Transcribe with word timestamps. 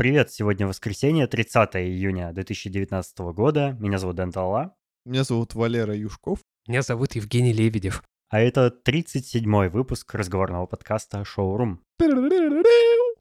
Привет, 0.00 0.32
сегодня 0.32 0.66
воскресенье, 0.66 1.26
30 1.26 1.76
июня 1.76 2.32
2019 2.32 3.18
года. 3.34 3.76
Меня 3.80 3.98
зовут 3.98 4.16
Дэн 4.16 4.32
Талла. 4.32 4.74
Меня 5.04 5.24
зовут 5.24 5.54
Валера 5.54 5.94
Юшков. 5.94 6.38
Меня 6.66 6.80
зовут 6.80 7.16
Евгений 7.16 7.52
Лебедев. 7.52 8.02
А 8.30 8.40
это 8.40 8.74
37-й 8.82 9.68
выпуск 9.68 10.14
разговорного 10.14 10.64
подкаста 10.64 11.22
«Шоурум». 11.26 11.82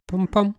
Пам-пам. 0.07 0.55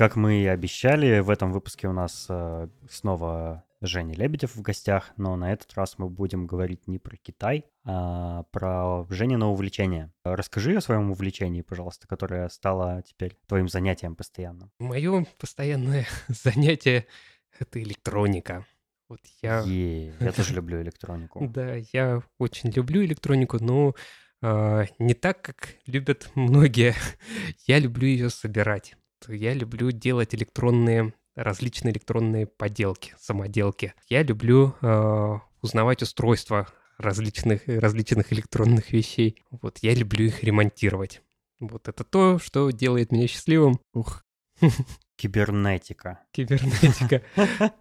Как 0.00 0.16
мы 0.16 0.40
и 0.40 0.46
обещали, 0.46 1.18
в 1.18 1.28
этом 1.28 1.52
выпуске 1.52 1.86
у 1.86 1.92
нас 1.92 2.24
э, 2.30 2.68
снова 2.88 3.64
Женя 3.82 4.14
Лебедев 4.14 4.56
в 4.56 4.62
гостях, 4.62 5.12
но 5.18 5.36
на 5.36 5.52
этот 5.52 5.74
раз 5.74 5.98
мы 5.98 6.08
будем 6.08 6.46
говорить 6.46 6.88
не 6.88 6.98
про 6.98 7.18
Китай, 7.18 7.66
а 7.84 8.44
про 8.44 9.04
Женина 9.10 9.50
увлечение. 9.50 10.10
Расскажи 10.24 10.74
о 10.74 10.80
своем 10.80 11.10
увлечении, 11.10 11.60
пожалуйста, 11.60 12.08
которое 12.08 12.48
стало 12.48 13.02
теперь 13.06 13.36
твоим 13.46 13.68
занятием 13.68 14.16
постоянным. 14.16 14.70
Мое 14.78 15.26
постоянное 15.36 16.06
занятие— 16.28 17.06
это 17.58 17.82
электроника. 17.82 18.64
Вот 19.10 19.20
я... 19.42 19.60
Е, 19.66 20.14
я 20.18 20.32
тоже 20.32 20.54
люблю 20.54 20.80
электронику. 20.80 21.46
Да, 21.54 21.74
я 21.92 22.22
очень 22.38 22.70
люблю 22.70 23.04
электронику, 23.04 23.62
но 23.62 23.94
э, 24.40 24.86
не 24.98 25.12
так, 25.12 25.42
как 25.42 25.74
любят 25.84 26.30
многие. 26.34 26.94
я 27.66 27.78
люблю 27.78 28.08
ее 28.08 28.30
собирать 28.30 28.96
я 29.28 29.54
люблю 29.54 29.90
делать 29.90 30.34
электронные, 30.34 31.14
различные 31.34 31.92
электронные 31.92 32.46
поделки, 32.46 33.14
самоделки. 33.18 33.94
Я 34.08 34.22
люблю 34.22 34.74
э, 34.80 35.38
узнавать 35.62 36.02
устройства 36.02 36.68
различных, 36.98 37.62
различных 37.66 38.32
электронных 38.32 38.92
вещей. 38.92 39.42
Вот, 39.50 39.78
я 39.78 39.94
люблю 39.94 40.26
их 40.26 40.42
ремонтировать. 40.42 41.22
Вот 41.58 41.88
это 41.88 42.04
то, 42.04 42.38
что 42.38 42.70
делает 42.70 43.12
меня 43.12 43.26
счастливым. 43.26 43.80
Ух. 43.92 44.24
Кибернетика. 45.16 46.20
Кибернетика. 46.32 47.22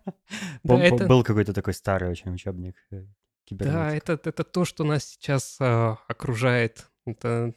Был 0.64 1.24
какой-то 1.24 1.54
такой 1.54 1.74
старый 1.74 2.10
очень 2.10 2.34
учебник. 2.34 2.76
Э, 2.92 3.06
да, 3.50 3.96
это, 3.96 4.14
это 4.14 4.44
то, 4.44 4.66
что 4.66 4.84
нас 4.84 5.06
сейчас 5.06 5.58
э, 5.60 5.96
окружает. 6.08 6.90
Это 7.06 7.54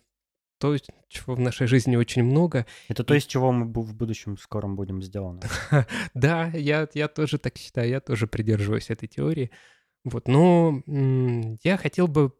то, 0.62 0.76
чего 1.08 1.34
в 1.34 1.40
нашей 1.40 1.66
жизни 1.66 1.96
очень 1.96 2.22
много. 2.22 2.66
Это 2.86 3.02
то, 3.02 3.14
из 3.14 3.26
чего 3.26 3.50
мы 3.50 3.66
в 3.66 3.96
будущем 3.96 4.38
скором 4.38 4.76
будем 4.76 5.02
сделаны. 5.02 5.40
Да, 6.14 6.52
я, 6.54 6.88
я 6.94 7.08
тоже 7.08 7.38
так 7.38 7.58
считаю, 7.58 7.88
я 7.88 8.00
тоже 8.00 8.28
придерживаюсь 8.28 8.88
этой 8.88 9.08
теории. 9.08 9.50
Вот, 10.04 10.28
но 10.28 10.82
я 11.64 11.76
хотел 11.76 12.06
бы 12.06 12.32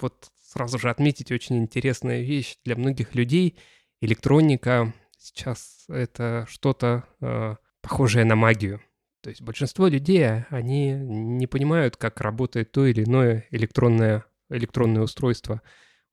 вот 0.00 0.30
сразу 0.42 0.78
же 0.80 0.90
отметить 0.90 1.30
очень 1.30 1.58
интересная 1.58 2.22
вещь 2.22 2.56
для 2.64 2.74
многих 2.74 3.14
людей. 3.14 3.56
Электроника 4.00 4.92
сейчас 5.16 5.84
это 5.88 6.46
что-то 6.48 7.04
э, 7.20 7.54
похожее 7.80 8.24
на 8.24 8.34
магию. 8.34 8.80
То 9.20 9.30
есть 9.30 9.40
большинство 9.40 9.86
людей, 9.86 10.26
они 10.50 10.90
не 10.90 11.46
понимают, 11.46 11.96
как 11.96 12.20
работает 12.20 12.72
то 12.72 12.86
или 12.86 13.04
иное 13.04 13.46
электронное, 13.52 14.24
электронное 14.50 15.02
устройство. 15.02 15.62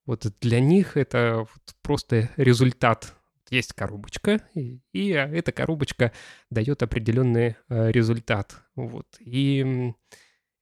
Вот 0.09 0.25
для 0.41 0.59
них 0.59 0.97
это 0.97 1.45
просто 1.83 2.31
результат. 2.35 3.13
Есть 3.51 3.73
коробочка, 3.73 4.41
и, 4.55 4.79
и 4.91 5.09
эта 5.09 5.51
коробочка 5.51 6.13
дает 6.49 6.81
определенный 6.81 7.57
э, 7.69 7.91
результат. 7.91 8.55
Вот. 8.75 9.05
И 9.19 9.93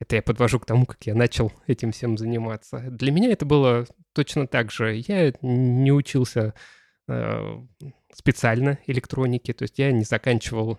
это 0.01 0.17
я 0.17 0.21
подвожу 0.21 0.59
к 0.59 0.65
тому, 0.65 0.85
как 0.85 1.01
я 1.05 1.15
начал 1.15 1.53
этим 1.65 1.93
всем 1.93 2.17
заниматься. 2.17 2.79
Для 2.91 3.09
меня 3.09 3.31
это 3.31 3.45
было 3.45 3.87
точно 4.11 4.47
так 4.47 4.69
же. 4.69 5.01
Я 5.07 5.31
не 5.41 5.93
учился 5.93 6.53
э, 7.07 7.61
специально 8.13 8.79
электронике, 8.85 9.53
то 9.53 9.63
есть 9.63 9.79
я 9.79 9.93
не 9.93 10.03
заканчивал 10.03 10.77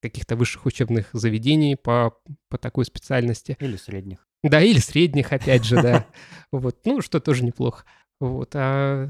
каких-то 0.00 0.34
высших 0.34 0.66
учебных 0.66 1.10
заведений 1.12 1.76
по, 1.76 2.18
по 2.48 2.58
такой 2.58 2.86
специальности. 2.86 3.56
Или 3.60 3.76
средних. 3.76 4.26
Да, 4.42 4.60
или 4.60 4.78
средних, 4.78 5.32
опять 5.32 5.64
же, 5.64 5.80
да. 5.80 6.06
Вот, 6.52 6.80
ну, 6.84 7.00
что 7.00 7.18
тоже 7.18 7.44
неплохо. 7.44 7.84
Вот, 8.20 8.50
а 8.54 9.08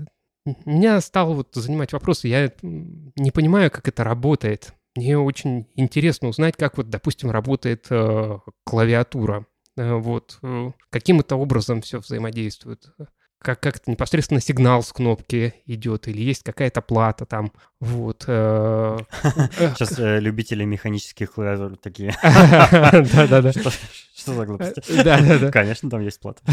меня 0.64 1.00
стал 1.00 1.34
вот 1.34 1.54
занимать 1.54 1.92
вопрос, 1.92 2.24
я 2.24 2.52
не 2.62 3.30
понимаю, 3.30 3.70
как 3.70 3.88
это 3.88 4.04
работает. 4.04 4.74
Мне 4.94 5.18
очень 5.18 5.66
интересно 5.74 6.28
узнать, 6.28 6.56
как 6.56 6.76
вот, 6.76 6.88
допустим, 6.88 7.30
работает 7.30 7.86
э, 7.90 8.38
клавиатура. 8.64 9.46
Э, 9.76 9.94
вот, 9.94 10.38
э, 10.42 10.72
каким 10.90 11.20
это 11.20 11.36
образом 11.36 11.80
все 11.80 11.98
взаимодействует 11.98 12.92
как, 13.42 13.60
как 13.60 13.76
это 13.76 13.90
непосредственно 13.90 14.40
сигнал 14.40 14.82
с 14.82 14.92
кнопки 14.92 15.54
идет, 15.66 16.08
или 16.08 16.22
есть 16.22 16.42
какая-то 16.42 16.80
плата 16.80 17.26
там, 17.26 17.52
вот. 17.82 18.26
Э, 18.28 18.96
Сейчас 19.74 19.98
э, 19.98 20.20
любители 20.20 20.62
механических 20.62 21.32
клавиатур 21.32 21.76
такие. 21.76 22.14
Да-да-да. 22.22 23.52
Что 23.52 24.34
за 24.34 24.46
глупости? 24.46 24.80
Э, 24.88 25.02
да-да-да. 25.02 25.50
Конечно, 25.50 25.90
там 25.90 26.00
есть 26.02 26.20
плата. 26.20 26.40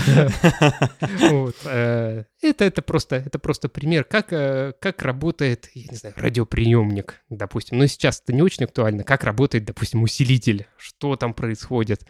Это, 2.41 2.65
это, 2.65 2.81
просто, 2.81 3.17
это 3.17 3.37
просто 3.37 3.69
пример, 3.69 4.05
как, 4.05 4.29
как 4.29 5.01
работает, 5.03 5.69
я 5.75 5.83
не 5.91 5.97
знаю, 5.97 6.15
радиоприемник, 6.17 7.21
допустим. 7.29 7.77
Но 7.77 7.85
сейчас 7.85 8.21
это 8.23 8.33
не 8.33 8.41
очень 8.41 8.63
актуально. 8.63 9.03
Как 9.03 9.23
работает, 9.23 9.65
допустим, 9.65 10.01
усилитель, 10.01 10.65
что 10.77 11.15
там 11.15 11.33
происходит. 11.33 12.05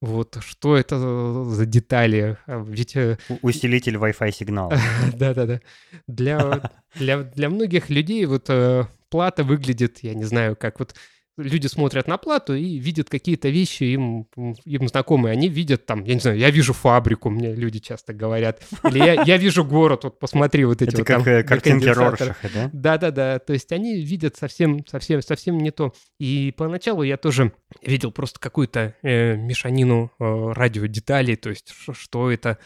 Вот 0.00 0.38
что 0.40 0.76
это 0.76 0.98
за 1.44 1.66
детали? 1.66 2.38
А 2.46 2.62
ведь... 2.62 2.94
Э, 2.94 3.18
усилитель 3.42 3.96
Wi-Fi 3.96 4.30
сигнала. 4.30 4.78
Да-да-да. 5.16 5.60
Для, 6.06 6.70
для, 6.94 7.22
для 7.22 7.48
многих 7.50 7.90
людей 7.90 8.24
вот 8.26 8.48
э, 8.48 8.84
плата 9.10 9.42
выглядит, 9.42 9.98
я 10.02 10.14
не 10.14 10.24
знаю, 10.24 10.54
как 10.54 10.78
вот 10.78 10.94
люди 11.38 11.66
смотрят 11.66 12.06
на 12.08 12.18
плату 12.18 12.54
и 12.54 12.78
видят 12.78 13.08
какие-то 13.08 13.48
вещи 13.48 13.84
им, 13.84 14.26
им 14.64 14.88
знакомые. 14.88 15.32
Они 15.32 15.48
видят 15.48 15.86
там, 15.86 16.04
я 16.04 16.14
не 16.14 16.20
знаю, 16.20 16.38
я 16.38 16.50
вижу 16.50 16.72
фабрику, 16.72 17.30
мне 17.30 17.54
люди 17.54 17.78
часто 17.78 18.12
говорят. 18.12 18.62
Или 18.84 18.98
я, 18.98 19.22
я 19.22 19.36
вижу 19.36 19.64
город, 19.64 20.04
вот 20.04 20.18
посмотри 20.18 20.64
вот 20.64 20.82
эти 20.82 20.90
Это 20.90 20.98
вот 20.98 21.06
как 21.06 21.24
там, 21.24 21.34
э, 21.34 21.42
картинки 21.44 21.86
Роршаха, 21.86 22.50
да? 22.52 22.70
Да-да-да, 22.72 23.38
то 23.38 23.52
есть 23.52 23.72
они 23.72 24.02
видят 24.02 24.36
совсем, 24.36 24.84
совсем, 24.86 25.22
совсем 25.22 25.58
не 25.58 25.70
то. 25.70 25.94
И 26.18 26.52
поначалу 26.56 27.02
я 27.02 27.16
тоже 27.16 27.52
видел 27.82 28.10
просто 28.10 28.40
какую-то 28.40 28.94
э, 29.02 29.36
мешанину 29.36 30.10
э, 30.18 30.52
радиодеталей, 30.52 31.36
то 31.36 31.50
есть 31.50 31.72
что 31.92 32.30
это, 32.30 32.58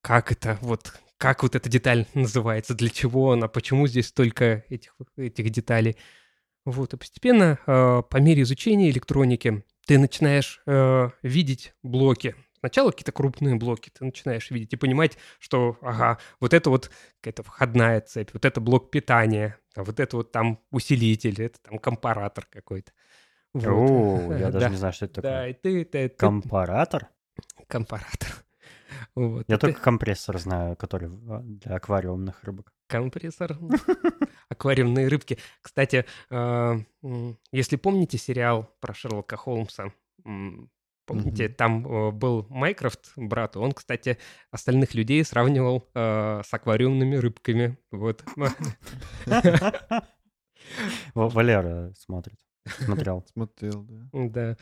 как 0.00 0.32
это, 0.32 0.58
вот 0.62 0.92
как 1.22 1.44
вот 1.44 1.54
эта 1.54 1.68
деталь 1.68 2.06
называется, 2.14 2.74
для 2.74 2.88
чего 2.88 3.32
она, 3.32 3.46
почему 3.46 3.86
здесь 3.86 4.08
столько 4.08 4.64
этих, 4.68 4.92
этих 5.16 5.50
деталей. 5.50 5.96
Вот, 6.64 6.94
и 6.94 6.96
постепенно, 6.96 7.58
э, 7.66 8.02
по 8.08 8.16
мере 8.18 8.42
изучения 8.42 8.90
электроники, 8.90 9.64
ты 9.86 9.98
начинаешь 9.98 10.62
э, 10.66 11.10
видеть 11.22 11.74
блоки. 11.82 12.36
Сначала 12.60 12.92
какие-то 12.92 13.10
крупные 13.10 13.56
блоки 13.56 13.90
ты 13.90 14.04
начинаешь 14.04 14.50
видеть 14.52 14.72
и 14.72 14.76
понимать, 14.76 15.18
что, 15.40 15.76
ага, 15.82 16.18
вот 16.38 16.54
это 16.54 16.70
вот 16.70 16.92
какая-то 17.20 17.42
входная 17.42 18.00
цепь, 18.00 18.30
вот 18.32 18.44
это 18.44 18.60
блок 18.60 18.92
питания, 18.92 19.58
а 19.74 19.82
вот 19.82 19.98
это 19.98 20.16
вот 20.16 20.30
там 20.30 20.60
усилитель, 20.70 21.42
это 21.42 21.58
там 21.60 21.78
компаратор 21.78 22.46
какой-то. 22.48 22.92
Вот. 23.54 23.66
О, 23.66 24.34
я 24.38 24.50
даже 24.50 24.70
не 24.70 24.76
знаю, 24.76 24.92
что 24.92 25.06
это 25.06 25.14
такое. 25.16 25.30
Да, 25.32 25.48
и 25.48 25.54
ты, 25.54 25.84
ты, 25.84 26.08
ты... 26.08 26.16
Компаратор? 26.16 27.08
Компаратор. 27.66 28.28
Вот. 29.14 29.44
Я 29.48 29.58
только 29.58 29.80
компрессор 29.80 30.38
знаю, 30.38 30.76
который 30.76 31.08
а, 31.28 31.40
для 31.42 31.76
аквариумных 31.76 32.42
рыбок. 32.44 32.72
Компрессор. 32.86 33.58
Аквариумные 34.48 35.08
рыбки. 35.08 35.38
Кстати, 35.60 36.04
а, 36.30 36.78
если 37.52 37.76
помните 37.76 38.18
сериал 38.18 38.70
про 38.80 38.94
Шерлока 38.94 39.36
Холмса, 39.36 39.92
Помните, 41.04 41.46
mm-hmm. 41.46 41.54
там 41.54 41.86
э, 41.86 42.10
был 42.12 42.46
Майкрофт, 42.48 43.12
брат, 43.16 43.56
он, 43.56 43.72
кстати, 43.72 44.18
остальных 44.52 44.94
людей 44.94 45.24
сравнивал 45.24 45.90
э, 45.94 46.42
с 46.44 46.54
аквариумными 46.54 47.16
рыбками. 47.16 47.76
Вот. 47.90 48.22
Валера 51.14 51.92
смотрит. 51.98 52.38
Смотрел. 52.78 53.24
Смотрел, 53.32 53.84
да. 53.84 54.06
Да. 54.12 54.56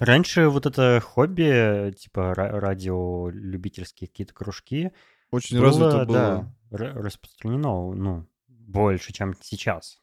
Раньше 0.00 0.48
вот 0.48 0.64
это 0.64 0.98
хобби, 1.00 1.92
типа 1.92 2.32
радиолюбительские 2.34 4.08
какие-то 4.08 4.32
кружки, 4.32 4.92
очень 5.30 5.58
было, 5.58 5.66
развито 5.66 6.04
было. 6.06 6.54
Да, 6.70 6.92
распространено, 7.02 7.92
ну, 7.92 8.26
больше, 8.48 9.12
чем 9.12 9.34
сейчас. 9.42 10.00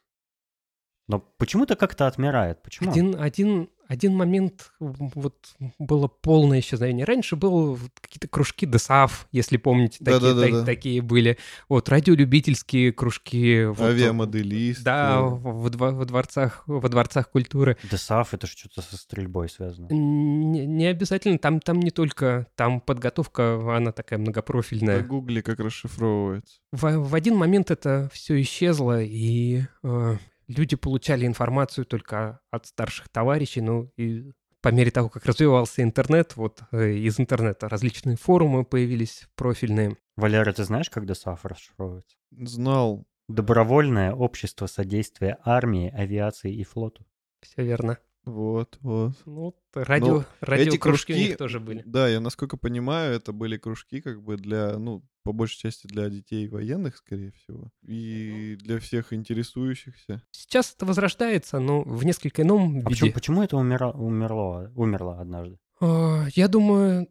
Но 1.08 1.18
почему-то 1.18 1.74
как-то 1.74 2.06
отмирает. 2.06 2.62
Почему? 2.62 2.92
Один, 2.92 3.20
один, 3.20 3.70
один 3.88 4.14
момент 4.14 4.70
вот 4.78 5.34
было 5.78 6.08
полное 6.08 6.60
исчезновение. 6.60 7.06
Раньше 7.06 7.36
было 7.36 7.78
какие-то 8.00 8.28
кружки 8.28 8.66
ДСАФ, 8.66 9.26
если 9.32 9.56
помните, 9.56 9.98
такие, 10.04 10.20
Да-да-да-да. 10.20 10.60
та- 10.60 10.64
такие 10.66 11.00
были. 11.00 11.38
Вот, 11.70 11.88
радиолюбительские 11.88 12.92
кружки. 12.92 13.64
вот, 13.64 13.80
Авиамоделист. 13.80 14.82
Да, 14.84 15.16
э, 15.18 15.20
во, 15.22 15.90
во 15.92 16.04
дворцах, 16.04 16.62
во 16.66 16.86
дворцах 16.88 17.30
культуры. 17.30 17.78
ДСАФ 17.90 18.34
это 18.34 18.46
же 18.46 18.52
что-то 18.52 18.82
со 18.82 18.96
стрельбой 18.98 19.48
связано. 19.48 19.88
Не, 19.90 20.66
не 20.66 20.84
обязательно, 20.86 21.38
там, 21.38 21.60
там 21.60 21.80
не 21.80 21.90
только, 21.90 22.46
там 22.56 22.80
подготовка, 22.80 23.74
она 23.74 23.92
такая 23.92 24.18
многопрофильная. 24.18 25.00
Погугли, 25.00 25.40
как 25.40 25.60
расшифровывается. 25.60 26.56
В, 26.72 26.82
в 26.98 27.14
один 27.14 27.36
момент 27.36 27.70
это 27.70 28.10
все 28.12 28.38
исчезло, 28.42 29.02
и 29.02 29.62
э, 29.82 30.16
люди 30.48 30.76
получали 30.76 31.26
информацию 31.26 31.84
только 31.84 32.40
от 32.50 32.66
старших 32.66 33.08
товарищей, 33.08 33.60
ну 33.60 33.92
и 33.96 34.32
по 34.60 34.70
мере 34.70 34.90
того, 34.90 35.08
как 35.08 35.24
развивался 35.24 35.82
интернет, 35.82 36.36
вот 36.36 36.62
э, 36.72 36.92
из 36.92 37.20
интернета 37.20 37.68
различные 37.68 38.16
форумы 38.16 38.64
появились 38.64 39.28
профильные. 39.36 39.96
Валера, 40.16 40.52
ты 40.52 40.64
знаешь, 40.64 40.90
как 40.90 41.06
ДСАФ 41.06 41.44
расшифровывается? 41.44 42.16
Знал. 42.32 43.06
Добровольное 43.28 44.12
общество 44.12 44.66
содействия 44.66 45.38
армии, 45.44 45.90
авиации 45.90 46.52
и 46.52 46.64
флоту. 46.64 47.06
Все 47.40 47.62
верно. 47.62 47.98
Вот, 48.24 48.76
вот. 48.82 49.12
Ну, 49.24 49.54
т- 49.72 49.84
радио, 49.84 50.18
Ну, 50.18 50.24
радиокружки 50.40 51.12
у 51.12 51.16
них 51.16 51.36
тоже 51.38 51.60
были. 51.60 51.82
Да, 51.86 52.08
я 52.08 52.20
насколько 52.20 52.56
понимаю, 52.56 53.14
это 53.14 53.32
были 53.32 53.56
кружки 53.56 54.00
как 54.02 54.22
бы 54.22 54.36
для, 54.36 54.78
ну, 54.78 55.02
по 55.22 55.32
большей 55.32 55.58
части 55.58 55.86
для 55.86 56.08
детей 56.10 56.46
военных, 56.48 56.96
скорее 56.96 57.32
всего, 57.32 57.70
и 57.82 58.56
для 58.60 58.78
всех 58.80 59.12
интересующихся. 59.12 60.22
Сейчас 60.30 60.74
это 60.74 60.84
возрождается, 60.86 61.58
но 61.58 61.82
в 61.82 62.04
несколько 62.04 62.42
ином 62.42 62.80
А 62.80 62.88
почему, 62.88 63.06
виде. 63.06 63.14
почему 63.14 63.42
это 63.42 63.56
умира- 63.56 63.92
умерло, 63.96 64.72
умерло 64.74 65.20
однажды? 65.20 65.58
А, 65.80 66.26
Я 66.34 66.48
думаю, 66.48 67.08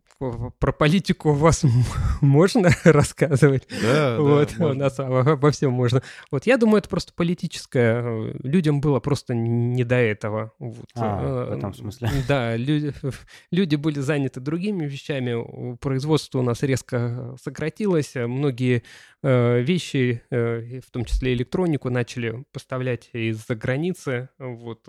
про 0.60 0.72
политику 0.74 1.30
у 1.30 1.34
вас 1.34 1.64
можно 2.22 2.72
рассказывать. 2.84 3.68
Да, 3.84 4.16
да, 4.18 4.20
Вот, 4.22 4.54
у 4.58 4.62
можно. 4.64 4.74
нас 4.86 5.00
обо 5.00 5.20
обо 5.34 5.52
всем 5.52 5.74
можно. 5.74 6.02
Вот 6.32 6.48
я 6.48 6.58
думаю, 6.58 6.80
это 6.80 6.90
просто 6.90 7.14
политическое. 7.14 8.02
э, 8.04 8.34
Людям 8.44 8.82
было 8.82 9.00
просто 9.00 9.36
не 9.36 9.84
до 9.84 9.96
этого. 9.96 10.54
Вот. 10.60 10.86
А, 10.96 11.46
в 11.46 11.52
Э, 11.54 11.58
этом 11.58 11.74
смысле. 11.74 12.10
Да, 12.28 12.56
люди, 12.58 12.94
люди 13.52 13.76
были 13.76 14.00
заняты 14.00 14.40
другими 14.40 14.86
вещами. 14.88 15.34
У- 15.34 15.78
Производство 15.78 16.40
у 16.40 16.44
нас 16.44 16.64
резко 16.64 17.36
сократилось. 17.42 18.16
Многие 18.16 18.82
э, 19.22 19.62
вещи, 19.62 20.24
в 20.32 20.92
том 20.92 21.06
числе 21.06 21.34
электронику, 21.34 21.90
начали 21.92 22.44
поставлять 22.52 23.10
из-за 23.14 23.56
границы. 23.56 24.30
Вот. 24.40 24.88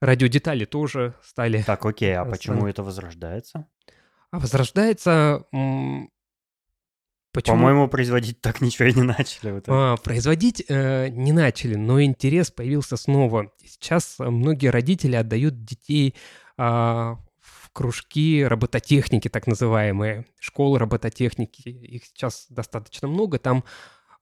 Э, 0.00 0.06
Радиодетали 0.06 0.64
тоже 0.64 1.14
стали 1.22 1.62
Так, 1.62 1.84
окей, 1.84 2.16
а 2.16 2.24
почему 2.24 2.66
это 2.66 2.82
возрождается? 2.82 3.66
а 4.34 4.38
возрождается... 4.38 5.44
Почему? 7.32 7.56
По-моему, 7.56 7.88
производить 7.88 8.40
так 8.40 8.60
ничего 8.60 8.88
и 8.88 8.94
не 8.94 9.02
начали. 9.02 9.50
в 9.50 9.58
итоге. 9.58 9.76
А, 9.76 9.96
производить 9.96 10.64
э, 10.68 11.08
не 11.08 11.32
начали, 11.32 11.74
но 11.74 12.00
интерес 12.00 12.52
появился 12.52 12.96
снова. 12.96 13.50
Сейчас 13.64 14.20
э, 14.20 14.30
многие 14.30 14.68
родители 14.68 15.16
отдают 15.16 15.64
детей 15.64 16.14
а, 16.56 17.18
в 17.40 17.70
кружки 17.72 18.44
робототехники, 18.44 19.26
так 19.26 19.48
называемые, 19.48 20.26
школы 20.38 20.78
робототехники. 20.78 21.68
Их 21.68 22.04
сейчас 22.04 22.46
достаточно 22.50 23.08
много. 23.08 23.40
Там 23.40 23.58
э, 23.58 23.62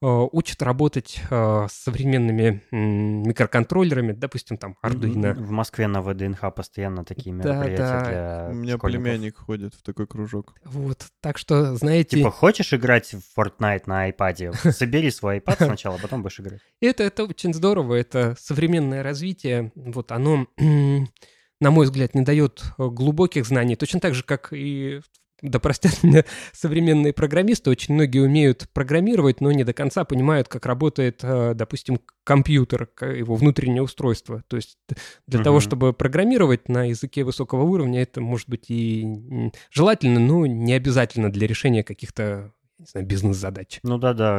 учат 0.06 0.62
работать 0.62 1.20
э, 1.31 1.66
с 1.70 1.72
современными 1.72 2.62
микроконтроллерами, 2.70 4.12
допустим, 4.12 4.56
там 4.56 4.76
Arduino. 4.84 5.34
В 5.34 5.50
Москве 5.50 5.87
на 5.87 6.02
ВДНХ 6.02 6.52
постоянно 6.54 7.04
такие 7.04 7.34
Да, 7.37 7.54
мероприятия 7.54 7.82
да. 7.84 8.02
для 8.08 8.49
У 8.50 8.54
меня 8.54 8.76
школьников. 8.76 9.04
племянник 9.04 9.37
ходит 9.37 9.75
в 9.75 9.82
такой 9.82 10.06
кружок. 10.06 10.54
Вот, 10.64 11.06
так 11.20 11.38
что, 11.38 11.76
знаете... 11.76 12.16
Типа, 12.19 12.31
хочешь 12.31 12.72
играть 12.72 13.14
в 13.14 13.38
Fortnite 13.38 13.82
на 13.87 14.10
iPad? 14.10 14.72
Собери 14.72 15.10
свой 15.10 15.38
iPad 15.38 15.66
сначала, 15.66 15.96
а 15.96 15.99
потом 15.99 16.22
будешь 16.22 16.40
играть. 16.40 16.60
Это, 16.81 17.02
это 17.04 17.25
очень 17.25 17.54
здорово, 17.54 17.94
это 17.94 18.34
современное 18.38 19.02
развитие. 19.02 19.72
Вот 19.75 20.12
оно, 20.12 20.46
на 20.58 21.70
мой 21.70 21.87
взгляд, 21.87 22.14
не 22.14 22.22
дает 22.22 22.62
э, 22.78 22.88
глубоких 22.88 23.46
знаний. 23.46 23.76
Точно 23.76 24.00
так 24.00 24.14
же, 24.14 24.25
как 24.25 24.52
и, 24.52 25.00
да 25.43 25.59
простят 25.59 26.03
меня 26.03 26.25
современные 26.53 27.12
программисты, 27.12 27.71
очень 27.71 27.94
многие 27.94 28.21
умеют 28.21 28.69
программировать, 28.73 29.41
но 29.41 29.53
не 29.53 29.65
до 29.65 29.73
конца 29.73 30.05
понимают, 30.05 30.49
как 30.49 30.65
работает, 30.67 31.21
э, 31.23 31.55
допустим, 31.55 32.00
компьютер, 32.25 32.89
его 33.00 33.35
внутреннее 33.35 33.83
устройство. 33.83 34.43
То 34.49 34.56
есть 34.56 34.79
для 35.27 35.43
того, 35.43 35.56
Мгм. 35.56 35.61
чтобы 35.62 35.93
программировать 35.93 36.69
на 36.69 36.85
языке 36.85 37.25
высокого 37.25 37.62
уровня, 37.65 38.03
это 38.03 38.21
может 38.21 38.49
быть 38.49 38.71
и 38.71 39.50
желательно, 39.71 40.21
но 40.21 40.47
не 40.47 40.73
обязательно 40.73 41.31
для 41.31 41.47
решения 41.47 41.83
каких-то 41.85 42.53
не 42.79 42.87
знаю, 42.87 43.06
бизнес-задач. 43.06 43.79
Ну 43.85 43.99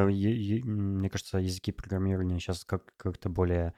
е- 0.10 0.36
е- 0.58 0.62
м, 0.62 0.98
мне 1.00 1.10
кажется, 1.10 1.38
языки 1.38 1.72
программирования 1.72 2.40
сейчас 2.40 2.66
как- 2.66 2.94
как-то 2.98 3.30
более 3.30 3.74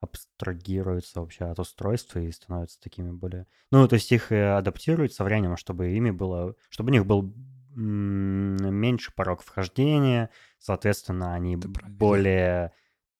абстрагируются 0.00 1.20
вообще 1.20 1.44
от 1.44 1.58
устройства 1.58 2.18
и 2.18 2.32
становятся 2.32 2.80
такими 2.80 3.10
более... 3.10 3.46
Ну, 3.70 3.86
то 3.86 3.94
есть 3.94 4.10
их 4.12 4.32
э, 4.32 4.56
адаптируют 4.56 5.12
со 5.12 5.24
временем, 5.24 5.56
чтобы 5.56 5.90
ими 5.92 6.10
было... 6.10 6.54
Чтобы 6.70 6.90
у 6.90 6.94
них 6.94 7.06
был 7.06 7.34
меньше 7.74 9.12
порог 9.14 9.42
вхождения, 9.42 10.30
соответственно, 10.58 11.34
они 11.34 11.56
более 11.56 12.72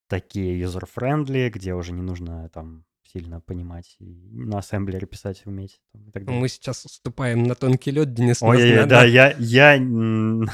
такие 0.07 0.61
user-friendly, 0.61 1.49
где 1.49 1.73
уже 1.73 1.93
не 1.93 2.01
нужно 2.01 2.49
там 2.49 2.83
сильно 3.11 3.41
понимать 3.41 3.95
и 3.99 4.29
на 4.31 4.59
ассемблере 4.59 5.05
писать 5.07 5.41
уметь 5.45 5.79
там, 5.91 6.07
и 6.07 6.11
так 6.11 6.25
далее. 6.25 6.41
Мы 6.41 6.47
сейчас 6.47 6.85
уступаем 6.85 7.43
на 7.43 7.55
тонкий 7.55 7.91
лед, 7.91 8.13
Денис. 8.13 8.41
Ой, 8.41 8.73
надо- 8.75 8.87
да, 8.87 9.03
я, 9.03 9.35
я 9.39 9.77
на 9.79 10.47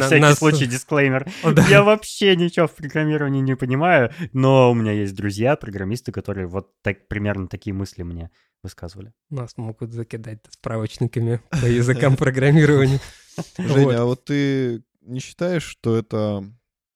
всякий 0.00 0.20
нас- 0.20 0.38
случай 0.38 0.66
дисклеймер. 0.66 1.28
О, 1.42 1.52
да. 1.52 1.66
Я 1.68 1.82
вообще 1.82 2.36
ничего 2.36 2.66
в 2.66 2.74
программировании 2.74 3.40
не 3.40 3.56
понимаю, 3.56 4.12
но 4.32 4.70
у 4.70 4.74
меня 4.74 4.92
есть 4.92 5.14
друзья, 5.14 5.56
программисты, 5.56 6.12
которые 6.12 6.46
вот 6.46 6.72
так, 6.82 7.08
примерно 7.08 7.48
такие 7.48 7.74
мысли 7.74 8.02
мне 8.02 8.30
высказывали. 8.62 9.12
Нас 9.30 9.56
могут 9.56 9.92
закидать 9.92 10.40
справочниками 10.50 11.40
по 11.50 11.66
языкам 11.66 12.16
программирования. 12.18 13.00
Женя, 13.56 14.02
а 14.02 14.04
вот 14.04 14.24
ты 14.24 14.82
не 15.02 15.20
считаешь, 15.20 15.62
что 15.62 15.96
это 15.96 16.44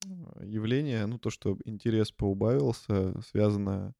э, 0.05 0.45
явление, 0.45 1.05
ну 1.05 1.17
то, 1.17 1.29
что 1.29 1.57
интерес 1.63 2.11
поубавился, 2.11 3.13
связано 3.21 3.89
э, 3.89 3.93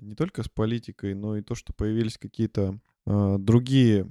не 0.00 0.14
только 0.14 0.42
с 0.42 0.48
политикой, 0.48 1.14
но 1.14 1.36
и 1.36 1.42
то, 1.42 1.54
что 1.54 1.72
появились 1.72 2.18
какие-то 2.18 2.78
э, 3.06 3.36
другие 3.38 4.10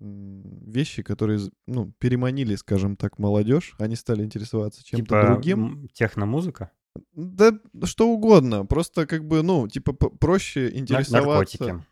вещи, 0.00 1.02
которые, 1.02 1.40
ну, 1.66 1.92
переманили, 1.98 2.54
скажем 2.54 2.96
так, 2.96 3.18
молодежь, 3.18 3.74
они 3.78 3.96
стали 3.96 4.24
интересоваться 4.24 4.84
чем-то 4.84 5.04
типа 5.04 5.26
другим. 5.26 5.88
техномузыка, 5.92 6.70
Да 7.12 7.52
что 7.84 8.08
угодно, 8.08 8.64
просто 8.64 9.06
как 9.06 9.26
бы, 9.26 9.42
ну, 9.42 9.68
типа 9.68 9.92
проще 9.92 10.70
интересоваться... 10.74 11.58
наркотики. 11.62 11.86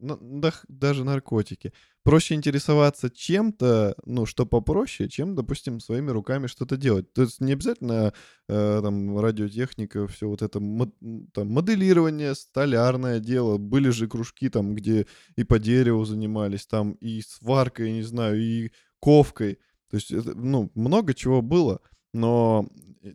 Да 0.00 0.52
даже 0.68 1.04
наркотики. 1.04 1.72
Проще 2.02 2.34
интересоваться 2.34 3.10
чем-то, 3.10 3.94
ну, 4.06 4.24
что 4.24 4.46
попроще, 4.46 5.10
чем, 5.10 5.34
допустим, 5.34 5.80
своими 5.80 6.10
руками 6.10 6.46
что-то 6.46 6.78
делать. 6.78 7.12
То 7.12 7.22
есть 7.22 7.40
не 7.40 7.52
обязательно 7.52 8.14
э, 8.48 8.80
там 8.82 9.18
радиотехника, 9.18 10.06
все 10.06 10.26
вот 10.28 10.40
это 10.40 10.58
мод- 10.58 10.94
там, 11.34 11.50
моделирование, 11.50 12.34
столярное 12.34 13.20
дело. 13.20 13.58
Были 13.58 13.90
же 13.90 14.08
кружки 14.08 14.48
там, 14.48 14.74
где 14.74 15.06
и 15.36 15.44
по 15.44 15.58
дереву 15.58 16.06
занимались, 16.06 16.66
там 16.66 16.92
и 16.92 17.20
сваркой, 17.20 17.92
не 17.92 18.02
знаю, 18.02 18.40
и 18.40 18.72
ковкой. 19.00 19.58
То 19.90 19.96
есть, 19.96 20.10
это, 20.10 20.34
ну, 20.34 20.70
много 20.74 21.12
чего 21.12 21.42
было. 21.42 21.80
Но 22.14 22.66
э, 23.02 23.12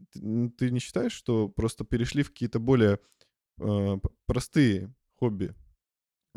ты 0.58 0.70
не 0.70 0.80
считаешь, 0.80 1.14
что 1.14 1.50
просто 1.50 1.84
перешли 1.84 2.22
в 2.22 2.30
какие-то 2.30 2.60
более 2.60 3.00
э, 3.60 3.98
простые 4.28 4.94
хобби? 5.18 5.56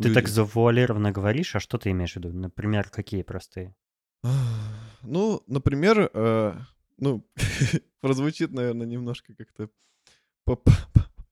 Ты 0.02 0.14
так 0.14 0.24
люди? 0.24 0.32
завуалированно 0.32 1.12
говоришь, 1.12 1.56
а 1.56 1.60
что 1.60 1.78
ты 1.78 1.90
имеешь 1.90 2.12
в 2.12 2.16
виду? 2.16 2.32
Например, 2.32 2.88
какие 2.90 3.22
простые? 3.22 3.74
Ну, 5.02 5.44
например, 5.46 6.10
э, 6.12 6.54
ну, 6.98 7.24
прозвучит, 8.00 8.50
наверное, 8.50 8.84
немножко 8.84 9.32
как-то 9.32 9.70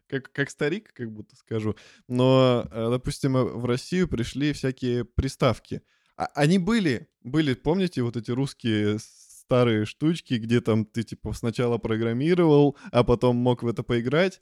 как, 0.06 0.30
как 0.32 0.50
старик, 0.50 0.92
как 0.92 1.11
будто 1.12 1.37
скажу. 1.37 1.76
Но, 2.08 2.66
э, 2.70 2.88
допустим, 2.90 3.37
э, 3.37 3.42
в 3.42 3.64
Россию 3.64 4.08
пришли 4.08 4.52
всякие 4.52 5.04
приставки. 5.04 5.82
А- 6.16 6.28
они 6.35 6.58
были, 6.58 7.08
были, 7.23 7.54
помните, 7.54 8.02
вот 8.02 8.16
эти 8.16 8.30
русские 8.30 8.99
старые 9.00 9.85
штучки, 9.85 10.35
где 10.35 10.61
там 10.61 10.85
ты, 10.85 11.02
типа, 11.02 11.32
сначала 11.32 11.78
программировал, 11.78 12.76
а 12.92 13.04
потом 13.04 13.37
мог 13.37 13.62
в 13.62 13.66
это 13.66 13.82
поиграть? 13.82 14.40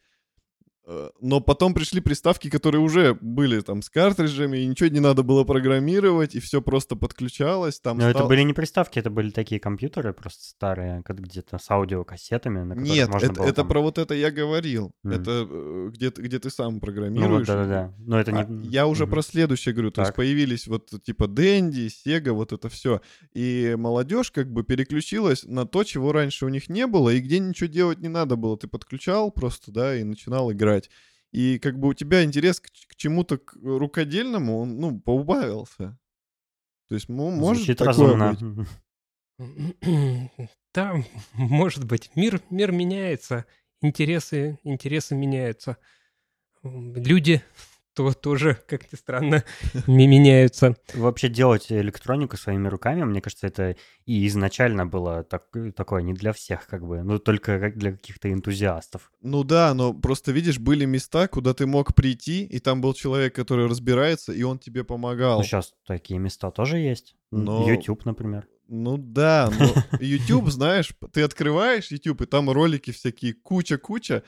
Э, 0.87 1.09
но 1.21 1.41
потом 1.41 1.73
пришли 1.73 2.01
приставки, 2.01 2.51
которые 2.51 2.81
уже 2.83 3.17
были 3.21 3.61
там 3.61 3.81
с 3.81 3.89
картриджами, 3.89 4.59
и 4.59 4.67
ничего 4.67 4.89
не 4.91 5.01
надо 5.01 5.23
было 5.23 5.45
программировать, 5.45 6.35
и 6.35 6.41
все 6.41 6.61
просто 6.61 6.95
подключалось. 6.95 7.81
Там 7.81 7.97
Но 7.99 8.11
стал- 8.11 8.23
это 8.23 8.29
были 8.29 8.43
не 8.43 8.53
приставки, 8.53 8.99
это 8.99 9.09
были 9.11 9.31
такие 9.31 9.61
компьютеры 9.61 10.13
просто 10.13 10.45
старые, 10.45 11.03
как 11.03 11.21
где-то 11.21 11.59
с 11.59 11.71
аудиокассетами, 11.71 12.59
на 12.65 12.75
которых 12.75 12.93
Нет, 12.95 13.09
можно 13.09 13.27
это, 13.27 13.35
было 13.35 13.45
это 13.47 13.55
там- 13.55 13.69
про 13.69 13.81
вот 13.81 13.99
это 13.99 14.15
я 14.15 14.31
говорил. 14.31 14.93
Мгм. 15.03 15.15
Это 15.15 15.47
э, 15.51 15.91
где, 15.95 16.11
ты- 16.11 16.23
где 16.23 16.39
ты 16.39 16.51
сам 16.51 16.75
Ну 16.75 16.81
программируешь. 16.81 17.31
вот, 17.31 17.47
да-да-да. 17.47 17.95
Но 17.99 18.21
это 18.21 18.37
А 18.37 18.45
не... 18.45 18.69
Я 18.69 18.87
уже 18.87 19.05
Мгм. 19.05 19.11
про 19.13 19.23
следующее 19.23 19.73
говорю. 19.75 19.91
То 19.91 20.03
есть 20.03 20.11
Так. 20.11 20.17
появились 20.17 20.67
вот 20.67 20.91
типа 21.03 21.29
Дэнди, 21.29 21.89
Сега, 21.89 22.33
вот 22.35 22.53
это 22.53 22.69
все. 22.69 23.01
И 23.33 23.75
молодежь 23.79 24.31
как 24.31 24.53
бы 24.53 24.65
переключилась 24.65 25.45
на 25.45 25.67
то, 25.67 25.83
чего 25.85 26.13
раньше 26.13 26.45
у 26.45 26.49
них 26.51 26.69
не 26.69 26.87
было, 26.87 27.11
и 27.11 27.21
где 27.21 27.39
ничего 27.39 27.69
делать 27.69 28.01
не 28.01 28.09
надо 28.09 28.37
было. 28.37 28.59
Ты 28.59 28.69
подключал 28.69 29.31
просто, 29.31 29.73
да, 29.73 29.97
и 29.97 30.05
начинал 30.05 30.53
играть. 30.53 30.74
И 31.33 31.59
как 31.59 31.79
бы 31.79 31.89
у 31.89 31.95
тебя 31.95 32.23
интерес 32.25 32.61
к, 32.61 32.69
к 32.89 32.97
чему-то 32.97 33.39
к 33.39 33.57
рукодельному, 33.61 34.61
он, 34.61 34.79
ну, 34.79 35.01
поубавился. 35.01 35.99
То 36.89 36.95
есть, 36.95 37.09
ну, 37.09 37.31
может 37.31 37.65
Звучит 37.65 37.79
такое 37.79 38.17
разумно. 38.17 38.67
быть. 39.39 40.49
Да, 40.75 40.97
может 41.35 41.85
быть. 41.85 42.11
Мир, 42.17 42.41
мир 42.51 42.73
меняется, 42.73 43.47
интересы, 43.81 44.59
интересы 44.65 45.15
меняются. 45.15 45.77
Люди 46.63 47.43
то 47.95 48.13
тоже, 48.13 48.59
как 48.67 48.93
ни 48.93 48.97
странно, 48.97 49.45
ме- 49.87 50.07
меняются. 50.07 50.77
Вообще 50.95 51.29
делать 51.29 51.71
электронику 51.71 52.37
своими 52.37 52.69
руками, 52.69 53.05
мне 53.05 53.21
кажется, 53.21 53.47
это 53.47 53.77
и 54.07 54.27
изначально 54.27 54.85
было 54.87 55.23
так- 55.25 55.49
такое 55.77 56.03
не 56.03 56.13
для 56.13 56.33
всех, 56.33 56.67
как 56.67 56.87
бы, 56.87 57.03
ну 57.03 57.19
только 57.19 57.59
как 57.61 57.79
для 57.79 57.93
каких-то 57.93 58.33
энтузиастов. 58.33 59.11
Ну 59.23 59.45
да, 59.45 59.73
но 59.75 59.95
просто 59.95 60.33
видишь, 60.33 60.59
были 60.59 60.85
места, 60.85 61.29
куда 61.29 61.55
ты 61.55 61.67
мог 61.67 61.95
прийти, 61.95 62.45
и 62.45 62.59
там 62.59 62.81
был 62.81 62.95
человек, 62.95 63.35
который 63.35 63.67
разбирается, 63.67 64.33
и 64.33 64.43
он 64.43 64.59
тебе 64.59 64.85
помогал. 64.85 65.39
Ну, 65.39 65.45
сейчас 65.45 65.73
такие 65.87 66.19
места 66.19 66.51
тоже 66.51 66.79
есть. 66.79 67.17
Но- 67.31 67.69
YouTube, 67.69 68.05
например. 68.05 68.47
Ну 68.67 68.97
да, 68.97 69.51
но 69.59 69.67
YouTube, 70.01 70.49
знаешь, 70.51 70.93
ты 71.13 71.21
открываешь 71.23 71.91
YouTube, 71.91 72.23
и 72.23 72.27
там 72.27 72.49
ролики 72.51 72.93
всякие, 72.93 73.35
куча-куча, 73.35 74.23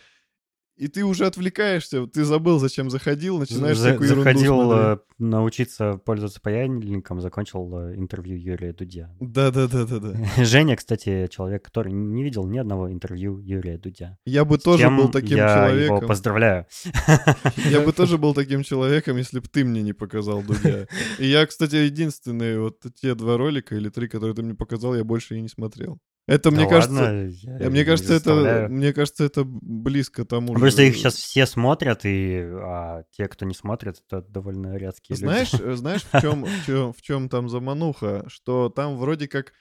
и 0.76 0.88
ты 0.88 1.04
уже 1.04 1.26
отвлекаешься, 1.26 2.06
ты 2.06 2.24
забыл, 2.24 2.58
зачем 2.58 2.90
заходил, 2.90 3.38
начинаешь 3.38 3.78
За- 3.78 3.88
всякую 3.90 4.08
ерунду 4.10 4.24
Заходил 4.30 4.62
смотреть. 4.62 4.98
э, 4.98 4.98
научиться 5.18 6.00
пользоваться 6.04 6.40
паяльником, 6.40 7.20
закончил 7.20 7.70
э, 7.78 7.96
интервью 7.96 8.36
Юрия 8.36 8.72
Дудя. 8.72 9.14
Да-да-да-да-да. 9.20 10.14
Женя, 10.44 10.76
кстати, 10.76 11.28
человек, 11.28 11.64
который 11.64 11.92
не 11.92 12.22
видел 12.22 12.46
ни 12.46 12.58
одного 12.58 12.92
интервью 12.92 13.38
Юрия 13.38 13.78
Дудя. 13.78 14.18
Я 14.24 14.44
бы 14.44 14.58
С 14.58 14.62
тоже 14.62 14.88
был 14.90 15.08
таким 15.10 15.38
я 15.38 15.48
человеком. 15.48 15.96
его 15.96 16.06
поздравляю. 16.06 16.66
Я 17.70 17.80
бы 17.80 17.92
тоже 17.96 18.18
был 18.18 18.34
таким 18.34 18.62
человеком, 18.62 19.16
если 19.16 19.38
бы 19.40 19.48
ты 19.48 19.64
мне 19.64 19.82
не 19.82 19.92
показал 19.92 20.42
Дудя. 20.42 20.86
И 21.18 21.26
я, 21.26 21.46
кстати, 21.46 21.76
единственные 21.76 22.60
вот 22.60 22.78
те 23.00 23.14
два 23.14 23.36
ролика 23.36 23.74
или 23.74 23.88
три, 23.88 24.08
которые 24.08 24.34
ты 24.34 24.42
мне 24.42 24.54
показал, 24.54 24.94
я 24.94 25.04
больше 25.04 25.36
и 25.36 25.40
не 25.40 25.48
смотрел. 25.48 25.98
Это, 26.26 26.50
мне 26.50 26.64
Да 26.64 26.70
кажется, 26.70 26.94
ладно, 27.02 27.28
я 27.28 27.58
э, 27.58 27.70
мне 27.70 27.80
не 27.80 27.84
кажется, 27.84 28.14
это, 28.14 28.34
заставляю. 28.34 28.70
мне 28.70 28.92
кажется, 28.92 29.24
это 29.24 29.44
близко 29.44 30.24
тому 30.24 30.54
же. 30.54 30.60
Просто 30.60 30.82
их 30.82 30.96
сейчас 30.96 31.14
все 31.14 31.46
смотрят, 31.46 32.00
и 32.04 32.40
а 32.42 33.04
те, 33.12 33.28
кто 33.28 33.44
не 33.44 33.54
смотрит, 33.54 34.02
это 34.08 34.22
довольно 34.22 34.76
редкие 34.76 35.16
Знаешь, 35.16 35.52
люди. 35.52 35.64
э, 35.64 35.76
знаешь, 35.76 36.02
в 36.02 36.20
чем, 36.20 36.44
в 36.44 36.66
чем, 36.66 36.92
в 36.92 37.00
чем 37.00 37.28
там 37.28 37.48
замануха? 37.48 38.24
Что 38.28 38.68
там 38.70 38.96
вроде 38.96 39.28
как 39.28 39.52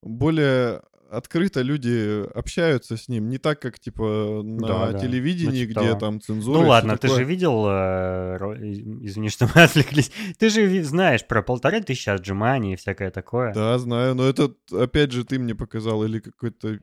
более 0.00 0.82
открыто 1.10 1.62
люди 1.62 2.24
общаются 2.36 2.96
с 2.96 3.08
ним, 3.08 3.28
не 3.28 3.38
так, 3.38 3.60
как 3.60 3.78
типа 3.78 4.40
на 4.44 4.66
Да, 4.66 4.92
да. 4.92 4.98
телевидении, 4.98 5.62
Ну, 5.64 5.68
типа 5.68 5.80
где 5.80 5.88
того. 5.90 6.00
там 6.00 6.20
цензура. 6.20 6.58
Ну 6.60 6.68
ладно, 6.68 6.96
ты 6.96 7.08
же 7.08 7.14
такое. 7.14 7.26
видел, 7.26 7.66
э, 7.68 8.36
извини, 9.02 9.28
что 9.28 9.48
мы 9.54 9.62
отвлеклись, 9.64 10.10
ты 10.38 10.48
же 10.50 10.82
знаешь 10.82 11.26
про 11.26 11.42
полторы 11.42 11.80
тысячи 11.82 12.08
отжиманий 12.08 12.74
и 12.74 12.76
всякое 12.76 13.10
такое. 13.10 13.52
Да, 13.54 13.78
знаю, 13.78 14.14
но 14.14 14.28
это, 14.28 14.52
опять 14.72 15.12
же, 15.12 15.24
ты 15.24 15.38
мне 15.38 15.54
показал, 15.54 16.04
или 16.04 16.18
какой-то... 16.20 16.78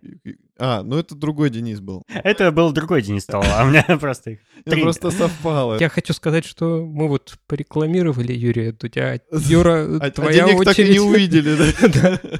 А, 0.57 0.83
ну 0.83 0.97
это 0.97 1.15
другой 1.15 1.49
Денис 1.49 1.79
был. 1.79 2.03
Это 2.07 2.51
был 2.51 2.71
другой 2.71 3.01
Денис 3.01 3.23
Стол, 3.23 3.43
а 3.45 3.63
у 3.65 3.69
меня 3.69 3.83
просто 3.99 4.31
их 4.31 4.39
просто 4.65 5.11
совпало. 5.11 5.79
Я 5.79 5.89
хочу 5.89 6.13
сказать, 6.13 6.45
что 6.45 6.85
мы 6.85 7.07
вот 7.07 7.35
порекламировали 7.47 8.33
Юрия 8.33 8.71
Дудя. 8.71 9.19
Юра, 9.31 9.85
А, 9.99 10.05
а 10.05 10.11
твоя 10.11 10.45
денег 10.45 10.63
так 10.63 10.77
и 10.79 10.81
очередь. 10.83 10.91
не 10.93 10.99
увидели, 10.99 11.55
да? 11.55 12.19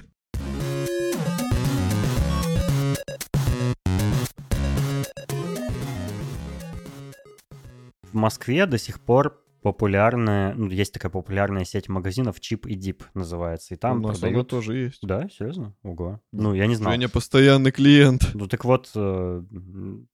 В 8.12 8.16
Москве 8.16 8.66
до 8.66 8.78
сих 8.78 9.00
пор 9.00 9.42
популярная, 9.62 10.54
ну, 10.56 10.70
есть 10.70 10.94
такая 10.94 11.12
популярная 11.12 11.66
сеть 11.66 11.88
магазинов 11.88 12.40
Чип 12.40 12.66
и 12.66 12.76
Дип 12.76 13.04
называется, 13.14 13.74
и 13.74 13.78
там 13.78 14.04
У 14.04 14.08
нас 14.08 14.18
она 14.18 14.28
продают... 14.28 14.48
тоже 14.50 14.76
есть. 14.76 15.00
Да, 15.02 15.30
серьезно? 15.30 15.76
Ого. 15.84 16.20
Ну, 16.32 16.54
я 16.54 16.68
не 16.68 16.76
знал. 16.76 16.92
Женя 16.92 17.10
постоянный 17.10 17.72
клиент. 17.72 18.32
Ну 18.34 18.48
так 18.48 18.66
вот, 18.66 18.90
э, 18.96 19.44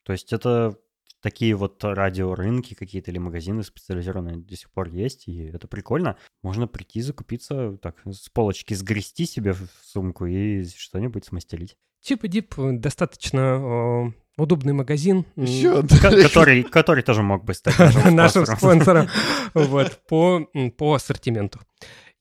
то 0.03 0.11
есть 0.11 0.33
это 0.33 0.77
такие 1.21 1.55
вот 1.55 1.83
радиорынки 1.83 2.73
какие-то 2.73 3.11
или 3.11 3.17
магазины 3.17 3.63
специализированные 3.63 4.37
до 4.37 4.55
сих 4.55 4.69
пор 4.71 4.89
есть, 4.89 5.27
и 5.27 5.45
это 5.45 5.67
прикольно. 5.67 6.17
Можно 6.43 6.67
прийти, 6.67 7.01
закупиться, 7.01 7.77
так, 7.81 8.01
с 8.05 8.29
полочки 8.29 8.73
сгрести 8.73 9.25
себе 9.25 9.53
в 9.53 9.67
сумку 9.81 10.25
и 10.25 10.65
что-нибудь 10.65 11.25
смастерить. 11.25 11.77
Чип 12.01 12.23
и 12.23 12.27
Дип 12.27 12.55
достаточно 12.57 13.39
э, 13.39 14.11
удобный 14.37 14.73
магазин. 14.73 15.25
Еще 15.35 15.81
Ко- 15.83 16.21
Который, 16.21 16.63
который 16.63 17.03
тоже 17.03 17.23
мог 17.23 17.43
бы 17.43 17.53
стать 17.53 17.75
нашим 18.11 18.45
спонсором. 18.57 19.07
вот, 19.53 19.99
по, 20.07 20.47
по 20.77 20.93
ассортименту. 20.93 21.59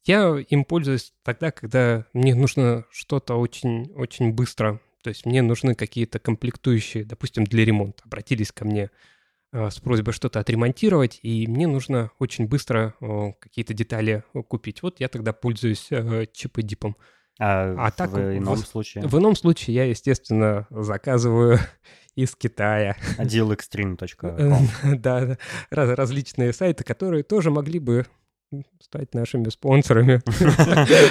Я 0.04 0.36
им 0.38 0.64
пользуюсь 0.64 1.12
тогда, 1.24 1.50
когда 1.50 2.06
мне 2.12 2.34
нужно 2.34 2.84
что-то 2.90 3.34
очень, 3.34 3.92
очень 3.94 4.32
быстро. 4.32 4.80
То 5.02 5.10
есть 5.10 5.26
мне 5.26 5.42
нужны 5.42 5.74
какие-то 5.74 6.18
комплектующие, 6.18 7.04
допустим, 7.04 7.44
для 7.44 7.64
ремонта. 7.64 8.02
Обратились 8.06 8.50
ко 8.52 8.64
мне 8.64 8.90
э, 9.52 9.70
с 9.70 9.78
просьбой 9.78 10.12
что-то 10.12 10.40
отремонтировать, 10.40 11.18
и 11.22 11.46
мне 11.48 11.66
нужно 11.66 12.10
очень 12.18 12.46
быстро 12.48 12.94
какие-то 13.40 13.74
детали 13.74 14.22
купить. 14.48 14.82
Вот 14.82 15.00
я 15.00 15.08
тогда 15.08 15.32
пользуюсь 15.32 15.88
э, 15.90 16.26
чип 16.32 16.58
и 16.58 16.62
дипом. 16.62 16.96
А, 17.38 17.74
А 17.86 17.90
так 17.90 18.10
в 18.10 18.14
в- 18.14 18.38
ином 18.38 18.56
в- 18.56 18.66
случае 18.66 19.06
В 19.06 19.18
ином 19.18 19.36
случае 19.36 19.74
я, 19.76 19.84
естественно, 19.84 20.66
заказываю 20.70 21.58
из 22.16 22.34
Китая. 22.34 22.96
dealextreme.com. 23.18 24.68
Да, 24.98 25.24
да. 25.26 25.38
Раз- 25.70 25.96
различные 25.96 26.52
сайты, 26.52 26.82
которые 26.84 27.22
тоже 27.22 27.50
могли 27.50 27.78
бы 27.78 28.06
стать 28.80 29.14
нашими 29.14 29.48
спонсорами. 29.50 30.20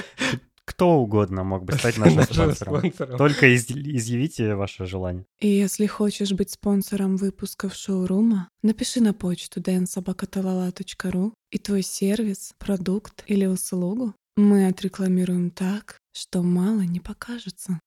Кто 0.68 0.98
угодно 0.98 1.44
мог 1.44 1.64
бы 1.64 1.74
стать 1.74 1.98
нашим 1.98 2.16
Нашим 2.18 2.34
спонсором. 2.34 2.78
спонсором. 2.80 3.18
Только 3.18 3.54
из- 3.54 3.70
изъявите 3.70 4.56
ваше 4.56 4.86
желание. 4.88 5.26
И 5.40 5.48
если 5.48 5.86
хочешь 5.86 6.32
быть 6.32 6.50
спонсором 6.50 7.18
выпусков 7.18 7.76
шоурума, 7.76 8.50
напиши 8.64 9.00
на 9.00 9.14
почту 9.14 9.62
dnsobakatalala.ru 9.62 11.34
и 11.52 11.60
твой 11.60 11.84
сервис, 11.84 12.54
продукт 12.58 13.24
или 13.28 13.46
услугу 13.46 14.16
мы 14.38 14.68
отрекламируем 14.68 15.50
так, 15.52 16.00
что 16.14 16.42
мало 16.42 16.82
не 16.82 17.00
покажется. 17.00 17.80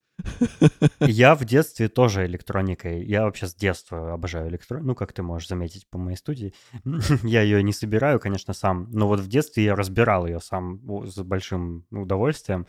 Я 1.01 1.35
в 1.35 1.45
детстве 1.45 1.89
тоже 1.89 2.27
электроникой. 2.27 3.05
Я 3.05 3.25
вообще 3.25 3.47
с 3.47 3.55
детства 3.55 4.15
обожаю 4.15 4.49
электронику. 4.49 4.89
Ну, 4.89 4.95
как 4.95 5.13
ты 5.13 5.23
можешь 5.23 5.49
заметить 5.49 5.89
по 5.89 5.99
моей 5.99 6.17
студии. 6.17 6.55
Я 7.23 7.43
ее 7.43 7.63
не 7.63 7.73
собираю, 7.73 8.21
конечно, 8.21 8.53
сам. 8.55 8.89
Но 8.91 9.09
вот 9.09 9.21
в 9.21 9.29
детстве 9.29 9.65
я 9.65 9.75
разбирал 9.75 10.27
ее 10.27 10.41
сам 10.41 10.81
с 11.07 11.17
большим 11.23 11.85
удовольствием. 11.91 12.67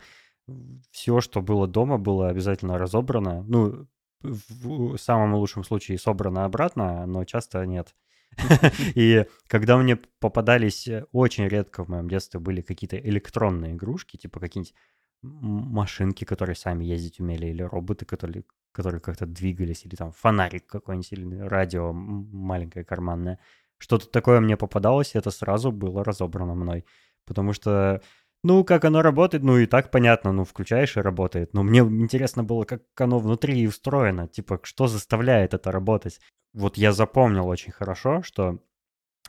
Все, 0.90 1.20
что 1.20 1.42
было 1.42 1.66
дома, 1.66 1.98
было 1.98 2.28
обязательно 2.28 2.78
разобрано. 2.78 3.42
Ну, 3.42 3.86
в 4.22 4.96
самом 4.96 5.34
лучшем 5.34 5.64
случае 5.64 5.98
собрано 5.98 6.44
обратно, 6.44 7.06
но 7.06 7.24
часто 7.24 7.64
нет. 7.64 7.94
И 8.94 9.26
когда 9.48 9.76
мне 9.76 9.96
попадались 9.96 10.86
э, 10.86 11.04
очень 11.12 11.48
редко 11.48 11.84
в 11.84 11.88
моем 11.88 12.08
детстве 12.08 12.38
были 12.38 12.60
какие-то 12.60 12.96
электронные 12.96 13.74
игрушки, 13.74 14.16
типа 14.16 14.38
какие-нибудь 14.38 14.74
машинки, 15.22 16.24
которые 16.24 16.56
сами 16.56 16.84
ездить 16.84 17.20
умели, 17.20 17.46
или 17.46 17.62
роботы, 17.62 18.04
которые, 18.04 18.44
которые 18.72 19.00
как-то 19.00 19.26
двигались, 19.26 19.84
или 19.84 19.96
там 19.96 20.12
фонарик 20.12 20.66
какой-нибудь, 20.66 21.12
или 21.12 21.36
радио 21.36 21.92
маленькое 21.92 22.84
карманное. 22.84 23.38
Что-то 23.78 24.08
такое 24.08 24.40
мне 24.40 24.56
попадалось, 24.56 25.14
и 25.14 25.18
это 25.18 25.30
сразу 25.30 25.72
было 25.72 26.04
разобрано 26.04 26.54
мной. 26.54 26.84
Потому 27.26 27.52
что, 27.52 28.02
ну, 28.42 28.64
как 28.64 28.84
оно 28.84 29.02
работает, 29.02 29.42
ну, 29.42 29.58
и 29.58 29.66
так 29.66 29.90
понятно, 29.90 30.32
ну, 30.32 30.44
включаешь 30.44 30.96
и 30.96 31.00
работает. 31.00 31.54
Но 31.54 31.62
мне 31.62 31.80
интересно 31.80 32.44
было, 32.44 32.64
как 32.64 32.82
оно 32.98 33.18
внутри 33.18 33.66
устроено, 33.66 34.28
типа, 34.28 34.60
что 34.62 34.86
заставляет 34.86 35.54
это 35.54 35.70
работать. 35.70 36.20
Вот 36.52 36.76
я 36.76 36.92
запомнил 36.92 37.46
очень 37.46 37.72
хорошо, 37.72 38.22
что 38.22 38.58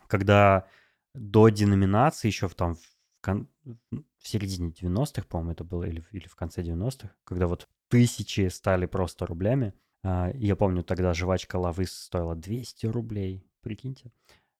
когда 0.07 0.67
до 1.13 1.49
деноминации 1.49 2.27
еще 2.27 2.47
в, 2.47 2.55
там, 2.55 2.77
кон- 3.21 3.47
в 3.91 4.27
середине 4.27 4.71
90-х, 4.71 5.27
по-моему, 5.27 5.51
это 5.51 5.63
было, 5.63 5.83
или, 5.83 6.03
или 6.11 6.27
в 6.27 6.35
конце 6.35 6.61
90-х, 6.61 7.09
когда 7.23 7.47
вот 7.47 7.67
тысячи 7.89 8.47
стали 8.49 8.85
просто 8.85 9.25
рублями, 9.25 9.73
А, 10.03 10.31
Я 10.33 10.55
помню, 10.55 10.83
тогда 10.83 11.13
жвачка 11.13 11.57
Лавыс 11.57 11.91
стоила 11.93 12.35
200 12.35 12.87
рублей, 12.87 13.45
прикиньте. 13.61 14.11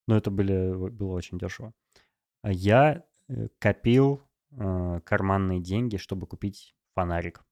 Но 0.06 0.16
это 0.16 0.30
были, 0.30 0.72
было 0.90 1.14
очень 1.14 1.38
дешево. 1.38 1.72
А 2.42 2.52
Я 2.52 3.04
э, 3.28 3.48
копил 3.58 4.22
э, 4.52 5.00
карманные 5.04 5.60
деньги, 5.60 5.96
чтобы 5.96 6.26
купить 6.26 6.76
фонарик. 6.94 7.44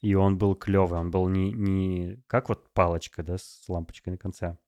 И 0.00 0.14
он 0.14 0.38
был 0.38 0.54
клевый, 0.56 0.98
он 1.00 1.10
был 1.10 1.28
не, 1.28 1.52
не 1.52 2.20
как 2.26 2.48
вот 2.48 2.68
палочка, 2.72 3.22
да, 3.22 3.38
с 3.38 3.64
лампочкой 3.68 4.12
на 4.12 4.18
конце. 4.18 4.58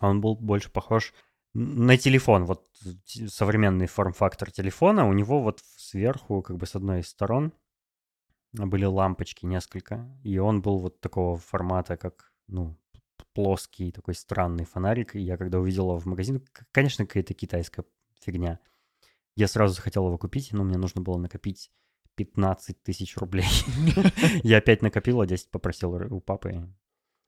Он 0.00 0.20
был 0.20 0.34
больше 0.34 0.70
похож 0.70 1.14
на 1.56 1.96
телефон. 1.96 2.44
Вот 2.44 2.68
современный 3.28 3.86
форм-фактор 3.86 4.50
телефона, 4.50 5.08
у 5.08 5.12
него 5.14 5.42
вот 5.42 5.60
сверху, 5.76 6.42
как 6.42 6.58
бы 6.58 6.66
с 6.66 6.74
одной 6.74 7.00
из 7.00 7.08
сторон, 7.08 7.52
были 8.52 8.84
лампочки 8.84 9.46
несколько. 9.46 10.06
И 10.22 10.38
он 10.38 10.60
был 10.60 10.78
вот 10.78 11.00
такого 11.00 11.38
формата, 11.38 11.96
как, 11.96 12.32
ну, 12.46 12.76
плоский 13.32 13.90
такой 13.90 14.14
странный 14.14 14.66
фонарик. 14.66 15.16
И 15.16 15.20
я 15.20 15.38
когда 15.38 15.58
увидел 15.58 15.88
его 15.88 15.98
в 15.98 16.04
магазине, 16.04 16.42
конечно, 16.72 17.06
какая-то 17.06 17.32
китайская 17.32 17.84
фигня. 18.20 18.58
Я 19.34 19.48
сразу 19.48 19.74
захотел 19.74 20.06
его 20.06 20.18
купить, 20.18 20.52
но 20.52 20.62
мне 20.62 20.76
нужно 20.76 21.00
было 21.00 21.16
накопить 21.16 21.70
15 22.16 22.82
тысяч 22.82 23.16
рублей. 23.16 23.48
Я 24.42 24.58
опять 24.58 24.82
накопил, 24.82 25.20
а 25.20 25.26
10 25.26 25.50
попросил 25.50 25.94
у 25.94 26.20
папы 26.20 26.68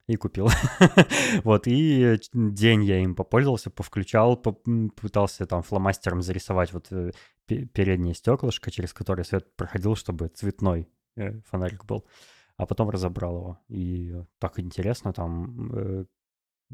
и 0.09 0.17
купил. 0.17 0.49
Вот, 1.45 1.67
и 1.67 2.19
день 2.33 2.85
я 2.85 2.99
им 2.99 3.15
попользовался, 3.15 3.71
повключал, 3.71 4.37
пытался 4.37 5.47
там 5.47 5.63
фломастером 5.63 6.23
зарисовать 6.23 6.73
вот 6.73 6.89
э, 6.91 7.13
пе- 7.47 7.67
переднее 7.67 8.15
стеклышко, 8.15 8.71
через 8.71 8.93
которое 8.93 9.25
свет 9.25 9.55
проходил, 9.57 9.95
чтобы 9.95 10.29
цветной 10.29 10.89
э, 11.17 11.41
фонарик 11.43 11.85
был. 11.85 12.05
А 12.57 12.67
потом 12.67 12.91
разобрал 12.91 13.37
его. 13.37 13.59
И 13.69 14.15
так 14.39 14.59
интересно, 14.59 15.13
там 15.13 16.07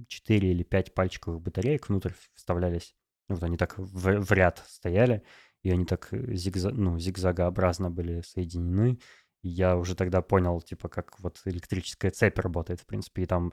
4 0.09 0.51
или 0.51 0.63
5 0.63 0.95
пальчиковых 0.95 1.43
батареек 1.43 1.89
внутрь 1.89 2.13
вставлялись. 2.35 2.95
Вот 3.29 3.43
они 3.43 3.57
так 3.57 3.79
в, 3.79 4.21
в 4.21 4.33
ряд 4.33 4.63
стояли, 4.69 5.23
и 5.63 5.71
они 5.71 5.85
так 5.85 6.09
э, 6.13 6.35
зигза, 6.35 6.71
ну, 6.71 6.99
зигзагообразно 6.99 7.91
были 7.91 8.21
соединены. 8.21 8.99
Я 9.45 9.77
уже 9.77 9.95
тогда 9.95 10.23
понял, 10.23 10.63
типа, 10.63 10.89
как 10.89 11.21
вот 11.21 11.39
электрическая 11.45 12.11
цепь 12.11 12.39
работает, 12.39 12.81
в 12.81 12.87
принципе. 12.87 13.23
И 13.23 13.27
там, 13.27 13.53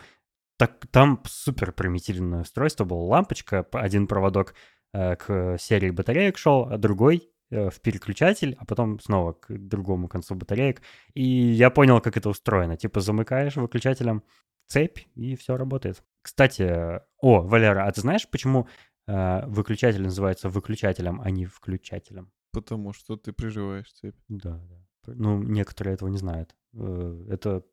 так, 0.57 0.87
там 0.87 1.21
супер 1.25 1.73
примитивное 1.73 2.41
устройство 2.41 2.85
было. 2.85 3.01
Лампочка, 3.03 3.67
один 3.73 4.07
проводок 4.07 4.55
э, 4.93 5.17
к 5.17 5.57
серии 5.59 5.89
батареек 5.89 6.37
шел, 6.37 6.69
а 6.69 6.77
другой 6.77 7.29
э, 7.49 7.69
в 7.69 7.81
переключатель, 7.81 8.55
а 8.57 8.65
потом 8.65 9.01
снова 9.01 9.33
к 9.33 9.47
другому 9.49 10.07
концу 10.07 10.35
батареек. 10.35 10.81
И 11.13 11.23
я 11.25 11.69
понял, 11.69 11.99
как 11.99 12.15
это 12.15 12.29
устроено. 12.29 12.77
Типа 12.77 13.01
замыкаешь 13.01 13.57
выключателем 13.57 14.23
цепь, 14.67 14.99
и 15.15 15.35
все 15.35 15.57
работает. 15.57 16.01
Кстати, 16.21 16.61
э, 16.61 17.01
о, 17.17 17.41
Валера, 17.41 17.85
а 17.85 17.91
ты 17.91 17.99
знаешь, 17.99 18.29
почему 18.29 18.69
э, 19.07 19.45
выключатель 19.45 20.03
называется 20.03 20.47
выключателем, 20.47 21.19
а 21.19 21.31
не 21.31 21.45
включателем? 21.45 22.31
Потому 22.53 22.93
что 22.93 23.17
ты 23.17 23.33
приживаешь 23.33 23.91
цепь. 23.91 24.15
Да, 24.29 24.57
да. 24.69 24.85
Ну, 25.05 25.41
некоторые 25.41 25.95
этого 25.95 26.09
не 26.09 26.17
знают. 26.17 26.55
Э, 26.73 27.25
Это 27.29 27.63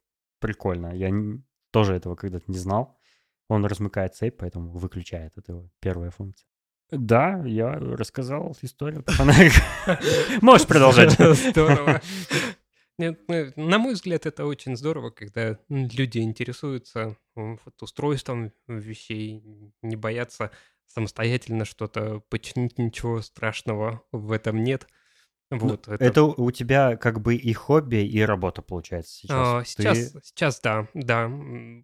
прикольно. 0.40 0.94
Я 0.94 1.10
тоже 1.70 1.94
этого 1.94 2.16
когда-то 2.16 2.44
не 2.50 2.58
знал. 2.58 2.98
Он 3.48 3.64
размыкает 3.64 4.14
цепь, 4.14 4.36
поэтому 4.38 4.72
выключает. 4.72 5.32
Это 5.36 5.52
его 5.52 5.70
первая 5.80 6.10
функция. 6.10 6.46
Да, 6.90 7.42
я 7.44 7.72
рассказал 7.72 8.56
историю 8.62 9.02
про 9.02 9.12
фонарик. 9.12 9.52
Можешь 10.42 10.66
продолжать. 10.66 11.12
Здорово. 11.50 12.00
Нет, 12.98 13.20
ну, 13.28 13.52
на 13.56 13.78
мой 13.78 13.94
взгляд, 13.94 14.26
это 14.26 14.44
очень 14.44 14.76
здорово, 14.76 15.10
когда 15.10 15.58
люди 15.68 16.18
интересуются 16.18 17.16
устройством 17.80 18.52
вещей, 18.66 19.72
не 19.82 19.94
боятся 19.94 20.50
самостоятельно 20.86 21.64
что-то 21.64 22.20
починить, 22.28 22.78
ничего 22.78 23.20
страшного 23.22 24.02
в 24.10 24.32
этом 24.32 24.64
нет. 24.64 24.88
Ну, 25.50 25.58
Вот, 25.58 25.88
Это 25.88 26.24
у 26.24 26.50
тебя 26.50 26.96
как 26.96 27.22
бы 27.22 27.34
и 27.34 27.52
хобби, 27.54 28.04
и 28.06 28.20
работа 28.20 28.60
получается 28.60 29.18
А, 29.30 29.64
сейчас. 29.64 29.70
сейчас, 29.96 30.12
Ты, 30.12 30.20
сейчас, 30.22 30.60
да, 30.60 30.88
да. 30.92 31.30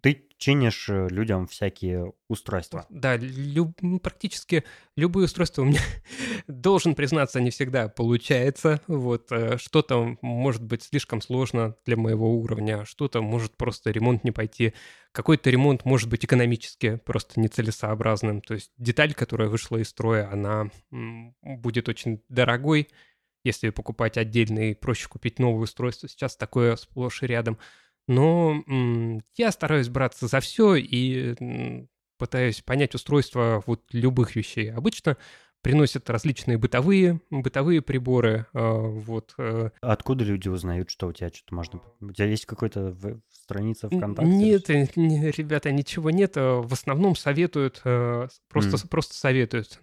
ты 0.03 0.27
чинишь 0.37 0.87
э, 0.89 1.07
людям 1.09 1.47
всякие 1.47 2.13
устройства. 2.27 2.85
Да, 2.89 3.17
люб- 3.17 3.81
м, 3.81 3.99
практически 3.99 4.63
любые 4.95 5.25
устройства 5.25 5.63
у 5.63 5.65
меня, 5.65 5.79
должен 6.47 6.93
признаться, 6.93 7.41
не 7.41 7.49
всегда 7.49 7.87
получается. 7.89 8.81
Вот, 8.87 9.31
э, 9.31 9.57
что-то 9.57 10.15
может 10.21 10.61
быть 10.63 10.83
слишком 10.83 11.21
сложно 11.21 11.75
для 11.87 11.97
моего 11.97 12.37
уровня, 12.37 12.85
что-то 12.85 13.23
может 13.23 13.57
просто 13.57 13.89
ремонт 13.89 14.23
не 14.23 14.31
пойти. 14.31 14.73
Какой-то 15.11 15.49
ремонт 15.49 15.85
может 15.85 16.07
быть 16.09 16.23
экономически 16.23 16.97
просто 16.97 17.39
нецелесообразным. 17.39 18.41
То 18.41 18.53
есть 18.53 18.71
деталь, 18.77 19.15
которая 19.15 19.47
вышла 19.49 19.77
из 19.77 19.89
строя, 19.89 20.29
она 20.31 20.69
будет 21.41 21.89
очень 21.89 22.21
дорогой, 22.29 22.89
если 23.45 23.69
покупать 23.69 24.17
отдельно 24.17 24.71
и 24.71 24.73
проще 24.73 25.07
купить 25.07 25.39
новое 25.39 25.63
устройство. 25.63 26.09
Сейчас 26.09 26.35
такое 26.35 26.75
сплошь 26.75 27.23
и 27.23 27.27
рядом. 27.27 27.57
Но 28.07 28.63
я 29.35 29.51
стараюсь 29.51 29.89
браться 29.89 30.27
за 30.27 30.39
все 30.39 30.75
и 30.75 31.85
пытаюсь 32.17 32.61
понять 32.61 32.93
устройство 32.95 33.63
вот 33.65 33.81
любых 33.93 34.35
вещей. 34.35 34.71
Обычно 34.71 35.17
приносят 35.61 36.07
различные 36.11 36.59
бытовые, 36.59 37.19
бытовые 37.31 37.81
приборы. 37.81 38.45
э, 38.53 38.59
вот, 38.59 39.33
э, 39.39 39.71
Откуда 39.81 40.23
люди 40.23 40.47
узнают, 40.47 40.91
что 40.91 41.07
у 41.07 41.11
тебя 41.13 41.29
что-то 41.29 41.55
можно... 41.55 41.81
У 42.01 42.11
тебя 42.11 42.27
есть 42.27 42.45
какой-то 42.45 42.95
страница 43.31 43.89
ВКонтакте? 43.89 44.31
Нет, 44.31 44.69
э, 44.69 44.87
не- 44.95 45.31
ребята, 45.31 45.71
ничего 45.71 46.11
нет. 46.11 46.35
В 46.35 46.71
основном 46.71 47.15
советуют, 47.15 47.81
просто, 47.81 48.77
М. 48.77 48.87
просто 48.89 49.15
советуют. 49.15 49.79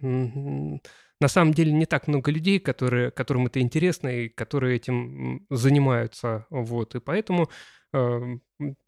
На 1.23 1.29
самом 1.29 1.53
деле 1.53 1.71
не 1.71 1.85
так 1.85 2.09
много 2.09 2.31
людей, 2.31 2.59
которые, 2.59 3.09
которым 3.09 3.45
это 3.45 3.61
интересно 3.61 4.09
и 4.09 4.27
которые 4.27 4.75
этим 4.75 5.45
занимаются. 5.49 6.45
Вот, 6.49 6.95
и 6.95 6.99
поэтому 6.99 7.49
э, 7.93 8.21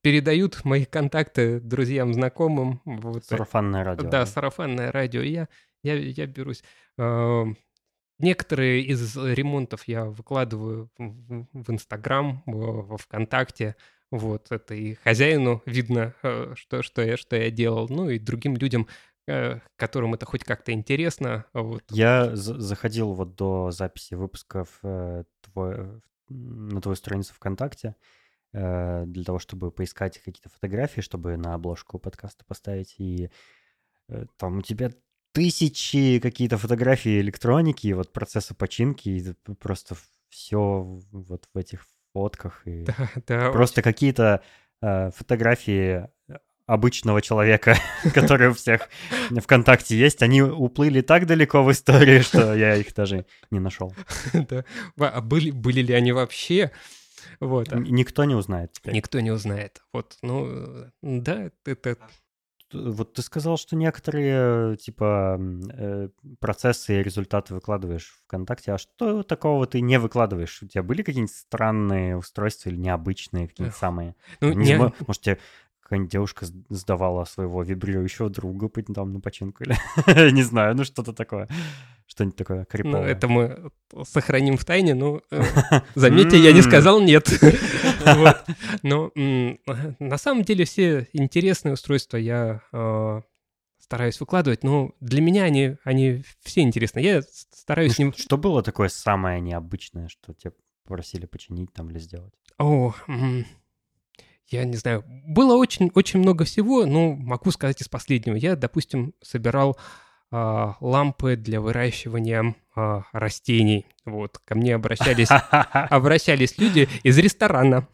передают 0.02 0.66
мои 0.66 0.84
контакты 0.84 1.62
друзьям, 1.62 2.14
знакомым. 2.14 2.82
Вот, 2.84 3.24
Сарафанное 3.24 3.86
радио. 3.86 4.10
Да, 4.10 4.26
сарафанное 4.26 4.92
радио. 4.92 5.22
И 5.22 5.30
Я, 5.30 5.48
я, 5.84 5.96
я 5.96 6.26
берусь. 6.26 6.62
Э, 6.98 7.46
Некоторые 8.20 8.82
из 8.82 9.16
ремонтов 9.16 9.88
я 9.88 10.04
выкладываю 10.04 10.90
в- 10.98 11.72
Инстаграм, 11.72 12.44
во 12.46 12.98
ВКонтакте. 12.98 13.78
Вот, 14.12 14.52
это 14.52 14.76
и 14.76 14.96
хозяину 14.96 15.64
видно, 15.66 16.14
э, 16.22 16.52
что, 16.56 16.84
что, 16.84 17.02
я, 17.02 17.16
что 17.16 17.38
я 17.38 17.50
делал, 17.50 17.88
ну 17.90 18.10
и 18.10 18.20
другим 18.20 18.58
людям, 18.58 18.88
которым 19.76 20.14
это 20.14 20.26
хоть 20.26 20.44
как-то 20.44 20.72
интересно. 20.72 21.46
Вот. 21.54 21.84
Я 21.90 22.36
за- 22.36 22.60
заходил 22.60 23.14
вот 23.14 23.36
до 23.36 23.72
записи 23.72 24.14
выпусков 24.14 24.80
э, 24.84 25.24
твой- 25.42 26.02
на 26.30 26.82
твою 26.82 26.96
страницу 26.96 27.34
ВКонтакте 27.34 27.96
э, 28.54 29.04
для 29.06 29.24
того, 29.24 29.40
чтобы 29.40 29.72
поискать 29.72 30.18
какие-то 30.20 30.50
фотографии, 30.50 31.02
чтобы 31.02 31.38
на 31.38 31.54
обложку 31.56 32.00
подкаста 32.00 32.46
поставить. 32.46 32.96
И 33.00 33.30
э, 34.10 34.26
там 34.38 34.60
у 34.60 34.62
тебя 34.62 34.92
тысячи 35.34 36.20
какие-то 36.20 36.58
фотографии 36.58 37.20
электроники, 37.20 37.92
вот 37.94 38.14
процесса 38.14 38.56
починки, 38.56 39.10
и 39.10 39.54
просто 39.56 39.96
все 40.30 40.84
вот 41.12 41.48
в 41.54 41.58
этих 41.58 41.86
фотках. 42.14 42.62
И 42.66 42.84
Да, 42.86 43.10
да, 43.28 43.52
просто 43.52 43.82
какие-то 43.82 44.42
э, 44.82 45.12
фотографии 45.12 46.08
обычного 46.66 47.22
человека, 47.22 47.78
которые 48.14 48.52
у 48.52 48.54
всех 48.54 48.90
ВКонтакте 49.30 49.98
есть, 49.98 50.22
они 50.22 50.42
уплыли 50.42 51.02
так 51.02 51.26
далеко 51.26 51.64
в 51.64 51.72
истории, 51.72 52.20
что 52.20 52.56
я 52.56 52.76
их 52.76 52.94
даже 52.94 53.26
не 53.52 53.60
нашел. 53.60 53.94
да. 54.34 54.66
А 54.98 55.22
были, 55.22 55.52
были 55.52 55.82
ли 55.82 55.94
они 55.94 56.12
вообще? 56.12 56.72
Вот. 57.40 57.72
Никто 57.74 58.24
не 58.24 58.36
узнает 58.36 58.74
теперь. 58.74 58.94
Никто 58.94 59.20
не 59.20 59.32
узнает. 59.32 59.82
Вот, 59.94 60.18
ну, 60.22 60.92
да, 61.02 61.52
это... 61.66 61.98
Вот 62.74 63.14
ты 63.14 63.22
сказал, 63.22 63.58
что 63.58 63.76
некоторые, 63.76 64.76
типа, 64.78 65.40
э, 65.72 66.10
процессы 66.40 67.00
и 67.00 67.04
результаты 67.04 67.54
выкладываешь 67.54 68.18
ВКонтакте, 68.26 68.74
а 68.74 68.78
что 68.78 69.24
такого 69.24 69.66
ты 69.68 69.82
не 69.82 69.98
выкладываешь? 69.98 70.62
У 70.62 70.68
тебя 70.68 70.84
были 70.84 71.04
какие-нибудь 71.04 71.34
странные 71.34 72.18
устройства 72.18 72.70
или 72.70 72.78
необычные 72.78 73.48
какие-нибудь 73.48 73.78
самые? 73.78 74.16
Ну, 74.42 74.52
Не 74.54 74.78
может, 74.78 75.22
тебе 75.22 75.38
какая-нибудь 75.86 76.12
девушка 76.12 76.48
сдавала 76.70 77.26
своего 77.26 77.62
вибрирующего 77.62 78.30
друга 78.30 78.70
там 78.94 79.14
на 79.14 79.20
починку 79.20 79.64
или... 79.64 79.76
Не 80.32 80.42
знаю, 80.42 80.76
ну 80.76 80.84
что-то 80.84 81.14
такое. 81.14 81.48
Что-нибудь 82.08 82.36
такое 82.36 82.60
Ну, 82.60 82.66
криповое. 82.66 83.04
это 83.08 83.28
мы 83.28 83.72
сохраним 84.04 84.58
в 84.58 84.66
тайне, 84.66 84.96
но 84.96 85.22
э, 85.32 85.44
заметьте, 85.96 86.38
я 86.40 86.54
не 86.54 86.62
сказал 86.62 87.00
нет. 87.02 87.30
Вот. 88.06 88.46
Но 88.84 89.12
на 89.16 90.18
самом 90.18 90.44
деле 90.44 90.66
все 90.66 91.08
интересные 91.14 91.74
устройства 91.74 92.18
я 92.18 92.62
э, 92.72 93.22
стараюсь 93.80 94.20
выкладывать, 94.20 94.64
но 94.64 94.92
для 95.00 95.22
меня 95.22 95.44
они, 95.46 95.78
они 95.84 96.24
все 96.44 96.62
интересны. 96.62 97.00
Я 97.00 97.16
Ну, 97.18 97.24
стараюсь 97.52 97.96
ш- 97.96 98.04
ним... 98.04 98.14
Что 98.16 98.38
было 98.38 98.62
такое 98.62 98.90
самое 98.90 99.42
необычное, 99.42 100.08
что 100.08 100.34
тебя 100.34 100.52
попросили 100.84 101.26
починить 101.26 101.74
там 101.74 101.90
или 101.90 101.98
сделать? 101.98 102.34
О, 102.60 102.94
я 104.48 104.64
не 104.66 104.78
знаю, 104.78 105.04
было 105.08 105.56
очень, 105.56 105.92
очень 105.96 106.20
много 106.20 106.46
всего, 106.46 106.86
но 106.86 107.16
могу 107.16 107.52
сказать 107.52 107.82
из 107.82 107.90
последнего. 107.90 108.36
Я, 108.36 108.56
допустим, 108.56 109.14
собирал 109.22 109.78
а, 110.32 110.76
лампы 110.82 111.36
для 111.36 111.62
выращивания 111.62 112.56
а, 112.76 113.04
растений. 113.12 113.88
Вот, 114.06 114.40
ко 114.46 114.56
мне 114.56 114.76
обращались, 114.76 115.30
обращались 115.72 116.58
люди 116.58 116.90
из 117.04 117.18
ресторана. 117.18 117.88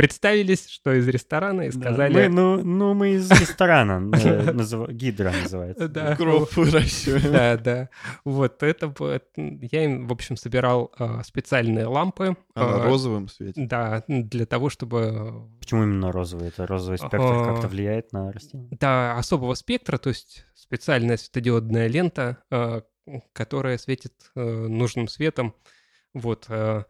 Представились, 0.00 0.66
что 0.66 0.94
из 0.94 1.06
ресторана, 1.08 1.62
и 1.66 1.70
сказали... 1.70 2.14
Мы, 2.14 2.28
ну, 2.28 2.64
ну, 2.64 2.94
мы 2.94 3.16
из 3.16 3.30
ресторана. 3.30 4.10
э, 4.16 4.52
Гидра 4.92 5.30
называется. 5.30 5.88
Да, 5.88 6.16
Кроп 6.16 6.56
выращиваем. 6.56 7.30
да, 7.30 7.56
да. 7.58 7.90
Вот 8.24 8.62
это... 8.62 8.94
Я 9.36 9.84
им, 9.84 10.08
в 10.08 10.12
общем, 10.12 10.38
собирал 10.38 10.90
а, 10.96 11.22
специальные 11.22 11.84
лампы. 11.84 12.34
А 12.54 12.60
на 12.60 12.76
а, 12.76 12.84
розовом 12.84 13.28
свете. 13.28 13.62
Да, 13.66 14.02
для 14.08 14.46
того, 14.46 14.70
чтобы 14.70 15.50
Почему 15.60 15.82
именно 15.82 16.10
розовый? 16.10 16.48
Это 16.48 16.66
розовый 16.66 16.96
спектр 16.96 17.18
как-то 17.18 17.68
влияет 17.68 18.10
на 18.14 18.32
растение? 18.32 18.70
до 18.70 19.18
особого 19.18 19.52
спектра, 19.52 19.98
то 19.98 20.08
есть 20.08 20.46
специальная 20.54 21.18
светодиодная 21.18 21.88
лента, 21.88 22.38
э, 22.50 22.80
которая 23.34 23.76
светит 23.76 24.14
э, 24.34 24.40
нужным 24.42 25.08
светом. 25.08 25.54
Вот, 26.14 26.46
э, 26.48 26.84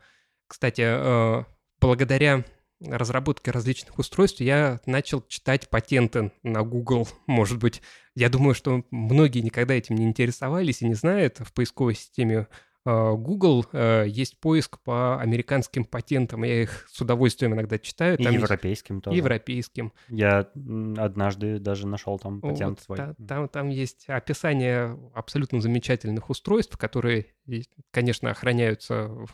кстати, 0.47 0.83
э, 0.87 1.45
благодаря 1.81 2.45
разработке 2.83 3.51
различных 3.51 3.99
устройств 3.99 4.41
я 4.41 4.81
начал 4.87 5.23
читать 5.27 5.69
патенты 5.71 6.33
на 6.43 6.63
Google. 6.63 7.09
Может 7.27 7.59
быть, 7.59 7.83
я 8.15 8.29
думаю, 8.29 8.55
что 8.55 8.85
многие 8.91 9.41
никогда 9.41 9.75
этим 9.75 9.97
не 9.97 10.05
интересовались 10.07 10.83
и 10.83 10.87
не 10.89 10.95
знают. 10.95 11.39
В 11.41 11.53
поисковой 11.53 11.95
системе 11.95 12.49
э, 12.87 13.13
Google 13.15 13.67
э, 13.73 14.07
есть 14.09 14.41
поиск 14.41 14.79
по 14.81 15.21
американским 15.21 15.85
патентам. 15.85 16.43
Я 16.45 16.63
их 16.63 16.87
с 16.91 17.01
удовольствием 17.01 17.53
иногда 17.55 17.79
читаю. 17.79 18.19
И 18.19 18.23
Там 18.25 18.33
есть- 18.33 18.43
европейским 18.43 19.01
тоже. 19.03 19.17
европейским. 19.17 19.93
Я 20.09 20.49
однажды 20.97 21.59
даже 21.59 21.87
нашел 21.87 22.19
там 22.19 22.41
патент 22.41 22.79
Вот, 22.79 22.81
свой. 22.81 22.97
та- 22.99 23.15
там, 23.29 23.49
там 23.49 23.69
есть 23.69 24.05
описание 24.09 24.99
абсолютно 25.15 25.61
замечательных 25.61 26.31
устройств, 26.31 26.77
которые, 26.79 27.27
и, 27.47 27.65
конечно, 27.91 28.31
охраняются 28.31 29.09
в- 29.09 29.29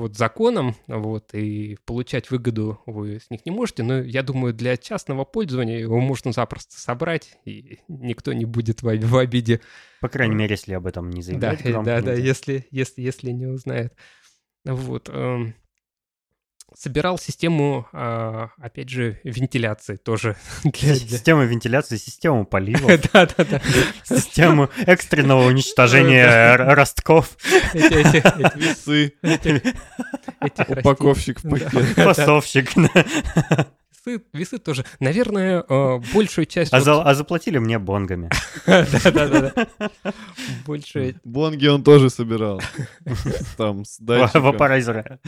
вот 0.00 0.16
законом, 0.16 0.74
вот, 0.86 1.34
и 1.34 1.76
получать 1.84 2.30
выгоду 2.30 2.80
вы 2.86 3.20
с 3.20 3.30
них 3.30 3.44
не 3.46 3.52
можете, 3.52 3.82
но 3.82 4.00
я 4.00 4.22
думаю, 4.22 4.54
для 4.54 4.76
частного 4.76 5.24
пользования 5.24 5.78
его 5.78 6.00
можно 6.00 6.32
запросто 6.32 6.78
собрать, 6.78 7.38
и 7.44 7.78
никто 7.88 8.32
не 8.32 8.44
будет 8.44 8.82
в, 8.82 8.86
в 8.86 9.16
обиде. 9.16 9.60
По 10.00 10.08
крайней 10.08 10.34
мере, 10.34 10.52
если 10.54 10.74
об 10.74 10.86
этом 10.86 11.10
не 11.10 11.20
Да, 11.20 11.56
заявлять 11.56 11.62
громко 11.64 11.84
да, 11.84 12.00
да, 12.02 12.12
нигде. 12.12 12.26
если, 12.26 12.66
если, 12.70 13.02
если 13.02 13.30
не 13.30 13.46
узнает. 13.46 13.94
Вот. 14.64 15.10
Собирал 16.76 17.18
систему, 17.18 17.86
а, 17.92 18.48
опять 18.60 18.88
же, 18.88 19.20
вентиляции 19.24 19.96
тоже. 19.96 20.36
для- 20.64 20.72
для- 20.72 20.96
Система 20.96 21.44
вентиляции, 21.44 21.96
систему 21.96 22.44
полива, 22.44 22.88
Да, 23.12 23.26
да, 23.36 23.44
да. 23.44 23.60
систему 24.02 24.68
экстренного 24.86 25.46
уничтожения 25.46 26.56
ростков, 26.74 27.36
Эти- 27.72 28.58
Весы, 28.58 29.14
упаковщик 30.68 31.42
в 31.44 31.48
пакет. 31.48 31.70
фасовщик. 31.96 32.72
Весы, 34.06 34.22
весы 34.32 34.58
тоже. 34.58 34.84
Наверное, 35.00 35.64
э, 35.68 35.98
большую 36.12 36.46
часть... 36.46 36.72
А 36.72 36.76
вот- 36.76 36.84
за- 36.84 37.02
а 37.02 37.14
заплатили 37.14 37.58
мне 37.58 37.78
бонгами. 37.78 38.30
Да-да-да. 38.66 39.66
Большую... 40.66 41.20
Бонги 41.24 41.66
он 41.66 41.82
тоже 41.82 42.10
собирал. 42.10 42.60
Там 43.56 43.84
с 43.84 43.98
датчиком. 43.98 44.42
Вапорайзеры. 44.42 45.18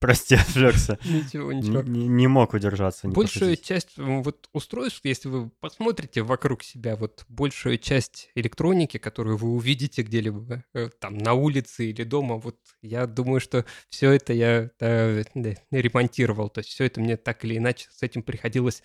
Прости, 0.00 0.34
отвлекся. 0.48 0.98
Ничего, 1.04 1.52
ничего. 1.52 1.82
Не 1.82 2.06
не 2.06 2.26
мог 2.28 2.54
удержаться. 2.54 3.08
не 3.08 3.14
Большую 3.14 3.50
пошутить. 3.50 3.64
часть 3.66 3.96
вот 3.96 4.48
устройств, 4.52 5.00
если 5.04 5.28
вы 5.28 5.50
посмотрите 5.60 6.22
вокруг 6.22 6.62
себя, 6.62 6.94
вот 6.94 7.24
большую 7.28 7.78
часть 7.78 8.30
электроники, 8.34 8.98
которую 8.98 9.36
вы 9.36 9.48
увидите 9.48 10.02
где-либо 10.02 10.64
э, 10.74 10.88
там 11.00 11.18
на 11.18 11.34
улице 11.34 11.86
или 11.90 12.04
дома, 12.04 12.36
вот 12.36 12.58
я 12.80 13.06
думаю, 13.06 13.40
что 13.40 13.64
все 13.88 14.12
это 14.12 14.32
я 14.32 14.70
э, 14.78 15.24
да, 15.34 15.54
ремонтировал, 15.72 16.48
то 16.48 16.58
есть 16.60 16.70
все 16.70 16.84
это 16.84 17.00
мне 17.00 17.16
так 17.16 17.44
или 17.44 17.56
иначе 17.56 17.88
с 17.90 18.02
этим 18.02 18.22
приходилось 18.22 18.82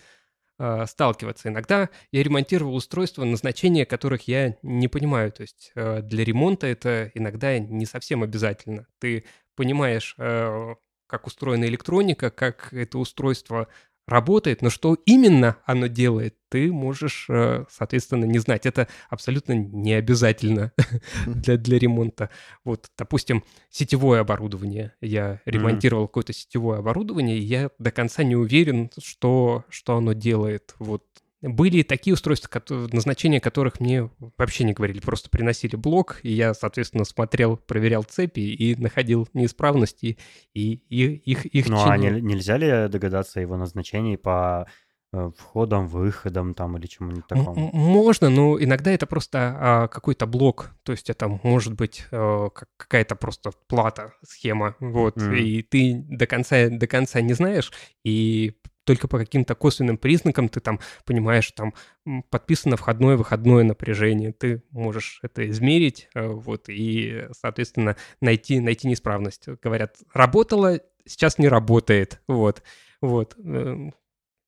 э, 0.58 0.84
сталкиваться. 0.88 1.48
Иногда 1.48 1.90
я 2.10 2.22
ремонтировал 2.24 2.74
устройства, 2.74 3.24
назначения 3.24 3.86
которых 3.86 4.26
я 4.26 4.56
не 4.62 4.88
понимаю, 4.88 5.30
то 5.30 5.42
есть 5.42 5.70
э, 5.76 6.00
для 6.02 6.24
ремонта 6.24 6.66
это 6.66 7.12
иногда 7.14 7.56
не 7.58 7.86
совсем 7.86 8.24
обязательно. 8.24 8.86
Ты 8.98 9.24
понимаешь, 9.54 10.14
э, 10.18 10.74
как 11.06 11.26
устроена 11.26 11.64
электроника, 11.64 12.30
как 12.30 12.72
это 12.72 12.98
устройство 12.98 13.68
работает, 14.06 14.60
но 14.62 14.70
что 14.70 14.94
именно 15.06 15.56
оно 15.64 15.86
делает, 15.86 16.36
ты 16.50 16.70
можешь, 16.70 17.26
э, 17.28 17.64
соответственно, 17.70 18.26
не 18.26 18.38
знать. 18.38 18.66
Это 18.66 18.88
абсолютно 19.08 19.54
не 19.54 19.94
обязательно 19.94 20.72
для, 21.26 21.56
для 21.56 21.78
ремонта. 21.78 22.30
Вот, 22.64 22.90
допустим, 22.98 23.44
сетевое 23.70 24.20
оборудование. 24.20 24.92
Я 25.00 25.40
ремонтировал 25.46 26.06
какое-то 26.06 26.32
сетевое 26.32 26.80
оборудование, 26.80 27.38
и 27.38 27.42
я 27.42 27.70
до 27.78 27.90
конца 27.90 28.22
не 28.24 28.36
уверен, 28.36 28.90
что, 28.98 29.64
что 29.70 29.96
оно 29.96 30.12
делает. 30.12 30.74
Вот. 30.78 31.04
Были 31.46 31.82
такие 31.82 32.14
устройства, 32.14 32.48
назначения 32.92 33.38
которых 33.40 33.78
мне 33.78 34.08
вообще 34.38 34.64
не 34.64 34.72
говорили, 34.72 35.00
просто 35.00 35.28
приносили 35.28 35.76
блок, 35.76 36.20
и 36.22 36.32
я, 36.32 36.54
соответственно, 36.54 37.04
смотрел, 37.04 37.58
проверял 37.58 38.02
цепи 38.02 38.40
и 38.40 38.74
находил 38.76 39.28
неисправности, 39.34 40.16
и, 40.54 40.72
и 40.88 41.04
их, 41.30 41.44
их 41.46 41.68
Ну, 41.68 41.76
а 41.84 41.96
чинил. 41.98 42.14
не- 42.14 42.20
нельзя 42.22 42.56
ли 42.56 42.88
догадаться 42.88 43.40
о 43.40 43.42
его 43.42 43.56
назначении 43.58 44.16
по 44.16 44.66
э, 45.12 45.30
входам, 45.36 45.86
выходам 45.86 46.54
там 46.54 46.76
или 46.76 46.86
чему-нибудь 46.86 47.26
такому? 47.28 47.70
Можно, 47.72 48.30
но 48.30 48.58
иногда 48.60 48.90
это 48.90 49.06
просто 49.06 49.56
а, 49.60 49.86
какой-то 49.88 50.26
блок, 50.26 50.70
то 50.82 50.90
есть 50.92 51.08
это 51.10 51.28
может 51.44 51.74
быть 51.74 52.04
как- 52.10 52.68
какая-то 52.76 53.14
просто 53.16 53.52
плата, 53.68 54.14
схема, 54.26 54.74
вот, 54.80 55.16
Мгм. 55.16 55.34
и 55.34 55.62
ты 55.62 56.04
до 56.08 56.26
конца, 56.26 56.68
до 56.68 56.86
конца 56.88 57.20
не 57.20 57.34
знаешь, 57.34 57.70
и 58.02 58.54
только 58.84 59.08
по 59.08 59.18
каким-то 59.18 59.54
косвенным 59.54 59.96
признакам 59.96 60.48
ты 60.48 60.60
там 60.60 60.80
понимаешь, 61.04 61.50
там 61.52 61.74
подписано 62.30 62.76
входное, 62.76 63.16
выходное 63.16 63.64
напряжение, 63.64 64.32
ты 64.32 64.62
можешь 64.70 65.18
это 65.22 65.48
измерить, 65.48 66.08
э, 66.14 66.26
вот, 66.26 66.68
и, 66.68 67.26
соответственно, 67.32 67.96
найти, 68.20 68.60
найти 68.60 68.88
неисправность. 68.88 69.48
Говорят, 69.62 69.96
работало, 70.12 70.80
сейчас 71.06 71.38
не 71.38 71.48
работает, 71.48 72.20
вот, 72.28 72.62
вот. 73.00 73.34
э, 73.38 73.90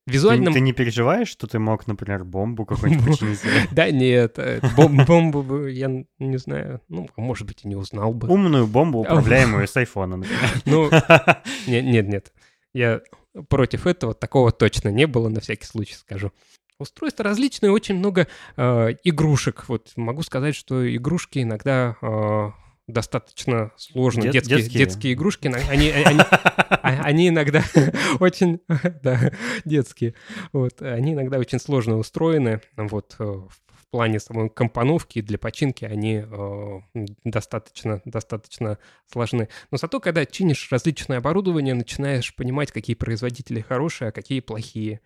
Ты, 0.06 0.12
Визуально 0.12 0.52
ты 0.52 0.60
не 0.60 0.72
переживаешь, 0.72 1.28
что 1.28 1.46
ты 1.46 1.58
мог, 1.58 1.86
например, 1.86 2.24
бомбу 2.24 2.64
какую-нибудь 2.66 3.18
починить? 3.18 3.40
да 3.72 3.90
нет, 3.90 4.38
э, 4.38 4.60
бом- 4.76 5.04
бомбу 5.06 5.66
я 5.66 6.04
не 6.18 6.36
знаю, 6.36 6.80
ну, 6.88 7.08
а 7.16 7.20
может 7.20 7.46
быть, 7.46 7.64
и 7.64 7.68
не 7.68 7.76
узнал 7.76 8.12
бы. 8.12 8.28
Умную 8.28 8.66
бомбу, 8.66 9.00
управляемую 9.00 9.66
с 9.66 9.76
айфона, 9.76 10.16
например. 10.16 10.50
Ну, 10.66 10.90
нет, 11.66 12.06
нет. 12.06 12.32
Я 12.74 13.00
против 13.48 13.86
этого, 13.86 14.14
такого 14.14 14.52
точно 14.52 14.88
не 14.90 15.06
было, 15.06 15.28
на 15.28 15.40
всякий 15.40 15.66
случай 15.66 15.94
скажу. 15.94 16.32
Устройства 16.78 17.24
различные, 17.24 17.72
очень 17.72 17.96
много 17.96 18.26
э, 18.56 18.88
игрушек. 19.04 19.64
Вот 19.68 19.92
могу 19.96 20.22
сказать, 20.22 20.54
что 20.54 20.94
игрушки 20.94 21.38
иногда 21.42 21.96
э, 22.02 22.50
достаточно 22.86 23.72
сложно. 23.76 24.22
Дет- 24.22 24.32
детские, 24.32 24.58
детские. 24.58 24.78
детские 24.84 25.12
игрушки, 25.14 25.48
они, 25.48 25.88
они, 25.90 26.20
а- 26.20 27.00
они 27.02 27.28
иногда 27.28 27.64
очень, 28.20 28.60
да, 29.02 29.32
детские. 29.64 30.14
Вот, 30.52 30.82
они 30.82 31.14
иногда 31.14 31.38
очень 31.38 31.58
сложно 31.58 31.96
устроены. 31.96 32.60
Вот, 32.76 33.16
э, 33.18 33.24
в 33.24 33.65
плане 33.96 34.20
самой 34.20 34.50
компоновки 34.50 35.22
для 35.22 35.38
починки 35.38 35.86
они 35.86 36.22
э, 36.22 36.80
достаточно, 37.24 38.02
достаточно 38.04 38.76
сложны. 39.10 39.48
Но 39.70 39.78
зато, 39.78 40.00
когда 40.00 40.26
чинишь 40.26 40.70
различное 40.70 41.16
оборудование, 41.16 41.72
начинаешь 41.72 42.34
понимать, 42.34 42.72
какие 42.72 42.94
производители 42.94 43.62
хорошие, 43.62 44.08
а 44.08 44.12
какие 44.12 44.40
плохие. 44.40 45.00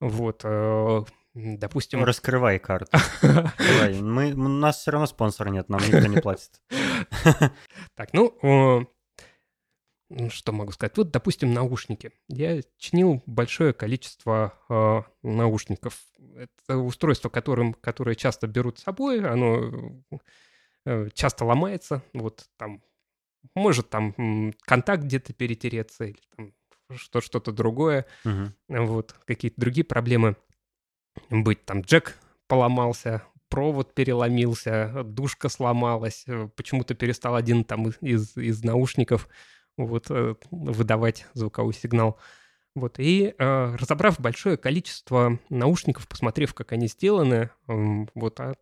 Вот, 0.00 0.40
э, 0.44 1.04
допустим... 1.34 2.04
Раскрывай 2.04 2.58
карту. 2.58 2.96
Давай, 3.22 4.00
мы, 4.00 4.32
у 4.32 4.48
нас 4.48 4.78
все 4.78 4.92
равно 4.92 5.06
спонсора 5.06 5.50
нет, 5.50 5.68
нам 5.68 5.80
никто 5.82 6.06
не 6.06 6.18
платит. 6.22 6.62
Так, 7.96 8.14
ну, 8.14 8.34
ну, 8.40 8.88
что 10.28 10.52
могу 10.52 10.72
сказать? 10.72 10.96
Вот, 10.96 11.10
допустим, 11.10 11.52
наушники. 11.52 12.12
Я 12.28 12.60
чинил 12.78 13.22
большое 13.26 13.72
количество 13.72 14.54
э, 14.68 15.02
наушников. 15.26 16.00
Это 16.36 16.78
устройство, 16.78 17.28
которым, 17.28 17.74
которое 17.74 18.14
часто 18.14 18.46
берут 18.46 18.78
с 18.78 18.82
собой, 18.84 19.24
оно 19.26 20.02
э, 20.84 21.08
часто 21.12 21.44
ломается. 21.44 22.02
Вот 22.12 22.46
там 22.56 22.82
может 23.54 23.90
там 23.90 24.52
контакт 24.62 25.04
где-то 25.04 25.32
перетереться 25.32 26.04
или 26.04 26.20
там 26.36 26.52
что- 26.94 27.20
что-то 27.20 27.52
другое. 27.52 28.06
Мгм. 28.24 28.54
Вот, 28.68 29.12
какие-то 29.24 29.60
другие 29.60 29.84
проблемы 29.84 30.36
быть. 31.30 31.64
Там 31.64 31.80
джек 31.80 32.16
поломался, 32.46 33.22
провод 33.48 33.94
переломился, 33.94 35.02
душка 35.04 35.48
сломалась, 35.48 36.24
э, 36.26 36.48
почему-то 36.56 36.94
перестал 36.94 37.34
один 37.34 37.64
там 37.64 37.88
из, 38.00 38.36
из 38.36 38.62
наушников 38.62 39.28
вот, 39.76 40.06
э, 40.10 40.34
выдавать 40.50 41.26
звуковой 41.34 41.74
сигнал. 41.74 42.18
Вот, 42.74 42.98
и 42.98 43.34
э, 43.38 43.76
разобрав 43.76 44.20
большое 44.20 44.56
количество 44.56 45.38
наушников, 45.48 46.08
посмотрев, 46.08 46.52
как 46.52 46.72
они 46.72 46.88
сделаны, 46.88 47.50
э, 47.68 48.06
вот, 48.14 48.38
а, 48.40 48.54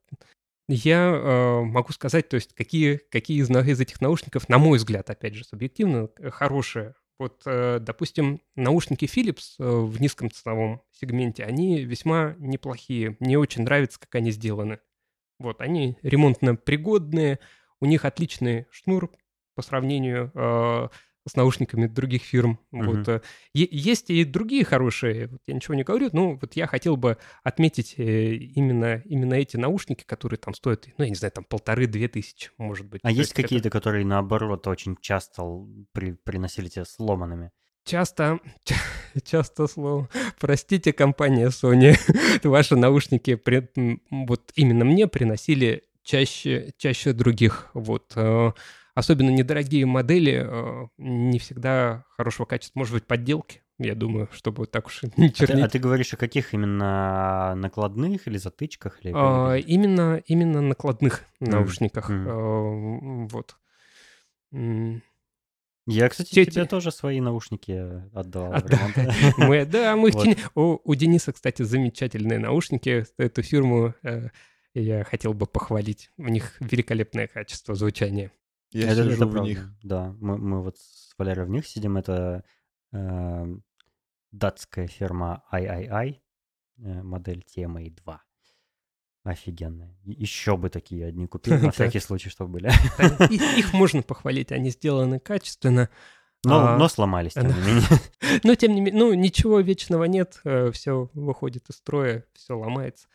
я 0.69 1.11
э, 1.11 1.61
могу 1.63 1.93
сказать, 1.93 2.29
то 2.29 2.37
есть, 2.37 2.55
какие, 2.55 2.97
какие 3.11 3.41
из, 3.43 3.51
из 3.51 3.81
этих 3.81 4.01
наушников, 4.01 4.49
на 4.49 4.59
мой 4.59 4.79
взгляд, 4.79 5.11
опять 5.11 5.35
же, 5.35 5.45
субъективно, 5.45 6.09
хорошие. 6.31 6.95
Вот, 7.19 7.43
э, 7.45 7.79
допустим, 7.81 8.41
наушники 8.57 9.05
Philips 9.05 9.55
э, 9.59 9.65
в 9.65 10.01
низком 10.01 10.31
ценовом 10.31 10.83
сегменте, 10.91 11.45
они 11.45 11.85
весьма 11.85 12.35
неплохие. 12.39 13.17
Мне 13.21 13.39
очень 13.39 13.63
нравится, 13.63 14.01
как 14.01 14.15
они 14.15 14.31
сделаны. 14.31 14.81
Вот, 15.39 15.61
они 15.61 15.99
ремонтно 16.03 16.57
пригодные, 16.57 17.39
у 17.81 17.87
них 17.87 18.05
отличный 18.05 18.67
шнур 18.71 19.11
по 19.55 19.63
сравнению 19.63 20.31
э, 20.35 20.89
с 21.27 21.37
наушниками 21.37 21.87
других 21.87 22.23
фирм. 22.23 22.59
Мгм. 22.71 22.87
Вот, 22.87 23.09
э, 23.09 23.21
есть 23.55 24.11
и 24.11 24.25
другие 24.25 24.65
хорошие, 24.65 25.29
вот 25.29 25.41
я 25.47 25.55
ничего 25.55 25.75
не 25.75 25.83
говорю, 25.83 26.11
но 26.13 26.35
вот 26.35 26.55
я 26.55 26.67
хотел 26.67 26.97
бы 26.97 27.17
отметить 27.43 27.95
э, 27.97 28.35
именно, 28.35 29.03
именно 29.07 29.35
эти 29.35 29.57
наушники, 29.57 30.05
которые 30.05 30.39
там 30.39 30.55
стоят, 30.55 30.87
ну, 30.99 31.05
я 31.05 31.11
не 31.11 31.17
знаю, 31.17 31.33
там 31.33 31.45
полторы-две 31.45 32.09
тысячи, 32.09 32.51
может 32.59 32.87
быть. 32.87 33.01
А 33.05 33.11
есть 33.11 33.33
это 33.33 33.43
какие-то, 33.43 33.71
которые 33.71 34.05
наоборот 34.05 34.67
очень 34.67 34.97
часто 35.01 35.43
при- 35.93 36.13
приносили 36.13 36.69
тебе 36.69 36.85
сломанными? 36.85 37.51
Часто, 37.87 38.41
часто 39.25 39.67
слово. 39.67 40.09
Простите, 40.39 40.93
компания 40.93 41.49
Sony, 41.49 41.97
ваши 42.49 42.77
наушники 42.77 43.35
при- 43.37 43.69
вот 44.11 44.53
именно 44.55 44.85
мне 44.85 45.07
приносили 45.07 45.85
чаще, 46.03 46.73
чаще 46.77 47.13
других. 47.15 47.71
Вот. 47.73 48.13
Особенно 48.95 49.31
недорогие 49.31 49.87
модели 49.87 50.47
э, 50.47 50.87
не 50.99 51.39
всегда 51.39 52.05
хорошего 52.17 52.47
качества. 52.47 52.79
Может 52.79 52.95
быть, 52.95 53.07
подделки, 53.07 53.63
я 53.79 53.95
думаю, 53.97 54.29
чтобы 54.33 54.67
так 54.67 54.87
уж 54.87 55.03
не 55.17 55.27
А 55.27 55.31
ты, 55.31 55.35
чернить. 55.47 55.65
а 55.65 55.69
ты 55.69 55.79
говоришь 55.81 56.15
о 56.15 56.17
каких 56.17 56.55
именно 56.55 57.55
накладных 57.57 58.29
или 58.29 58.37
затычках? 58.39 59.05
Или 59.05 59.13
А, 59.17 59.57
Именно, 59.57 60.23
именно 60.27 60.61
накладных 60.61 61.25
Мгм, 61.41 61.51
наушниках. 61.51 62.09
мгм. 62.09 62.29
э, 62.29 63.29
Вот. 63.33 63.57
Я, 65.87 66.09
кстати, 66.09 66.31
те- 66.31 66.45
тебе 66.47 66.63
те- 66.63 66.65
тоже 66.65 66.91
свои 66.91 67.21
наушники 67.21 67.73
отдавал. 68.15 68.53
в 68.53 68.57
Отда- 68.57 68.77
ремонт. 68.77 68.95
Мы, 69.39 69.67
да, 69.67 69.97
мы 69.97 70.11
Вот. 70.13 70.29
У, 70.55 70.79
у 70.83 70.95
Дениса, 70.95 71.33
кстати, 71.33 71.63
замечательные 71.63 72.39
наушники. 72.39 73.05
Эту 73.19 73.43
фирму 73.43 73.93
э, 74.03 74.29
я 74.73 75.05
хотел 75.05 75.35
бы 75.35 75.47
похвалить. 75.47 76.11
У 76.17 76.29
них 76.29 76.57
великолепное 76.61 77.27
качество 77.27 77.75
звучания. 77.75 78.31
Я 78.75 78.87
Это- 78.93 78.97
сижу 79.05 79.11
это 79.11 79.27
в 79.27 79.31
правда, 79.33 79.49
них. 79.49 79.71
Да, 79.83 80.15
мы, 80.21 80.37
мы 80.37 80.63
вот 80.63 80.77
с 80.79 81.15
Валерой 81.19 81.47
в 81.47 81.51
них 81.51 81.67
сидим. 81.67 81.97
Это 81.97 82.45
э, 82.93 83.47
датская 84.33 84.87
фирма 84.89 85.43
III, 85.53 86.21
э, 86.79 87.03
модель 87.03 87.45
TMA2. 87.57 88.19
Офигенная. 89.25 89.97
И- 90.05 90.13
Еще 90.13 90.57
бы 90.57 90.69
такие 90.69 91.07
одни 91.07 91.27
купил, 91.27 91.59
на 91.59 91.71
всякий 91.73 92.01
случай, 92.01 92.29
чтобы 92.29 92.53
были. 92.55 92.69
Их 93.59 93.73
можно 93.73 94.03
похвалить, 94.03 94.53
они 94.53 94.71
сделаны 94.71 95.19
качественно. 95.19 95.89
Но, 96.47 96.75
А, 96.75 96.77
но 96.79 96.89
сломались, 96.89 97.33
тем 97.33 97.47
не 97.47 97.53
менее. 97.61 97.83
Но, 98.45 98.55
тем 98.55 98.75
не 98.75 98.83
менее, 98.83 99.01
ну, 99.01 99.15
ничего 99.15 99.61
вечного 99.61 100.05
нет. 100.05 100.43
Все 100.75 101.09
выходит 101.15 101.71
из 101.71 101.77
строя, 101.77 102.27
все 102.35 102.59
ломается. 102.59 103.09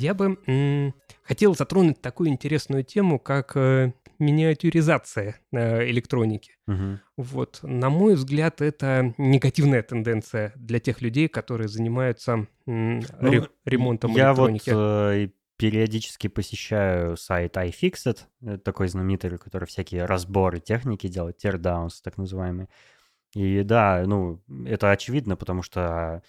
Я 0.00 0.14
бы 0.14 0.38
м, 0.46 0.94
хотел 1.22 1.54
затронуть 1.54 2.00
такую 2.00 2.30
интересную 2.30 2.84
тему, 2.84 3.18
как 3.18 3.54
э, 3.54 3.92
миниатюризация 4.18 5.38
э, 5.52 5.90
электроники. 5.90 6.52
Мгм. 6.66 7.00
Вот, 7.18 7.58
на 7.62 7.90
мой 7.90 8.14
взгляд, 8.14 8.62
это 8.62 9.14
негативная 9.18 9.82
тенденция 9.82 10.54
для 10.56 10.80
тех 10.80 11.02
людей, 11.02 11.28
которые 11.28 11.68
занимаются 11.68 12.46
м, 12.66 13.00
Ну, 13.20 13.30
ре- 13.30 13.48
ремонтом 13.66 14.12
Я 14.12 14.32
вот 14.32 14.50
электроники. 14.52 15.26
э, 15.26 15.28
периодически 15.58 16.28
посещаю 16.28 17.18
сайт 17.18 17.58
iFixit, 17.58 18.20
э, 18.42 18.56
такой 18.56 18.88
знаменитый, 18.88 19.36
который 19.36 19.66
всякие 19.66 20.06
разборы 20.06 20.60
техники 20.60 21.08
делает, 21.08 21.44
teardowns 21.44 22.00
так 22.02 22.16
называемые. 22.16 22.68
И 23.34 23.62
да, 23.64 24.02
ну, 24.06 24.40
это 24.64 24.90
очевидно, 24.92 25.36
потому 25.36 25.62
что 25.62 26.22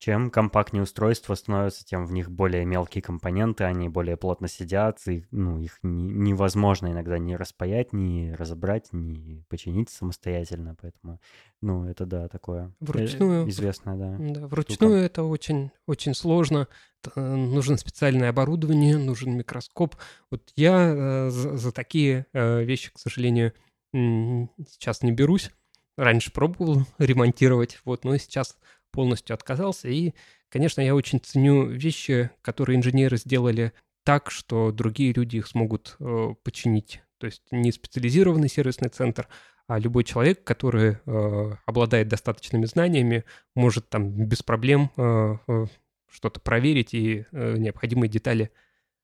чем 0.00 0.30
компактнее 0.30 0.82
устройство 0.82 1.34
становится, 1.34 1.84
тем 1.84 2.06
в 2.06 2.12
них 2.12 2.30
более 2.30 2.64
мелкие 2.64 3.02
компоненты, 3.02 3.64
они 3.64 3.90
более 3.90 4.16
плотно 4.16 4.48
сидят, 4.48 4.98
и 5.06 5.26
ну, 5.30 5.60
их 5.60 5.78
не- 5.82 6.10
невозможно 6.10 6.90
иногда 6.90 7.18
ни 7.18 7.34
распаять, 7.34 7.92
ни 7.92 8.30
разобрать, 8.30 8.88
ни 8.92 9.44
починить 9.50 9.90
самостоятельно, 9.90 10.74
поэтому, 10.80 11.20
ну, 11.60 11.84
это 11.84 12.06
да, 12.06 12.28
такое 12.28 12.68
э, 12.68 12.70
Вручную. 12.80 13.46
известное, 13.50 13.96
да. 13.96 14.16
Да, 14.18 14.46
вручную 14.46 14.94
это 14.94 15.22
очень, 15.22 15.70
очень 15.86 16.14
сложно. 16.14 16.66
Нужно 17.14 17.76
специальное 17.76 18.30
оборудование, 18.30 18.96
нужен 18.96 19.36
микроскоп. 19.36 19.96
Вот 20.30 20.50
я 20.56 20.94
э, 20.96 21.30
за, 21.30 21.58
за 21.58 21.72
такие 21.72 22.24
э, 22.32 22.64
вещи, 22.64 22.90
к 22.90 22.98
сожалению, 22.98 23.52
сейчас 23.92 25.02
не 25.02 25.12
берусь. 25.12 25.50
Раньше 25.98 26.32
пробовал 26.32 26.86
ремонтировать, 26.96 27.80
вот, 27.84 28.04
но 28.04 28.16
сейчас 28.16 28.56
полностью 28.90 29.34
отказался. 29.34 29.88
И, 29.88 30.12
конечно, 30.48 30.80
я 30.80 30.94
очень 30.94 31.20
ценю 31.20 31.66
вещи, 31.66 32.30
которые 32.42 32.76
инженеры 32.76 33.16
сделали 33.16 33.72
так, 34.04 34.30
что 34.30 34.72
другие 34.72 35.12
люди 35.12 35.36
их 35.36 35.46
смогут 35.46 35.96
э, 36.00 36.34
починить. 36.42 37.02
То 37.18 37.26
есть 37.26 37.42
не 37.50 37.70
специализированный 37.70 38.48
сервисный 38.48 38.88
центр, 38.88 39.28
а 39.66 39.78
любой 39.78 40.04
человек, 40.04 40.42
который 40.42 40.98
э, 41.04 41.52
обладает 41.66 42.08
достаточными 42.08 42.64
знаниями, 42.64 43.24
может 43.54 43.88
там 43.88 44.10
без 44.10 44.42
проблем 44.42 44.90
э, 44.96 45.36
э, 45.46 45.66
что-то 46.10 46.40
проверить 46.40 46.94
и 46.94 47.26
э, 47.30 47.56
необходимые 47.56 48.10
детали 48.10 48.50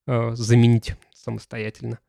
э, 0.07 0.35
заменить 0.35 0.95
самостоятельно. 1.15 2.01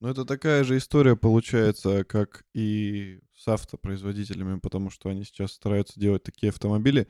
Ну, 0.00 0.08
это 0.08 0.24
такая 0.24 0.64
же 0.64 0.78
история 0.78 1.14
получается, 1.14 2.04
как 2.04 2.44
и 2.54 3.20
с 3.40 3.48
автопроизводителями, 3.48 4.58
потому 4.58 4.90
что 4.90 5.08
они 5.08 5.24
сейчас 5.24 5.52
стараются 5.52 5.98
делать 5.98 6.22
такие 6.22 6.50
автомобили, 6.50 7.08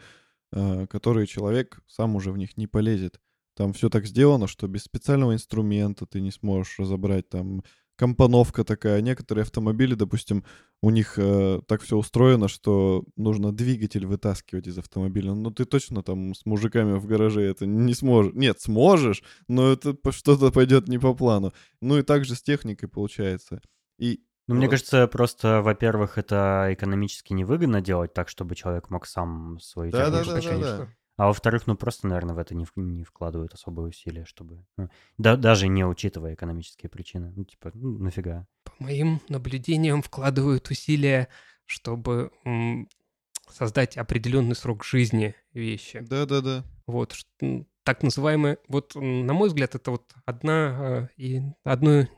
э, 0.53 0.87
которые 0.87 1.27
человек 1.27 1.81
сам 1.88 2.14
уже 2.14 2.31
в 2.31 2.38
них 2.38 2.57
не 2.57 2.69
полезет. 2.69 3.21
Там 3.57 3.73
все 3.73 3.90
так 3.90 4.07
сделано, 4.07 4.47
что 4.47 4.69
без 4.69 4.85
специального 4.85 5.35
инструмента 5.35 6.07
ты 6.07 6.21
не 6.21 6.31
сможешь 6.31 6.79
разобрать. 6.79 7.29
Там 7.29 7.64
компоновка 7.97 8.62
такая. 8.62 9.01
Некоторые 9.01 9.43
автомобили, 9.43 9.95
допустим, 9.95 10.45
у 10.83 10.90
них 10.90 11.14
э, 11.16 11.61
так 11.66 11.83
все 11.83 11.97
устроено, 11.97 12.47
что 12.47 13.05
нужно 13.16 13.53
двигатель 13.53 14.07
вытаскивать 14.07 14.69
из 14.69 14.79
автомобиля. 14.79 15.35
Ну, 15.35 15.51
ты 15.51 15.64
точно 15.64 16.05
там 16.05 16.35
с 16.35 16.47
мужиками 16.47 16.97
в 16.97 17.07
гараже 17.07 17.43
это 17.43 17.66
не 17.66 17.93
сможешь. 17.93 18.33
Нет, 18.35 18.61
сможешь, 18.61 19.25
но 19.49 19.73
это 19.73 19.97
что-то 20.12 20.53
пойдет 20.53 20.87
не 20.87 20.99
по 20.99 21.12
плану. 21.12 21.53
Ну 21.81 21.99
и 21.99 22.03
также 22.03 22.37
с 22.37 22.43
техникой 22.43 22.88
получается. 22.88 23.61
И 23.99 24.21
Ну, 24.51 24.57
мне 24.57 24.67
Вот. 24.67 24.71
кажется, 24.71 25.07
просто, 25.07 25.63
во-первых, 25.63 26.19
это 26.19 26.67
экономически 26.73 27.33
невыгодно 27.33 27.81
делать 27.81 28.13
так, 28.13 28.29
чтобы 28.29 28.57
человек 28.57 28.91
мог 28.91 29.07
сам 29.07 29.61
свою 29.61 29.93
Да, 29.93 30.11
да, 30.11 30.25
технику 30.25 30.27
да, 30.27 30.35
да, 30.35 30.41
починить. 30.41 30.67
да. 30.67 30.89
А 31.19 31.27
во-вторых, 31.29 31.69
ну 31.69 31.77
просто, 31.77 32.09
наверное, 32.09 32.35
в 32.35 32.39
это 32.39 32.57
не, 32.57 32.65
в- 32.65 32.73
не 32.75 33.05
вкладывают 33.05 33.55
особые 33.55 33.87
усилия, 33.91 34.25
чтобы... 34.25 34.65
ну, 34.77 34.89
да, 35.19 35.37
даже 35.37 35.69
не 35.69 35.85
учитывая 35.87 36.35
экономические 36.35 36.91
причины. 36.91 37.33
Ну, 37.37 37.45
типа, 37.45 37.71
ну, 37.75 37.97
нафига? 37.99 38.45
По 38.65 38.73
моим 38.81 39.21
наблюдениям 39.29 40.03
вкладывают 40.03 40.69
усилия, 40.69 41.29
чтобы 41.65 42.33
м, 42.45 42.89
создать 43.49 43.97
определенный 43.97 44.57
срок 44.57 44.85
жизни 44.85 45.37
вещи. 45.53 46.01
Да-да-да. 46.01 46.65
Вот, 46.89 47.15
так 47.85 48.03
называемые, 48.03 48.59
вот, 48.67 48.97
на 48.97 49.33
мой 49.33 49.47
взгляд, 49.47 49.77
это 49.77 49.93
вот 49.93 50.13
одна, 50.25 51.09
э, 51.17 51.23
и 51.23 51.41
одно, 51.63 52.09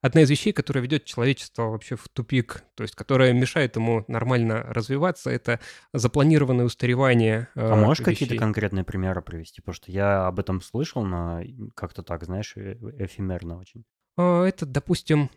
одна 0.00 0.22
из 0.22 0.30
вещей, 0.30 0.52
которая 0.52 0.82
ведет 0.82 1.04
человечество 1.04 1.64
вообще 1.64 1.96
в 1.96 2.08
тупик, 2.08 2.62
то 2.74 2.82
есть 2.82 2.94
которая 2.94 3.32
мешает 3.32 3.76
ему 3.76 4.04
нормально 4.08 4.62
развиваться, 4.68 5.30
это 5.30 5.60
запланированное 5.92 6.64
устаревание 6.64 7.48
А 7.54 7.74
можешь 7.74 8.00
э, 8.00 8.04
какие-то 8.04 8.36
конкретные 8.36 8.84
примеры 8.84 9.22
привести? 9.22 9.60
Потому 9.60 9.74
что 9.74 9.90
я 9.90 10.26
об 10.26 10.38
этом 10.38 10.60
слышал, 10.60 11.04
но 11.04 11.42
как-то 11.74 12.02
так, 12.02 12.24
знаешь, 12.24 12.54
э- 12.56 12.76
эфемерно 12.98 13.58
очень. 13.58 13.84
А, 14.16 14.44
Это, 14.44 14.66
допустим, 14.66 15.30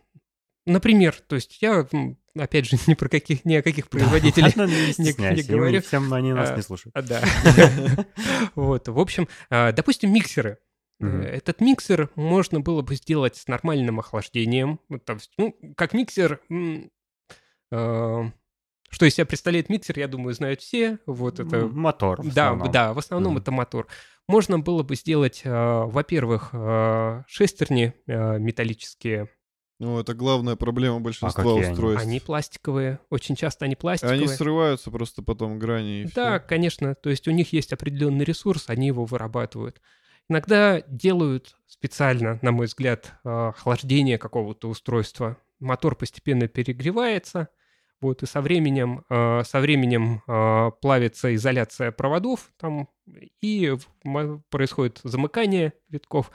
например, 0.65 1.15
то 1.28 1.36
есть 1.36 1.62
я, 1.62 1.88
опять 2.36 2.65
же, 2.69 2.78
ни 2.88 2.93
про 2.93 3.10
каких, 3.10 3.45
ни 3.45 3.56
о 3.56 3.62
каких 3.63 3.89
производителей 3.89 4.54
Ладно, 4.56 4.65
не 4.65 5.36
не 5.36 5.43
говорю. 5.43 5.82
всем 5.82 6.13
они 6.13 6.34
нас 6.34 6.52
А, 6.52 6.56
не 6.56 6.62
слушают. 6.62 6.95
А, 6.95 7.02
Да. 7.02 7.21
Вот, 8.56 8.88
в 8.88 9.00
общем, 9.00 9.28
а, 9.50 9.71
допустим, 9.71 10.13
миксеры. 10.13 10.58
Мгм. 11.02 11.22
Этот 11.22 11.62
миксер 11.62 12.10
можно 12.16 12.60
было 12.60 12.82
бы 12.82 12.96
сделать 12.96 13.36
с 13.36 13.48
нормальным 13.48 14.00
охлаждением. 14.00 14.80
Ну, 15.38 15.56
как 15.76 15.94
миксер, 15.94 16.40
м, 16.50 16.92
э, 17.72 18.24
Что 18.90 19.06
из 19.06 19.16
себя 19.16 19.26
представляет 19.26 19.70
миксер, 19.70 19.98
я 19.98 20.08
думаю, 20.10 20.34
знают 20.34 20.60
все. 20.62 21.00
Вот 21.06 21.40
это... 21.40 21.66
Мотор. 21.68 22.22
в 22.22 22.34
Да, 22.34 22.48
основном. 22.50 22.72
да, 22.72 22.94
в 22.94 23.00
основном 23.00 23.34
Мгм. 23.34 23.42
это 23.42 23.52
мотор. 23.52 23.88
Можно 24.28 24.60
было 24.60 24.84
бы 24.84 24.96
сделать, 24.96 25.42
э, 25.46 25.50
во-первых, 25.86 26.50
э, 26.52 27.24
шестерни 27.28 27.94
э, 28.08 28.38
металлические. 28.40 29.30
Ну, 29.80 30.00
это 30.00 30.14
главная 30.14 30.58
проблема 30.58 31.00
большинства 31.00 31.32
какие 31.32 31.64
они? 31.64 31.72
устройств. 31.72 32.06
Они 32.06 32.20
пластиковые. 32.20 33.00
Очень 33.10 33.36
часто 33.36 33.66
они 33.66 33.76
пластиковые. 33.76 34.18
Они 34.20 34.28
срываются 34.28 34.92
просто 34.92 35.24
потом 35.24 35.58
грани. 35.58 36.02
и 36.02 36.12
Да, 36.14 36.38
всё. 36.40 36.48
конечно. 36.48 36.94
То 36.94 37.10
есть 37.10 37.28
у 37.28 37.32
них 37.32 37.54
есть 37.54 37.72
определенный 37.74 38.26
ресурс, 38.26 38.66
они 38.68 38.88
его 38.88 39.06
вырабатывают. 39.06 39.82
Иногда 40.30 40.82
делают 40.88 41.58
специально, 41.68 42.40
на 42.42 42.52
мой 42.52 42.68
взгляд, 42.68 43.14
э, 43.24 43.30
охлаждение 43.50 44.18
какого-то 44.18 44.70
устройства. 44.70 45.38
Мотор 45.60 45.96
постепенно 45.96 46.48
перегревается, 46.48 47.50
вот, 48.00 48.24
и 48.24 48.26
со 48.26 48.42
временем, 48.42 49.04
э, 49.10 49.44
со 49.44 49.60
временем 49.60 50.24
э, 50.28 50.72
плавится 50.82 51.34
изоляция 51.36 51.92
проводов, 51.92 52.52
там, 52.58 52.88
и 53.42 53.76
в- 54.04 54.42
происходит 54.50 55.02
замыкание 55.04 55.74
витков, 55.90 56.32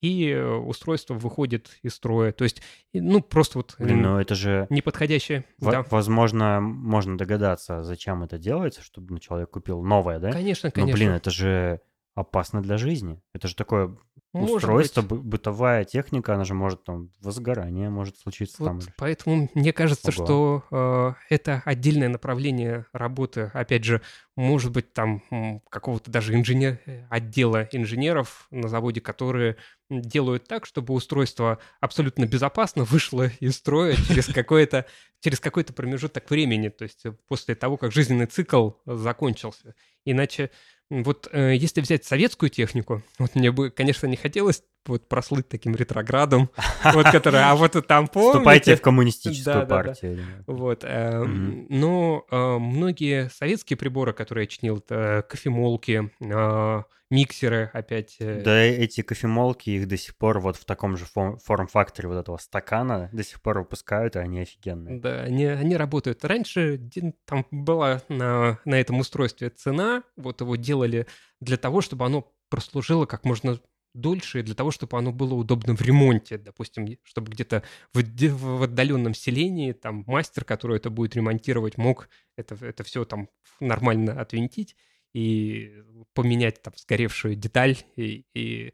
и 0.00 0.32
устройство 0.34 1.14
выходит 1.14 1.70
из 1.82 1.94
строя. 1.94 2.30
То 2.32 2.44
есть, 2.44 2.62
ну, 2.92 3.20
просто 3.20 3.58
вот 3.58 3.74
Блин, 3.78 3.96
м, 3.96 4.02
ну 4.02 4.18
это 4.18 4.34
же... 4.36 4.66
неподходящее. 4.70 5.44
во- 5.58 5.72
да. 5.72 5.84
Возможно, 5.90 6.60
можно 6.60 7.16
догадаться, 7.18 7.82
зачем 7.82 8.22
это 8.22 8.38
делается, 8.38 8.82
чтобы 8.82 9.14
ну, 9.14 9.18
человек 9.18 9.50
купил 9.50 9.82
новое, 9.82 10.18
да? 10.20 10.30
Конечно, 10.30 10.68
Но, 10.68 10.72
конечно. 10.82 10.94
блин, 10.94 11.10
это 11.12 11.30
же 11.30 11.80
опасно 12.18 12.62
для 12.62 12.76
жизни. 12.78 13.20
Это 13.32 13.48
же 13.48 13.54
такое 13.54 13.96
Может 14.32 14.56
устройство, 14.56 15.02
быть. 15.02 15.10
бы- 15.10 15.18
бытовая 15.22 15.84
техника, 15.84 16.34
она 16.34 16.44
же 16.44 16.54
может 16.54 16.84
там 16.84 17.10
возгорание 17.20 17.90
может 17.90 18.18
случиться 18.18 18.56
Вот 18.58 18.66
там. 18.66 18.80
поэтому 18.96 19.48
мне 19.54 19.72
кажется, 19.72 20.08
Ого. 20.08 20.24
что 20.24 20.64
э, 20.70 21.34
это 21.34 21.62
отдельное 21.64 22.08
направление 22.08 22.86
работы. 22.92 23.50
Опять 23.54 23.84
же, 23.84 24.02
может 24.36 24.72
быть, 24.72 24.92
там 24.92 25.22
какого-то 25.70 26.10
даже 26.10 26.34
инженер... 26.34 26.78
э, 26.86 27.06
отдела 27.10 27.68
инженеров 27.72 28.46
на 28.50 28.68
заводе, 28.68 29.00
которые 29.00 29.56
делают 29.90 30.46
так, 30.46 30.66
чтобы 30.66 30.92
устройство 30.94 31.58
абсолютно 31.80 32.26
безопасно 32.26 32.84
вышло 32.84 33.28
из 33.40 33.56
строя 33.56 33.94
через 33.94 34.26
какой-то 34.26 34.84
через 35.20 35.40
какой-то 35.40 35.72
промежуток 35.72 36.30
времени, 36.30 36.68
то 36.68 36.84
есть 36.84 37.04
э, 37.06 37.12
после 37.28 37.54
того, 37.54 37.76
как 37.76 37.92
жизненный 37.92 38.26
цикл 38.26 38.70
закончился. 38.86 39.74
Иначе 40.04 40.50
вот 40.90 41.28
э, 41.32 41.54
если 41.54 41.80
взять 41.80 42.04
советскую 42.04 42.50
технику, 42.50 43.02
вот 43.18 43.34
мне 43.34 43.50
бы, 43.52 43.70
конечно, 43.70 44.06
не 44.06 44.16
хотелось 44.16 44.62
вот 44.86 45.08
прослыть 45.08 45.48
таким 45.48 45.74
ретроградом, 45.74 46.50
вот 46.94 47.06
который, 47.10 47.42
а 47.42 47.54
вот 47.56 47.72
там 47.86 48.06
Вступайте 48.06 48.42
помните? 48.42 48.76
в 48.76 48.80
коммунистическую 48.80 49.54
Да-да-да. 49.66 49.82
партию. 49.88 50.44
Вот, 50.46 50.84
э, 50.84 51.18
Мгм. 51.24 51.66
но 51.68 52.24
э, 52.30 52.58
многие 52.58 53.28
советские 53.30 53.76
приборы, 53.76 54.12
которые 54.12 54.44
я 54.44 54.48
чинил, 54.48 54.78
это 54.78 55.24
кофемолки, 55.28 56.10
э, 56.20 56.82
миксеры, 57.10 57.70
опять. 57.72 58.16
э, 58.20 58.42
Да 58.42 58.58
эти 58.58 59.02
кофемолки, 59.02 59.70
их 59.70 59.88
до 59.88 59.96
сих 59.96 60.16
пор 60.16 60.40
вот 60.40 60.56
в 60.56 60.64
таком 60.64 60.96
же 60.96 61.04
фо- 61.06 61.38
форм-факторе 61.44 62.08
вот 62.08 62.18
этого 62.18 62.36
стакана 62.38 63.08
до 63.12 63.24
сих 63.24 63.40
пор 63.42 63.60
выпускают, 63.60 64.16
и 64.16 64.18
они 64.18 64.40
офигенные. 64.40 65.00
Да, 65.00 65.22
они, 65.22 65.46
они 65.46 65.76
работают. 65.76 66.24
Раньше 66.24 66.78
там 67.26 67.46
была 67.50 68.02
на, 68.08 68.58
на 68.64 68.74
этом 68.80 69.00
устройстве 69.00 69.48
цена, 69.50 70.02
вот 70.16 70.40
его 70.42 70.56
делали 70.56 71.06
для 71.40 71.56
того, 71.56 71.80
чтобы 71.80 72.04
оно 72.06 72.30
прослужило 72.50 73.04
как 73.06 73.24
можно 73.24 73.58
дольше, 74.00 74.42
для 74.42 74.54
того, 74.54 74.70
чтобы 74.70 74.96
оно 74.98 75.12
было 75.12 75.34
удобно 75.34 75.76
в 75.76 75.82
ремонте, 75.82 76.38
допустим, 76.38 76.98
чтобы 77.02 77.30
где-то 77.30 77.62
в, 77.92 78.02
в 78.02 78.62
отдаленном 78.62 79.14
селении 79.14 79.72
там 79.72 80.04
мастер, 80.06 80.44
который 80.44 80.76
это 80.76 80.90
будет 80.90 81.16
ремонтировать, 81.16 81.76
мог 81.78 82.08
это, 82.36 82.56
это 82.64 82.84
все 82.84 83.04
там 83.04 83.28
нормально 83.60 84.20
отвинтить 84.20 84.76
и 85.14 85.82
поменять 86.14 86.62
там 86.62 86.74
сгоревшую 86.76 87.34
деталь 87.34 87.76
и, 87.96 88.24
и, 88.34 88.72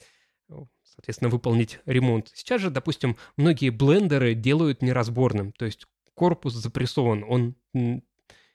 ну, 0.49 0.69
соответственно, 0.83 1.31
выполнить 1.31 1.81
ремонт. 1.87 2.31
Сейчас 2.35 2.61
же, 2.61 2.71
допустим, 2.71 3.17
многие 3.37 3.71
блендеры 3.71 4.35
делают 4.35 4.83
неразборным, 4.83 5.53
то 5.53 5.65
есть 5.65 5.87
корпус 6.15 6.55
запрессован, 6.55 7.25
он 7.27 7.57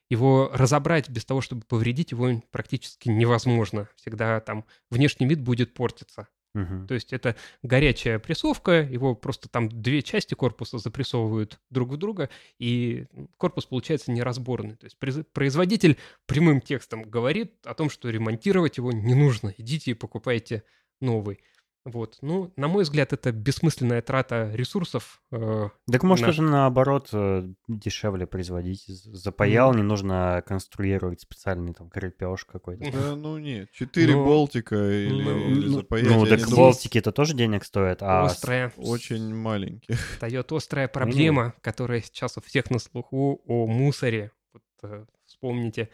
его 0.10 0.50
разобрать 0.54 1.10
без 1.10 1.24
того, 1.24 1.42
чтобы 1.42 1.64
повредить 1.64 2.12
его 2.12 2.42
практически 2.52 3.10
невозможно. 3.10 3.88
Всегда 3.96 4.40
там 4.40 4.66
внешний 4.90 5.28
вид 5.28 5.42
будет 5.42 5.74
портиться. 5.74 6.28
Мгм. 6.54 6.88
То 6.88 6.96
есть 6.96 7.14
это 7.14 7.36
горячая 7.62 8.18
прессовка, 8.18 8.82
его 8.82 9.16
просто 9.16 9.50
там 9.50 9.70
две 9.70 10.02
части 10.02 10.34
корпуса 10.34 10.80
запрессовывают 10.80 11.60
друг 11.70 11.90
в 11.90 11.98
друга, 11.98 12.30
и 12.58 13.06
корпус 13.38 13.66
получается 13.66 14.12
неразборный. 14.12 14.76
То 14.76 14.86
есть 14.86 14.98
произ- 15.00 15.26
производитель 15.32 15.98
прямым 16.26 16.60
текстом 16.62 17.04
говорит 17.04 17.54
о 17.66 17.76
том, 17.76 17.90
что 17.90 18.10
ремонтировать 18.10 18.78
его 18.78 18.92
не 18.92 19.14
нужно, 19.14 19.54
идите 19.58 19.92
и 19.92 19.94
покупайте 19.94 20.64
новый. 21.02 21.40
Вот. 21.86 22.18
Ну, 22.22 22.52
на 22.58 22.68
мой 22.68 22.84
взгляд, 22.84 23.14
это 23.14 23.32
бессмысленная 23.32 24.02
трата 24.02 24.52
ресурсов. 24.54 25.22
э, 25.32 25.70
Так 25.92 26.04
может 26.04 26.24
на- 26.26 26.30
уже 26.30 26.42
наоборот 26.42 27.10
э, 27.14 27.48
дешевле 27.68 28.28
производить. 28.28 28.84
Запаял, 28.86 29.74
не 29.74 29.82
нужно 29.82 30.44
конструировать 30.46 31.22
специальный 31.22 31.74
там 31.74 31.90
крепеж 31.90 32.46
какой-то. 32.46 32.92
Да, 32.92 33.16
ну 33.16 33.38
нет, 33.38 33.72
4 33.72 34.14
Ну, 34.14 34.26
болтика 34.26 34.76
или, 34.76 35.24
ну, 35.24 35.38
или 35.50 35.66
Ну, 35.68 35.72
запаять, 35.78 36.06
ну, 36.08 36.26
так 36.26 36.40
думаю, 36.42 36.56
болтики 36.58 36.98
это 36.98 37.12
тоже 37.14 37.34
денег 37.34 37.64
стоят, 37.64 38.04
а 38.04 38.24
острая. 38.24 38.74
очень 38.76 39.34
маленькие. 39.34 39.98
Встает 39.98 40.52
острая 40.52 40.90
проблема, 40.90 41.54
которая 41.62 42.02
сейчас 42.02 42.38
у 42.38 42.42
всех 42.42 42.70
на 42.72 42.80
слуху 42.80 43.42
о 43.48 43.66
мусоре. 43.68 44.32
Вот, 44.54 44.64
э, 44.84 45.06
вспомните. 45.26 45.90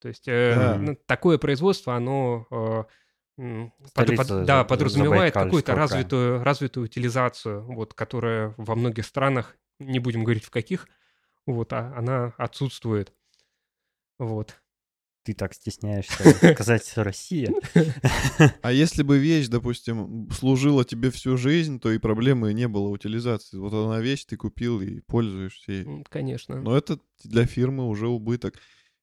То 0.00 0.08
есть 0.08 0.28
э, 0.28 0.54
Да. 0.54 0.76
ну, 0.76 0.96
такое 1.06 1.38
производство, 1.38 1.94
оно 1.96 2.46
э, 2.50 2.84
под- 3.94 4.16
под- 4.16 4.44
да, 4.44 4.64
подразумевает 4.64 5.34
какую-то 5.34 5.74
развитую, 5.74 6.44
развитую 6.44 6.84
утилизацию, 6.84 7.64
вот, 7.64 7.94
которая 7.94 8.54
во 8.56 8.74
многих 8.74 9.06
странах, 9.06 9.56
не 9.78 9.98
будем 9.98 10.24
говорить 10.24 10.44
в 10.44 10.50
каких, 10.50 10.86
вот, 11.46 11.72
а 11.72 11.94
она 11.96 12.34
отсутствует. 12.36 13.12
Вот. 14.18 14.60
ты 15.22 15.34
так 15.34 15.54
стесняешься 15.54 16.14
сказать 16.54 16.92
Россия. 16.96 17.52
А 18.62 18.72
если 18.72 19.02
бы 19.02 19.18
вещь, 19.18 19.48
допустим, 19.48 20.28
служила 20.30 20.84
тебе 20.84 21.10
всю 21.10 21.36
жизнь, 21.36 21.78
то 21.78 21.90
и 21.90 21.98
проблемы 21.98 22.52
не 22.52 22.68
было 22.68 22.88
утилизации. 22.88 23.58
Вот 23.58 23.72
она 23.72 24.00
вещь, 24.00 24.24
ты 24.24 24.36
купил 24.36 24.80
и 24.80 25.00
пользуешься 25.00 25.72
ей. 25.72 26.04
Конечно. 26.08 26.60
Но 26.60 26.76
это 26.76 26.98
для 27.24 27.46
фирмы 27.46 27.86
уже 27.86 28.08
убыток. 28.08 28.54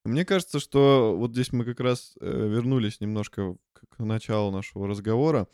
Мне 0.08 0.24
кажется, 0.24 0.60
что 0.60 1.16
вот 1.18 1.32
здесь 1.32 1.52
мы 1.52 1.66
как 1.66 1.82
раз 1.82 2.16
э, 2.22 2.26
вернулись 2.26 3.02
немножко 3.02 3.58
к, 3.74 4.00
началу 4.00 4.52
нашего 4.52 4.88
разговора 4.88 5.50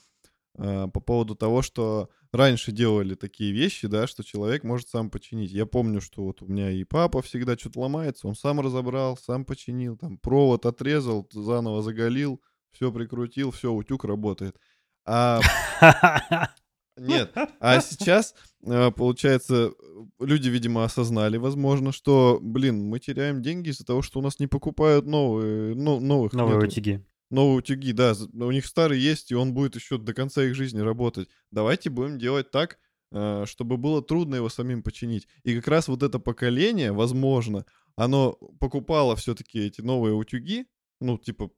э, 0.60 0.88
по 0.94 1.00
поводу 1.00 1.36
того, 1.36 1.63
что 1.63 2.10
раньше 2.32 2.72
делали 2.72 3.16
такие 3.16 3.52
вещи, 3.52 3.88
да, 3.88 4.06
что 4.06 4.24
человек 4.24 4.63
может 4.63 4.89
сам 4.89 5.10
починить. 5.10 5.52
Я 5.52 5.66
помню, 5.66 6.02
что 6.02 6.24
вот 6.24 6.44
у 6.44 6.46
меня 6.46 6.70
и 6.70 6.84
папа 6.84 7.24
всегда 7.24 7.58
что-то 7.58 7.80
ломается, 7.80 8.28
он 8.28 8.36
сам 8.36 8.60
разобрал, 8.60 9.18
сам 9.18 9.44
починил, 9.44 9.98
там 9.98 10.20
провод 10.20 10.68
отрезал, 10.68 11.28
заново 11.32 11.82
заголил, 11.82 12.39
все 12.72 12.92
прикрутил, 12.92 13.50
все, 13.50 13.72
утюг 13.72 14.06
работает. 14.06 14.56
А 15.04 15.42
нет, 16.97 17.36
а 17.60 17.82
сейчас, 17.82 18.36
э, 18.65 18.91
получается, 18.91 19.71
люди, 20.19 20.49
видимо, 20.49 20.84
осознали, 20.84 21.38
возможно, 21.38 21.91
что, 21.91 22.39
блин, 22.41 22.86
мы 22.86 22.99
теряем 22.99 23.41
деньги 23.41 23.69
из-за 23.69 23.86
того, 23.86 24.01
что 24.01 24.19
у 24.19 24.21
нас 24.21 24.39
не 24.39 24.47
покупают 24.47 25.06
новые, 25.06 25.75
ну, 25.75 25.99
новых 25.99 26.34
Новые 26.34 26.56
нету. 26.56 26.67
утюги. 26.67 27.06
Новые 27.29 27.58
утюги, 27.58 27.93
да, 27.93 28.13
у 28.34 28.51
них 28.51 28.65
старый 28.65 28.99
есть, 28.99 29.32
и 29.32 29.36
он 29.36 29.53
будет 29.53 29.75
еще 29.75 29.97
до 29.97 30.13
конца 30.13 30.43
их 30.43 30.56
жизни 30.56 30.82
работать. 30.82 31.29
Давайте 31.51 31.89
будем 31.89 32.19
делать 32.19 32.51
так, 32.51 32.77
э, 33.12 33.45
чтобы 33.47 33.77
было 33.77 34.01
трудно 34.03 34.36
его 34.36 34.49
самим 34.49 34.84
починить. 34.84 35.27
И 35.43 35.56
как 35.56 35.67
раз 35.67 35.88
вот 35.88 36.03
это 36.03 36.19
поколение, 36.19 36.91
возможно, 36.91 37.65
оно 37.95 38.34
покупало 38.60 39.15
все-таки 39.15 39.60
эти 39.60 39.82
новые 39.82 40.13
утюги, 40.13 40.67
ну, 40.99 41.17
типа, 41.17 41.49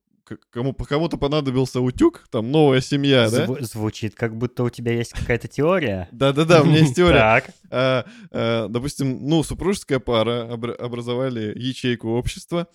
кому, 0.50 0.74
кому-то 0.74 1.18
понадобился 1.18 1.82
утюг, 1.82 2.26
там, 2.32 2.52
новая 2.52 2.82
семья, 2.82 3.30
да? 3.30 3.46
Зв- 3.46 3.62
Звучит, 3.64 4.16
как 4.16 4.36
будто 4.38 4.64
у 4.64 4.70
тебя 4.70 4.94
есть 4.94 5.12
какая-то 5.14 5.48
теория. 5.48 6.08
Да-да-да, 6.12 6.62
у 6.62 6.66
меня 6.66 6.80
есть 6.80 6.96
теория. 6.96 7.20
Так. 7.20 7.50
А, 7.70 8.06
а, 8.32 8.68
допустим, 8.68 9.28
ну, 9.28 9.44
супружеская 9.44 10.00
пара 10.00 10.48
обра- 10.52 10.76
образовали 10.76 11.54
ячейку 11.58 12.10
общества 12.10 12.68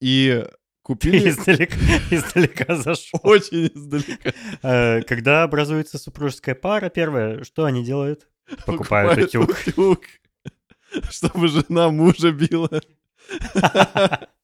и 0.00 0.44
купили 0.82 1.28
издалека, 1.30 1.76
издалека 2.10 2.76
зашел. 2.82 3.20
очень 3.22 3.70
издалека. 3.74 4.32
Э, 4.62 5.02
Когда 5.02 5.42
образуется 5.44 5.98
супружеская 5.98 6.54
пара, 6.54 6.88
первое, 6.90 7.44
что 7.44 7.64
они 7.64 7.84
делают? 7.84 8.28
Покупают 8.66 9.18
утюг. 9.18 9.50
утюг, 9.66 10.00
чтобы 11.10 11.48
жена 11.48 11.88
мужа 11.90 12.32
била. 12.32 12.68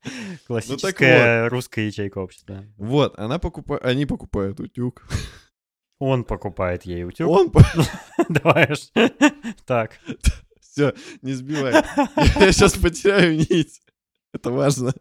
Классическая 0.47 1.49
русская 1.49 1.87
ячейка 1.87 2.19
общества. 2.19 2.65
Вот, 2.77 3.19
она 3.19 3.39
покупает, 3.39 3.85
они 3.85 4.07
покупают 4.07 4.61
утюг. 4.61 5.07
Он 5.99 6.25
покупает 6.25 6.85
ей 6.85 7.05
утюг. 7.05 7.29
Он, 7.29 7.53
Давай. 8.29 8.69
Так. 9.67 9.99
все, 10.61 10.93
не 11.23 11.33
сбивай. 11.33 11.73
Я 12.39 12.53
сейчас 12.53 12.75
потеряю 12.75 13.37
нить. 13.37 13.81
Это 14.33 14.51
важно. 14.51 14.93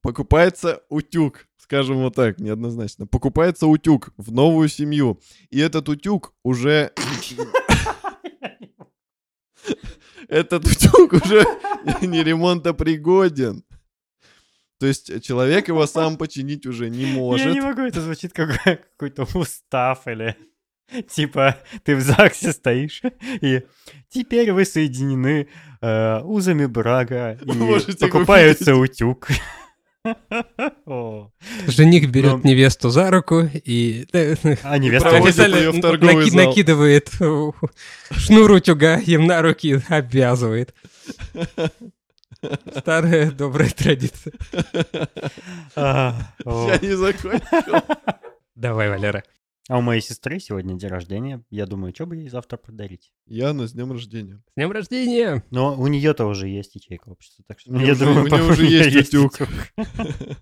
Покупается 0.00 0.82
утюг, 0.88 1.46
скажем 1.56 1.98
вот 1.98 2.16
так, 2.16 2.40
неоднозначно. 2.40 3.06
Покупается 3.06 3.68
утюг 3.68 4.10
в 4.16 4.32
новую 4.32 4.68
семью. 4.68 5.20
И 5.50 5.60
этот 5.60 5.88
утюг 5.88 6.34
уже... 6.42 6.92
Этот 10.28 10.66
утюг 10.66 11.12
уже 11.12 11.44
не 12.00 12.24
ремонтопригоден. 12.24 13.64
То 14.82 14.88
есть 14.88 15.22
человек 15.22 15.68
его 15.68 15.86
сам 15.86 16.16
починить 16.16 16.66
уже 16.66 16.90
не 16.90 17.06
может. 17.06 17.46
Я 17.46 17.52
не 17.52 17.60
могу, 17.60 17.82
это 17.82 18.00
звучит 18.00 18.32
как 18.32 18.60
какой-то 18.64 19.28
устав 19.34 20.08
или... 20.08 20.34
Типа, 21.08 21.56
ты 21.84 21.94
в 21.94 22.00
ЗАГСе 22.00 22.52
стоишь, 22.52 23.00
и 23.40 23.62
теперь 24.10 24.52
вы 24.52 24.64
соединены 24.64 25.46
э, 25.80 26.20
узами 26.22 26.66
брага, 26.66 27.38
и 27.40 27.52
Можете 27.52 27.96
покупается 27.96 28.74
утюг. 28.74 29.28
О. 30.84 31.30
Жених 31.68 32.10
берет 32.10 32.42
невесту 32.42 32.90
за 32.90 33.10
руку 33.10 33.48
и 33.64 34.06
э, 34.12 34.34
А 34.64 34.76
невеста 34.78 35.16
её 35.16 35.70
в 35.70 35.80
торговый 35.80 36.28
зал. 36.28 36.44
накидывает 36.44 37.08
э, 37.20 37.50
шнур 38.10 38.50
утюга 38.50 38.98
им 38.98 39.26
на 39.26 39.40
руки, 39.42 39.80
обвязывает. 39.88 40.74
Старая 42.76 43.30
добрая 43.30 43.70
традиция. 43.70 44.32
А. 45.76 46.32
Я 46.44 46.78
не 46.82 46.96
закончил. 46.96 47.82
Давай, 48.54 48.88
Валера. 48.90 49.22
А 49.68 49.78
у 49.78 49.80
моей 49.80 50.00
сестры 50.00 50.40
сегодня 50.40 50.74
день 50.74 50.90
рождения. 50.90 51.44
Я 51.48 51.66
думаю, 51.66 51.94
что 51.94 52.04
бы 52.06 52.16
ей 52.16 52.28
завтра 52.28 52.56
подарить. 52.56 53.12
Яна, 53.26 53.68
с 53.68 53.72
днем 53.72 53.92
рождения. 53.92 54.42
С 54.50 54.54
днем 54.56 54.72
рождения! 54.72 55.44
Но 55.50 55.76
у 55.80 55.86
нее-то 55.86 56.26
уже 56.26 56.48
есть 56.48 56.74
ячейка 56.74 57.10
общества, 57.10 57.44
так 57.46 57.60
что 57.60 57.70
У 57.70 57.78
я 57.78 57.92
уже- 57.92 58.04
думаю, 58.04 58.26
у 58.26 58.28
по- 58.28 58.34
уже 58.52 58.66
есть 58.66 59.14
утюг. 59.14 59.34
утюг. 59.34 59.48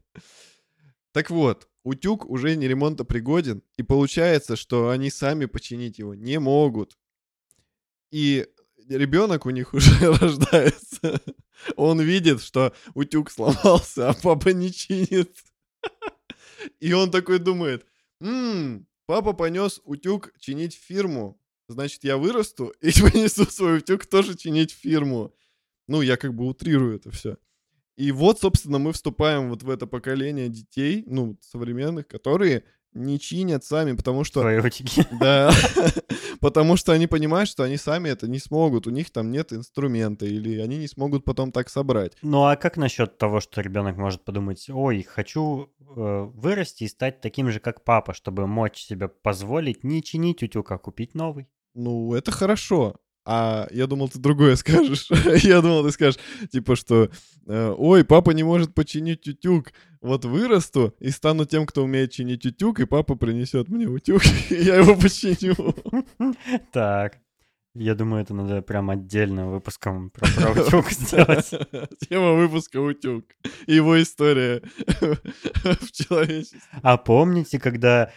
Так 1.13 1.29
вот, 1.31 1.69
утюг 1.83 2.25
уже 2.25 2.55
не 2.55 2.69
ремонтопригоден, 2.69 3.63
и 3.77 3.83
получается, 3.83 4.55
что 4.55 4.91
они 4.91 5.11
сами 5.11 5.47
починить 5.47 5.99
его 5.99 6.15
не 6.15 6.39
могут. 6.39 6.97
И 8.13 8.47
ребенок 8.97 9.47
у 9.47 9.51
них 9.51 9.75
уже 9.75 10.13
рождается. 10.13 11.21
Он 11.77 12.01
видит, 12.01 12.43
что 12.43 12.73
утюг 12.95 13.31
сломался, 13.31 14.11
а 14.11 14.15
папа 14.15 14.51
не 14.51 14.73
чинит. 14.73 15.37
И 16.81 16.93
он 16.93 17.11
такой 17.11 17.39
думает, 17.39 17.87
«М, 18.21 18.87
папа 19.07 19.33
понес 19.33 19.81
утюг 19.85 20.33
чинить 20.39 20.75
фирму, 20.75 21.41
значит, 21.69 22.05
я 22.05 22.17
вырасту 22.17 22.75
и 22.81 22.91
понесу 23.01 23.45
свой 23.47 23.79
утюг 23.79 24.07
тоже 24.07 24.37
чинить 24.37 24.73
фирму. 24.73 25.35
Ну, 25.89 26.03
я 26.03 26.17
как 26.17 26.35
бы 26.35 26.47
утрирую 26.47 26.97
это 26.97 27.11
все. 27.11 27.37
И 27.97 28.13
вот, 28.13 28.41
собственно, 28.41 28.79
мы 28.79 28.93
вступаем 28.93 29.51
вот 29.51 29.63
в 29.63 29.69
это 29.69 29.87
поколение 29.87 30.49
детей, 30.49 31.05
ну, 31.07 31.37
современных, 31.43 32.07
которые 32.07 32.65
не 32.93 33.19
чинят 33.19 33.65
сами, 33.65 33.93
потому 33.93 34.25
что... 34.25 34.41
Утюги. 34.41 35.05
Да, 35.21 35.53
потому 36.41 36.77
что 36.77 36.93
они 36.93 37.07
понимают, 37.07 37.49
что 37.49 37.63
они 37.63 37.77
сами 37.77 38.09
это 38.09 38.29
не 38.29 38.39
смогут, 38.39 38.87
у 38.87 38.91
них 38.91 39.11
там 39.11 39.31
нет 39.31 39.53
инструмента, 39.53 40.27
или 40.27 40.59
они 40.59 40.79
не 40.79 40.89
смогут 40.89 41.25
потом 41.25 41.53
так 41.53 41.69
собрать. 41.69 42.17
Ну 42.23 42.45
а 42.45 42.57
как 42.57 42.77
насчет 42.77 43.19
того, 43.19 43.41
что 43.41 43.61
ребенок 43.61 43.97
может 43.97 44.25
подумать, 44.25 44.69
ой, 44.71 45.03
хочу 45.03 45.71
э, 45.81 46.31
вырасти 46.35 46.85
и 46.85 46.89
стать 46.89 47.21
таким 47.21 47.51
же, 47.51 47.61
как 47.61 47.85
папа, 47.85 48.15
чтобы 48.15 48.47
мочь 48.47 48.79
себе 48.79 49.09
позволить 49.09 49.85
не 49.85 50.03
чинить 50.03 50.43
утюг, 50.43 50.71
а 50.73 50.79
купить 50.79 51.15
новый? 51.15 51.49
Ну, 51.75 52.15
это 52.15 52.33
хорошо. 52.33 52.97
А 53.25 53.69
я 53.71 53.87
думал, 53.87 54.09
ты 54.09 54.19
другое 54.19 54.57
скажешь. 54.57 55.09
я 55.45 55.61
думал, 55.61 55.85
ты 55.85 55.93
скажешь, 55.93 56.21
типа, 56.51 56.77
что 56.77 57.11
э, 57.47 57.75
ой, 57.77 58.05
папа 58.05 58.31
не 58.31 58.43
может 58.43 58.75
починить 58.75 59.27
утюг. 59.29 59.73
Вот 60.01 60.25
вырасту 60.25 60.95
и 60.99 61.11
стану 61.11 61.45
тем, 61.45 61.67
кто 61.67 61.85
умеет 61.85 62.13
чинить 62.13 62.47
утюг, 62.47 62.81
и 62.81 62.87
папа 62.87 63.17
принесет 63.17 63.69
мне 63.69 63.87
утюг, 63.87 64.23
и 64.51 64.55
я 64.55 64.77
его 64.77 64.95
починю. 64.95 65.75
Так, 66.73 67.19
я 67.75 67.95
думаю, 67.95 68.23
это 68.23 68.35
надо 68.35 68.63
прям 68.63 68.91
отдельным 68.91 69.51
выпуском 69.51 70.11
про, 70.11 70.27
про 70.27 70.63
утюг 70.63 70.91
сделать. 70.91 71.51
Тема 72.09 72.33
выпуска 72.33 72.79
утюг. 72.81 73.27
Его 73.67 74.01
история 74.03 74.63
в 74.87 75.93
человечестве. 75.93 76.61
А 76.83 76.97
помните, 76.97 77.61
когда 77.61 78.11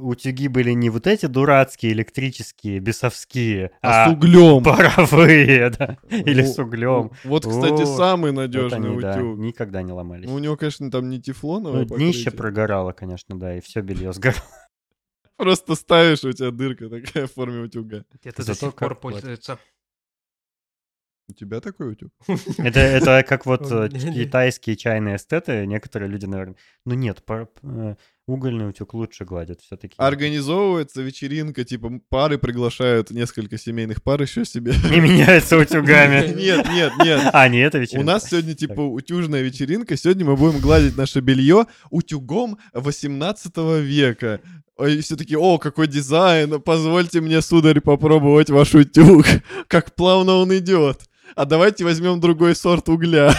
утюги 0.00 0.48
были 0.48 0.72
не 0.72 0.90
вот 0.90 1.06
эти 1.06 1.26
дурацкие 1.26 1.92
электрические, 1.92 2.78
бесовские, 2.80 3.72
А 3.82 4.04
а, 4.04 4.08
с 4.08 4.12
углем. 4.12 4.62
паровые, 4.62 5.70
да, 5.70 5.98
или 6.10 6.42
с 6.42 6.58
углем. 6.58 7.10
Вот, 7.24 7.46
кстати, 7.46 7.84
самый 7.96 8.32
надежный 8.32 8.96
утюг. 8.96 9.38
никогда 9.38 9.82
не 9.82 9.92
ломались. 9.92 10.28
Ну, 10.28 10.34
у 10.34 10.38
него, 10.38 10.56
конечно, 10.56 10.90
там 10.90 11.08
не 11.08 11.20
тефлоновое 11.20 11.86
Ну, 11.88 11.96
днище 11.96 12.30
прогорало, 12.30 12.92
конечно, 12.92 13.38
да, 13.38 13.56
и 13.56 13.60
все 13.60 13.80
белье 13.80 14.12
сгорало. 14.12 14.42
Просто 15.36 15.74
ставишь, 15.76 16.24
у 16.24 16.32
тебя 16.32 16.50
дырка 16.50 16.88
такая 16.88 17.26
в 17.26 17.32
форме 17.32 17.60
утюга. 17.60 18.04
Зато 18.24 18.44
до 18.44 18.54
сих 18.54 18.74
пор 18.74 18.94
пользуются. 18.96 19.58
У 21.30 21.34
тебя 21.34 21.60
такой 21.60 21.92
утюг? 21.92 22.10
Это, 22.58 22.80
это 22.80 23.22
как 23.22 23.44
вот 23.44 23.70
э, 23.70 23.90
китайские 23.90 24.76
чайные 24.76 25.16
эстеты, 25.16 25.66
некоторые 25.66 26.08
люди, 26.08 26.24
наверное... 26.24 26.56
Ну 26.86 26.94
нет, 26.94 27.22
пар- 27.22 27.50
э, 27.62 27.96
угольный 28.28 28.68
утюг 28.68 28.94
лучше 28.94 29.24
гладят 29.24 29.60
все-таки. 29.60 29.94
Организовывается 29.96 31.02
вечеринка, 31.02 31.64
типа 31.64 32.00
пары 32.08 32.38
приглашают 32.38 33.10
несколько 33.10 33.58
семейных 33.58 34.02
пар 34.02 34.22
еще 34.22 34.44
себе. 34.44 34.72
Не 34.90 35.00
меняются 35.00 35.56
утюгами. 35.58 36.34
Нет, 36.34 36.68
нет, 36.68 36.92
нет. 37.02 37.30
А, 37.32 37.48
не 37.48 37.58
это 37.60 37.78
У 37.78 37.80
вечеринка. 37.80 38.06
нас 38.06 38.28
сегодня 38.28 38.54
типа 38.54 38.80
утюжная 38.80 39.42
вечеринка. 39.42 39.96
Сегодня 39.96 40.24
мы 40.24 40.36
будем 40.36 40.60
гладить 40.60 40.96
наше 40.96 41.20
белье 41.20 41.66
утюгом 41.90 42.58
18 42.74 43.56
века. 43.82 44.40
И 44.86 45.00
все 45.00 45.16
таки 45.16 45.36
о, 45.36 45.58
какой 45.58 45.88
дизайн, 45.88 46.60
позвольте 46.60 47.20
мне, 47.20 47.42
сударь, 47.42 47.80
попробовать 47.80 48.50
ваш 48.50 48.74
утюг. 48.74 49.26
Как 49.66 49.94
плавно 49.96 50.34
он 50.34 50.56
идет. 50.56 51.00
А 51.34 51.44
давайте 51.44 51.84
возьмем 51.84 52.20
другой 52.20 52.54
сорт 52.54 52.88
угля. 52.88 53.34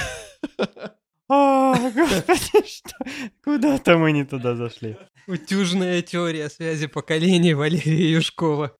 О, 1.31 1.75
господи, 1.91 2.67
что? 2.67 2.95
Куда-то 3.43 3.99
мы 3.99 4.11
не 4.11 4.25
туда 4.25 4.55
зашли. 4.55 4.97
Утюжная 5.27 6.01
теория 6.01 6.49
связи 6.49 6.87
поколений 6.87 7.53
Валерия 7.53 8.13
Юшкова. 8.13 8.75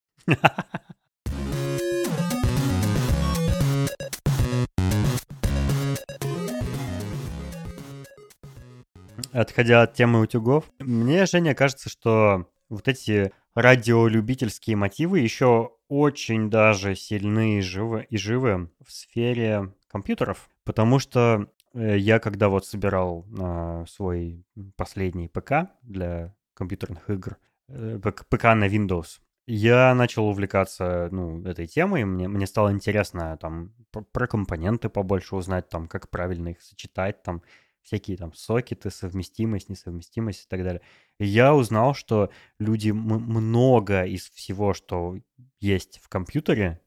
Отходя 9.30 9.82
от 9.82 9.94
темы 9.94 10.20
утюгов, 10.20 10.64
мне, 10.80 11.26
Женя, 11.26 11.54
кажется, 11.54 11.88
что 11.88 12.48
вот 12.68 12.88
эти 12.88 13.30
радиолюбительские 13.54 14.74
мотивы 14.74 15.20
еще 15.20 15.70
очень 15.88 16.50
даже 16.50 16.96
сильны 16.96 17.58
и 17.58 17.60
живы, 17.60 18.08
и 18.10 18.16
живы 18.16 18.70
в 18.84 18.90
сфере 18.90 19.72
компьютеров, 19.86 20.48
потому 20.64 20.98
что 20.98 21.46
я 21.74 22.18
когда 22.18 22.48
вот 22.48 22.66
собирал 22.66 23.26
а, 23.38 23.84
свой 23.86 24.44
последний 24.76 25.28
ПК 25.28 25.70
для 25.82 26.34
компьютерных 26.54 27.08
игр, 27.08 27.36
э, 27.68 27.98
ПК 27.98 28.44
на 28.54 28.68
Windows, 28.68 29.20
я 29.46 29.94
начал 29.94 30.28
увлекаться, 30.28 31.08
ну, 31.10 31.42
этой 31.44 31.66
темой, 31.66 32.04
мне, 32.04 32.28
мне 32.28 32.46
стало 32.46 32.72
интересно 32.72 33.36
там 33.36 33.72
про, 33.90 34.02
про 34.02 34.26
компоненты 34.26 34.88
побольше 34.88 35.36
узнать, 35.36 35.68
там, 35.68 35.88
как 35.88 36.10
правильно 36.10 36.48
их 36.48 36.62
сочетать, 36.62 37.22
там, 37.22 37.42
всякие 37.82 38.16
там 38.16 38.32
сокеты, 38.34 38.90
совместимость, 38.90 39.68
несовместимость 39.68 40.44
и 40.44 40.48
так 40.48 40.62
далее. 40.62 40.82
И 41.18 41.26
я 41.26 41.54
узнал, 41.54 41.94
что 41.94 42.30
люди 42.58 42.90
много 42.90 44.04
из 44.04 44.28
всего, 44.30 44.74
что 44.74 45.18
есть 45.60 46.00
в 46.02 46.08
компьютере, 46.08 46.80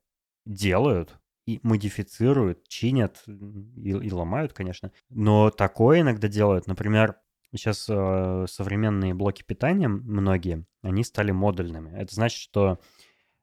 делают 0.46 1.20
и 1.46 1.60
модифицируют, 1.64 2.68
чинят 2.68 3.24
и, 3.28 3.90
и 3.90 4.12
ломают, 4.12 4.54
конечно. 4.54 4.92
Но 5.10 5.50
такое 5.50 6.02
иногда 6.02 6.28
делают. 6.28 6.68
Например, 6.68 7.18
сейчас 7.52 7.88
э, 7.90 8.46
современные 8.50 9.14
блоки 9.14 9.44
питания, 9.44 9.88
многие, 9.88 10.66
они 10.82 11.04
стали 11.04 11.32
модульными. 11.32 11.92
Это 11.98 12.14
значит, 12.16 12.40
что 12.40 12.80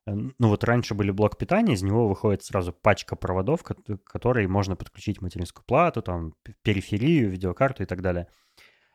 э, 0.07 0.13
ну 0.13 0.49
вот 0.49 0.65
раньше 0.65 0.95
были 0.95 1.11
блок 1.11 1.37
питания, 1.37 1.75
из 1.75 1.83
него 1.83 2.09
выходит 2.09 2.43
сразу 2.43 2.73
пачка 2.73 3.17
проводов, 3.17 3.63
к 3.63 3.75
которой 4.05 4.47
можно 4.47 4.77
подключить 4.77 5.21
материнскую 5.21 5.65
плату, 5.65 6.03
там, 6.03 6.35
периферию, 6.63 7.31
видеокарту 7.31 7.83
и 7.83 7.87
так 7.87 8.01
далее. 8.03 8.29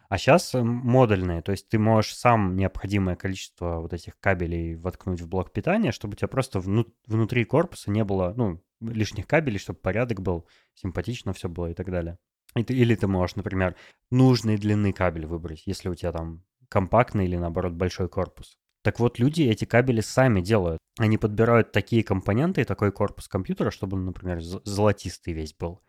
А 0.10 0.18
сейчас 0.18 0.54
модульные, 0.54 1.42
то 1.42 1.52
есть 1.52 1.70
ты 1.70 1.80
можешь 1.80 2.16
сам 2.16 2.56
необходимое 2.56 3.16
количество 3.16 3.80
вот 3.80 3.94
этих 3.94 4.20
кабелей 4.20 4.76
воткнуть 4.76 5.22
в 5.22 5.28
блок 5.28 5.52
питания, 5.52 5.92
чтобы 5.92 6.14
у 6.14 6.16
тебя 6.16 6.28
просто 6.28 6.60
вну- 6.60 6.94
внутри 7.08 7.44
корпуса 7.46 7.92
не 7.92 8.04
было, 8.04 8.34
ну, 8.36 8.62
лишних 8.82 9.28
кабелей, 9.28 9.60
чтобы 9.60 9.80
порядок 9.80 10.22
был, 10.22 10.48
симпатично 10.76 11.34
все 11.34 11.50
было 11.50 11.72
и 11.72 11.74
так 11.74 11.90
далее. 11.90 12.18
И 12.56 12.64
ты- 12.64 12.74
или 12.76 12.96
ты 12.96 13.08
можешь, 13.08 13.36
например, 13.36 13.76
нужной 14.12 14.58
длины 14.58 14.94
кабель 14.94 15.26
выбрать, 15.26 15.64
если 15.66 15.90
у 15.90 15.96
тебя 15.96 16.12
там 16.12 16.44
компактный 16.70 17.26
или, 17.26 17.36
наоборот, 17.38 17.74
большой 17.74 18.08
корпус. 18.10 18.58
Так 18.84 19.00
вот, 19.00 19.18
люди 19.18 19.42
эти 19.42 19.66
кабели 19.66 20.02
сами 20.02 20.42
делают. 20.42 20.80
Они 21.00 21.18
подбирают 21.18 21.72
такие 21.72 22.04
компоненты 22.04 22.62
и 22.62 22.66
такой 22.66 22.92
корпус 22.92 23.28
компьютера, 23.28 23.72
чтобы, 23.72 23.98
он, 23.98 24.06
например, 24.06 24.40
золотистый 24.42 25.34
весь 25.34 25.54
был. 25.54 25.82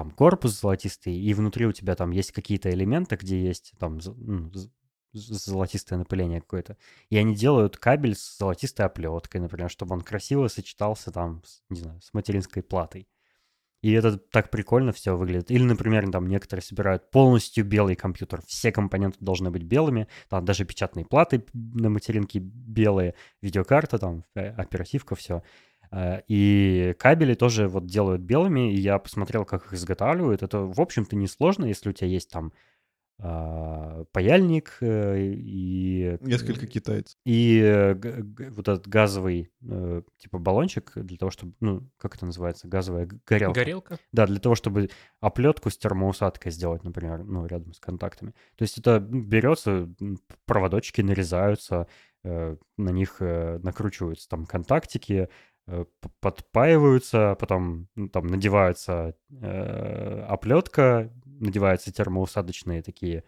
Там 0.00 0.10
корпус 0.12 0.58
золотистый, 0.58 1.14
и 1.14 1.34
внутри 1.34 1.66
у 1.66 1.72
тебя 1.72 1.94
там 1.94 2.10
есть 2.10 2.32
какие-то 2.32 2.70
элементы, 2.70 3.16
где 3.16 3.38
есть 3.38 3.74
там 3.78 3.98
ну, 4.16 4.50
золотистое 5.12 5.98
напыление 5.98 6.40
какое-то. 6.40 6.78
И 7.10 7.18
они 7.18 7.34
делают 7.34 7.76
кабель 7.76 8.14
с 8.14 8.38
золотистой 8.38 8.86
оплеткой, 8.86 9.42
например, 9.42 9.68
чтобы 9.68 9.94
он 9.94 10.00
красиво 10.00 10.48
сочетался 10.48 11.12
там, 11.12 11.42
не 11.68 11.80
знаю, 11.80 12.00
с 12.00 12.14
материнской 12.14 12.62
платой. 12.62 13.08
И 13.82 13.92
это 13.92 14.16
так 14.16 14.50
прикольно 14.50 14.92
все 14.92 15.14
выглядит. 15.14 15.50
Или, 15.50 15.64
например, 15.64 16.10
там 16.10 16.26
некоторые 16.28 16.62
собирают 16.62 17.10
полностью 17.10 17.66
белый 17.66 17.94
компьютер. 17.94 18.40
Все 18.46 18.72
компоненты 18.72 19.18
должны 19.20 19.50
быть 19.50 19.64
белыми. 19.64 20.08
Там 20.30 20.46
даже 20.46 20.64
печатные 20.64 21.04
платы 21.04 21.44
на 21.52 21.90
материнке 21.90 22.38
белые, 22.38 23.14
видеокарта, 23.42 23.98
там 23.98 24.24
э, 24.34 24.48
оперативка, 24.48 25.14
все. 25.14 25.42
Э, 25.92 26.20
и 26.28 26.94
кабели 26.98 27.34
тоже 27.34 27.68
вот 27.68 27.86
делают 27.86 28.22
белыми, 28.22 28.72
и 28.72 28.78
я 28.78 28.98
посмотрел, 28.98 29.44
как 29.44 29.66
их 29.66 29.74
изготавливают. 29.74 30.42
Это, 30.42 30.60
в 30.60 30.80
общем-то, 30.80 31.16
несложно, 31.16 31.64
если 31.64 31.90
у 31.90 31.92
тебя 31.92 32.08
есть 32.08 32.30
там 32.30 32.52
а, 33.22 34.04
паяльник 34.12 34.78
э, 34.80 35.20
и... 35.20 36.16
Несколько 36.22 36.66
китайцев. 36.66 37.18
И 37.26 37.94
вот 38.50 38.66
этот 38.66 38.88
газовый, 38.88 39.52
э, 39.62 40.02
типа, 40.16 40.38
баллончик 40.38 40.92
для 40.94 41.18
того, 41.18 41.30
чтобы, 41.30 41.52
ну, 41.60 41.86
как 41.98 42.16
это 42.16 42.24
называется, 42.24 42.66
газовая 42.66 43.10
горелка. 43.26 43.60
Горелка? 43.60 43.98
Да, 44.12 44.26
для 44.26 44.40
того, 44.40 44.54
чтобы 44.54 44.88
оплетку 45.20 45.68
с 45.68 45.76
термоусадкой 45.76 46.50
сделать, 46.50 46.82
например, 46.82 47.22
ну, 47.24 47.44
рядом 47.44 47.74
с 47.74 47.78
контактами. 47.78 48.30
То 48.56 48.62
есть 48.62 48.78
это 48.78 49.00
берется, 49.00 49.92
проводочки 50.46 51.02
нарезаются, 51.02 51.88
на 52.22 52.58
них 52.76 53.16
накручиваются 53.20 54.28
там 54.28 54.44
контактики, 54.44 55.28
подпаиваются, 56.20 57.36
потом 57.38 57.88
ну, 57.94 58.08
там 58.08 58.26
надевается 58.26 59.16
э, 59.30 60.24
оплетка, 60.28 61.12
надеваются 61.24 61.92
термоусадочные 61.92 62.82
такие 62.82 63.24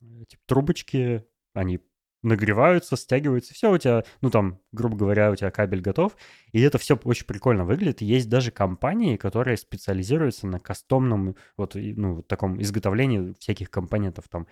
э, 0.00 0.24
типа, 0.28 0.42
трубочки, 0.46 1.24
они 1.54 1.80
нагреваются, 2.22 2.96
стягиваются, 2.96 3.54
все 3.54 3.70
у 3.72 3.78
тебя, 3.78 4.04
ну 4.20 4.30
там, 4.30 4.60
грубо 4.72 4.96
говоря, 4.96 5.30
у 5.30 5.36
тебя 5.36 5.50
кабель 5.50 5.80
готов, 5.80 6.16
и 6.52 6.60
это 6.60 6.78
все 6.78 6.98
очень 7.04 7.26
прикольно 7.26 7.64
выглядит. 7.64 8.00
есть 8.00 8.28
даже 8.28 8.50
компании, 8.50 9.16
которые 9.16 9.56
специализируются 9.56 10.46
на 10.46 10.58
кастомном, 10.58 11.36
вот, 11.56 11.74
ну, 11.76 12.16
вот 12.16 12.26
таком 12.26 12.60
изготовлении 12.60 13.34
всяких 13.38 13.70
компонентов. 13.70 14.28
Там, 14.28 14.46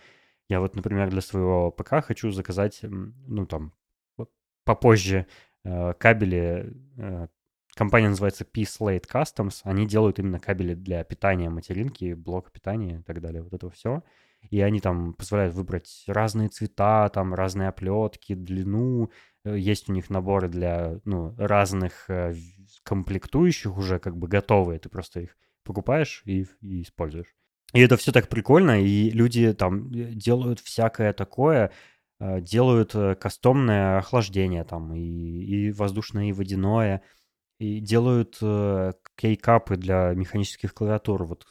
я 0.48 0.60
вот, 0.60 0.76
например, 0.76 1.10
для 1.10 1.20
своего 1.20 1.70
ПК 1.72 2.04
хочу 2.04 2.30
заказать, 2.30 2.80
ну, 2.82 3.46
там, 3.46 3.72
попозже 4.64 5.18
э, 5.18 5.26
кабели 5.64 6.74
э, 6.98 7.26
Компания 7.74 8.08
называется 8.08 8.44
P-Slate 8.44 9.04
Customs. 9.12 9.60
Они 9.64 9.86
делают 9.86 10.20
именно 10.20 10.38
кабели 10.38 10.74
для 10.74 11.02
питания 11.02 11.50
материнки, 11.50 12.14
блока 12.14 12.50
питания 12.52 12.98
и 13.00 13.02
так 13.02 13.20
далее. 13.20 13.42
Вот 13.42 13.52
это 13.52 13.68
все. 13.70 14.04
И 14.50 14.60
они 14.60 14.80
там 14.80 15.14
позволяют 15.14 15.54
выбрать 15.54 16.04
разные 16.06 16.48
цвета, 16.48 17.08
там 17.08 17.34
разные 17.34 17.68
оплетки, 17.68 18.34
длину. 18.34 19.10
Э, 19.44 19.58
есть 19.58 19.88
у 19.88 19.92
них 19.92 20.08
наборы 20.08 20.48
для 20.48 21.00
ну, 21.04 21.34
разных 21.36 22.08
э, 22.08 22.34
комплектующих 22.84 23.76
уже 23.76 23.98
как 23.98 24.16
бы 24.16 24.28
готовые. 24.28 24.78
Ты 24.78 24.88
просто 24.88 25.20
их 25.20 25.36
покупаешь 25.64 26.22
и, 26.26 26.46
и 26.60 26.82
используешь. 26.82 27.34
И 27.72 27.80
это 27.80 27.96
все 27.96 28.12
так 28.12 28.28
прикольно, 28.28 28.80
и 28.80 29.10
люди 29.10 29.52
там 29.52 29.90
э, 29.90 30.12
делают 30.12 30.60
всякое 30.60 31.12
такое, 31.12 31.72
делают 32.20 32.94
кастомное 33.18 33.98
охлаждение 33.98 34.64
там, 34.64 34.94
и, 34.94 35.00
и 35.00 35.72
воздушное, 35.72 36.26
и 36.26 36.32
водяное 36.32 37.02
и 37.58 37.80
делают 37.80 38.38
э, 38.42 38.92
кейкапы 39.16 39.76
для 39.76 40.12
механических 40.14 40.74
клавиатур, 40.74 41.24
вот 41.24 41.46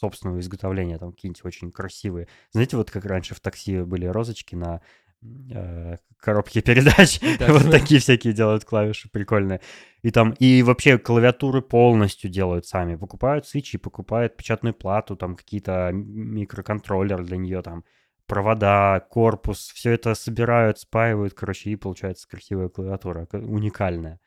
собственного 0.00 0.40
изготовления, 0.40 0.98
там 0.98 1.12
какие-нибудь 1.12 1.44
очень 1.44 1.72
красивые. 1.72 2.28
Знаете, 2.52 2.76
вот 2.76 2.90
как 2.90 3.04
раньше 3.04 3.34
в 3.34 3.40
такси 3.40 3.80
были 3.80 4.06
розочки 4.06 4.54
на 4.54 4.80
э, 5.22 5.96
коробке 6.18 6.60
передач, 6.62 7.20
да. 7.38 7.52
вот 7.52 7.70
такие 7.70 8.00
всякие 8.00 8.32
делают 8.32 8.64
клавиши 8.64 9.08
прикольные. 9.08 9.60
И 10.02 10.10
там, 10.10 10.32
и 10.32 10.62
вообще 10.62 10.98
клавиатуры 10.98 11.62
полностью 11.62 12.30
делают 12.30 12.66
сами. 12.66 12.94
Покупают 12.94 13.46
свечи, 13.46 13.78
покупают 13.78 14.36
печатную 14.36 14.74
плату, 14.74 15.16
там 15.16 15.36
какие-то 15.36 15.90
микроконтроллеры 15.92 17.24
для 17.24 17.38
нее, 17.38 17.62
там 17.62 17.84
провода, 18.28 19.00
корпус, 19.10 19.72
все 19.74 19.90
это 19.92 20.14
собирают, 20.14 20.78
спаивают, 20.78 21.34
короче, 21.34 21.70
и 21.70 21.76
получается 21.76 22.28
красивая 22.28 22.68
клавиатура, 22.68 23.26
уникальная. 23.32 24.20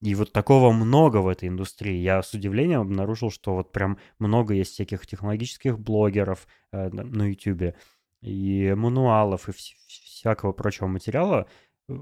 И 0.00 0.16
вот 0.16 0.32
такого 0.32 0.72
много 0.72 1.18
в 1.18 1.28
этой 1.28 1.48
индустрии. 1.48 1.94
Я 1.94 2.22
с 2.22 2.34
удивлением 2.34 2.80
обнаружил, 2.80 3.30
что 3.30 3.54
вот 3.54 3.70
прям 3.70 3.98
много 4.18 4.54
есть 4.54 4.72
всяких 4.72 5.06
технологических 5.06 5.78
блогеров 5.78 6.48
э, 6.72 6.88
на 6.88 7.28
YouTube 7.28 7.76
и 8.20 8.74
мануалов 8.74 9.48
и 9.48 9.52
вс- 9.52 9.76
всякого 9.86 10.52
прочего 10.52 10.88
материала, 10.88 11.46
э, 11.88 11.92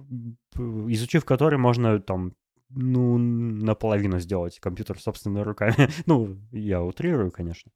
изучив 0.88 1.26
который 1.26 1.58
можно 1.58 2.00
там 2.00 2.32
ну, 2.70 3.18
наполовину 3.18 4.18
сделать 4.18 4.60
компьютер 4.60 4.98
собственными 4.98 5.42
руками. 5.42 5.74
ну, 6.06 6.38
я 6.52 6.82
утрирую, 6.82 7.30
конечно. 7.30 7.70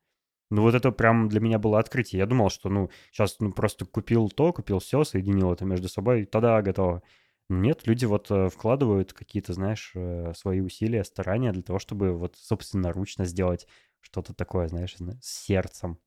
Ну, 0.50 0.62
вот 0.62 0.74
это 0.74 0.92
прям 0.92 1.28
для 1.28 1.40
меня 1.40 1.58
было 1.58 1.78
открытие. 1.78 2.20
Я 2.20 2.26
думал, 2.26 2.50
что, 2.50 2.68
ну, 2.68 2.90
сейчас 3.10 3.36
ну, 3.40 3.52
просто 3.52 3.86
купил 3.86 4.28
то, 4.28 4.52
купил 4.52 4.78
все, 4.78 5.04
соединил 5.04 5.52
это 5.52 5.64
между 5.64 5.88
собой, 5.88 6.22
и 6.22 6.26
тогда 6.26 6.60
готово. 6.62 7.02
Нет, 7.48 7.86
люди 7.86 8.04
вот 8.04 8.30
э, 8.30 8.48
вкладывают 8.48 9.12
какие-то, 9.12 9.52
знаешь, 9.52 9.92
э, 9.94 10.32
свои 10.34 10.60
усилия, 10.60 11.04
старания 11.04 11.52
для 11.52 11.62
того, 11.62 11.78
чтобы 11.78 12.12
вот 12.12 12.36
собственноручно 12.36 13.26
сделать 13.26 13.66
что-то 14.00 14.34
такое, 14.34 14.68
знаешь, 14.68 14.96
с 14.96 15.44
сердцем. 15.44 15.98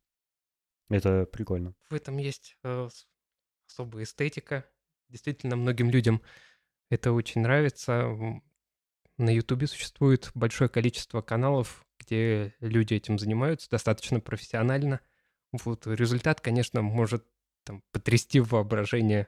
Это 0.89 1.25
прикольно. 1.25 1.75
В 1.89 1.95
этом 1.95 2.17
есть 2.17 2.57
э, 2.63 2.87
особая 3.67 4.03
эстетика. 4.03 4.65
Действительно, 5.09 5.55
многим 5.55 5.89
людям 5.89 6.21
это 6.89 7.11
очень 7.11 7.41
нравится. 7.41 8.13
На 9.17 9.33
Ютубе 9.33 9.67
существует 9.67 10.29
большое 10.35 10.69
количество 10.69 11.21
каналов, 11.21 11.85
где 11.99 12.53
люди 12.59 12.93
этим 12.93 13.17
занимаются 13.17 13.69
достаточно 13.69 14.19
профессионально. 14.19 15.01
Вот 15.51 15.87
результат, 15.87 16.41
конечно, 16.41 16.81
может 16.81 17.25
там, 17.63 17.83
потрясти 17.91 18.39
воображение 18.39 19.27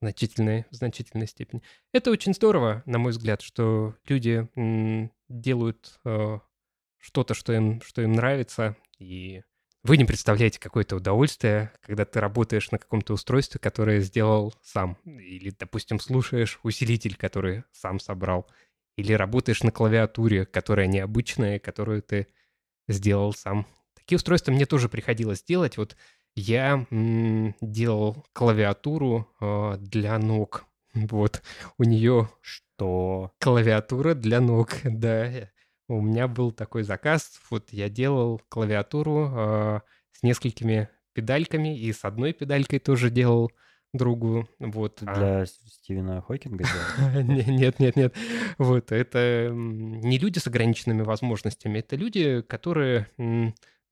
значительной, 0.00 0.66
в 0.70 0.74
значительной 0.74 1.26
степени. 1.26 1.62
Это 1.92 2.10
очень 2.10 2.34
здорово, 2.34 2.82
на 2.86 2.98
мой 2.98 3.12
взгляд, 3.12 3.42
что 3.42 3.94
люди 4.06 4.48
делают 5.28 6.00
э, 6.04 6.38
что-то, 6.98 7.34
что 7.34 7.52
им, 7.52 7.80
что 7.82 8.02
им 8.02 8.12
нравится, 8.12 8.76
и 8.98 9.42
вы 9.84 9.96
не 9.96 10.04
представляете 10.04 10.60
какое-то 10.60 10.96
удовольствие, 10.96 11.72
когда 11.82 12.04
ты 12.04 12.20
работаешь 12.20 12.70
на 12.70 12.78
каком-то 12.78 13.14
устройстве, 13.14 13.58
которое 13.58 14.00
сделал 14.00 14.54
сам. 14.62 14.96
Или, 15.04 15.50
допустим, 15.50 15.98
слушаешь 15.98 16.60
усилитель, 16.62 17.16
который 17.16 17.64
сам 17.72 17.98
собрал. 17.98 18.48
Или 18.96 19.12
работаешь 19.14 19.62
на 19.62 19.70
клавиатуре, 19.70 20.44
которая 20.46 20.86
необычная, 20.86 21.58
которую 21.58 22.02
ты 22.02 22.28
сделал 22.88 23.32
сам. 23.32 23.66
Такие 23.94 24.16
устройства 24.16 24.52
мне 24.52 24.66
тоже 24.66 24.88
приходилось 24.88 25.42
делать. 25.42 25.76
Вот 25.76 25.96
я 26.34 26.86
м, 26.90 27.54
делал 27.60 28.24
клавиатуру 28.32 29.28
э, 29.40 29.76
для 29.78 30.18
ног. 30.18 30.64
Вот, 30.94 31.42
у 31.78 31.84
нее 31.84 32.28
что? 32.40 33.32
Клавиатура 33.38 34.14
для 34.14 34.40
ног, 34.40 34.70
да. 34.84 35.50
У 35.88 36.00
меня 36.00 36.28
был 36.28 36.52
такой 36.52 36.84
заказ, 36.84 37.40
вот 37.50 37.72
я 37.72 37.88
делал 37.88 38.40
клавиатуру 38.48 39.30
э, 39.34 39.80
с 40.12 40.22
несколькими 40.22 40.88
педальками, 41.12 41.78
и 41.78 41.92
с 41.92 42.04
одной 42.04 42.32
педалькой 42.32 42.78
тоже 42.78 43.10
делал 43.10 43.52
другу. 43.92 44.48
Вот. 44.58 45.02
А 45.04 45.14
для 45.14 45.40
а... 45.40 45.46
Стивена 45.46 46.20
Хокинга 46.20 46.64
Нет, 47.22 47.78
нет, 47.78 47.96
нет. 47.96 48.14
Вот, 48.58 48.92
это 48.92 49.50
не 49.52 50.18
люди 50.18 50.38
с 50.38 50.46
ограниченными 50.46 51.02
возможностями, 51.02 51.78
это 51.78 51.96
люди, 51.96 52.42
которые 52.42 53.08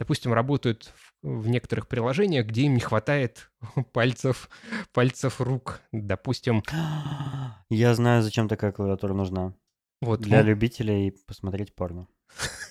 допустим, 0.00 0.32
работают 0.32 0.94
в, 1.22 1.42
в 1.42 1.48
некоторых 1.48 1.86
приложениях, 1.86 2.46
где 2.46 2.62
им 2.62 2.74
не 2.74 2.80
хватает 2.80 3.50
пальцев, 3.92 4.48
пальцев 4.94 5.42
рук, 5.42 5.82
допустим. 5.92 6.62
Я 7.68 7.94
знаю, 7.94 8.22
зачем 8.22 8.48
такая 8.48 8.72
клавиатура 8.72 9.12
нужна. 9.12 9.54
Вот, 10.00 10.20
Для 10.20 10.42
ну... 10.42 10.48
любителей 10.48 11.12
посмотреть 11.26 11.74
порно. 11.74 12.08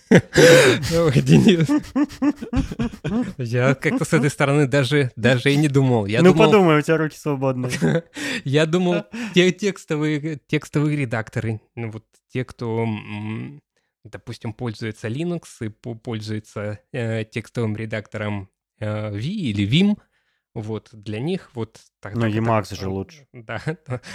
Денис. 0.09 1.67
Я 3.37 3.75
как-то 3.75 4.05
с 4.05 4.13
этой 4.13 4.29
стороны 4.29 4.67
даже, 4.67 5.11
даже 5.15 5.51
и 5.51 5.55
не 5.55 5.67
думал. 5.67 6.05
Я 6.07 6.21
ну 6.21 6.33
думал... 6.33 6.45
подумай, 6.45 6.79
у 6.79 6.81
тебя 6.81 6.97
руки 6.97 7.17
свободны. 7.17 7.69
Я 8.43 8.65
думал, 8.65 9.03
те 9.33 9.51
текстовые, 9.51 10.39
текстовые 10.47 10.97
редакторы, 10.97 11.61
ну 11.75 11.91
вот 11.91 12.05
те, 12.31 12.43
кто 12.43 12.87
допустим, 14.03 14.53
пользуется 14.53 15.07
Linux 15.07 15.43
и 15.61 15.69
пользуется 15.69 16.79
э, 16.91 17.25
текстовым 17.25 17.75
редактором 17.75 18.49
э, 18.79 19.11
V 19.11 19.19
или 19.19 19.67
Vim, 19.67 19.97
Вот, 20.61 20.89
для 20.91 21.19
них 21.19 21.49
вот... 21.53 21.79
Так, 22.01 22.15
Ну, 22.15 22.27
Emacs 22.27 22.69
так, 22.69 22.79
же 22.79 22.87
лучше. 22.89 23.27
Да. 23.33 23.61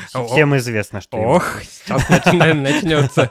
Всем- 0.08 0.56
известно, 0.56 1.00
что... 1.00 1.16
Ох, 1.18 1.62
сейчас 1.62 2.08
начнется 2.32 3.30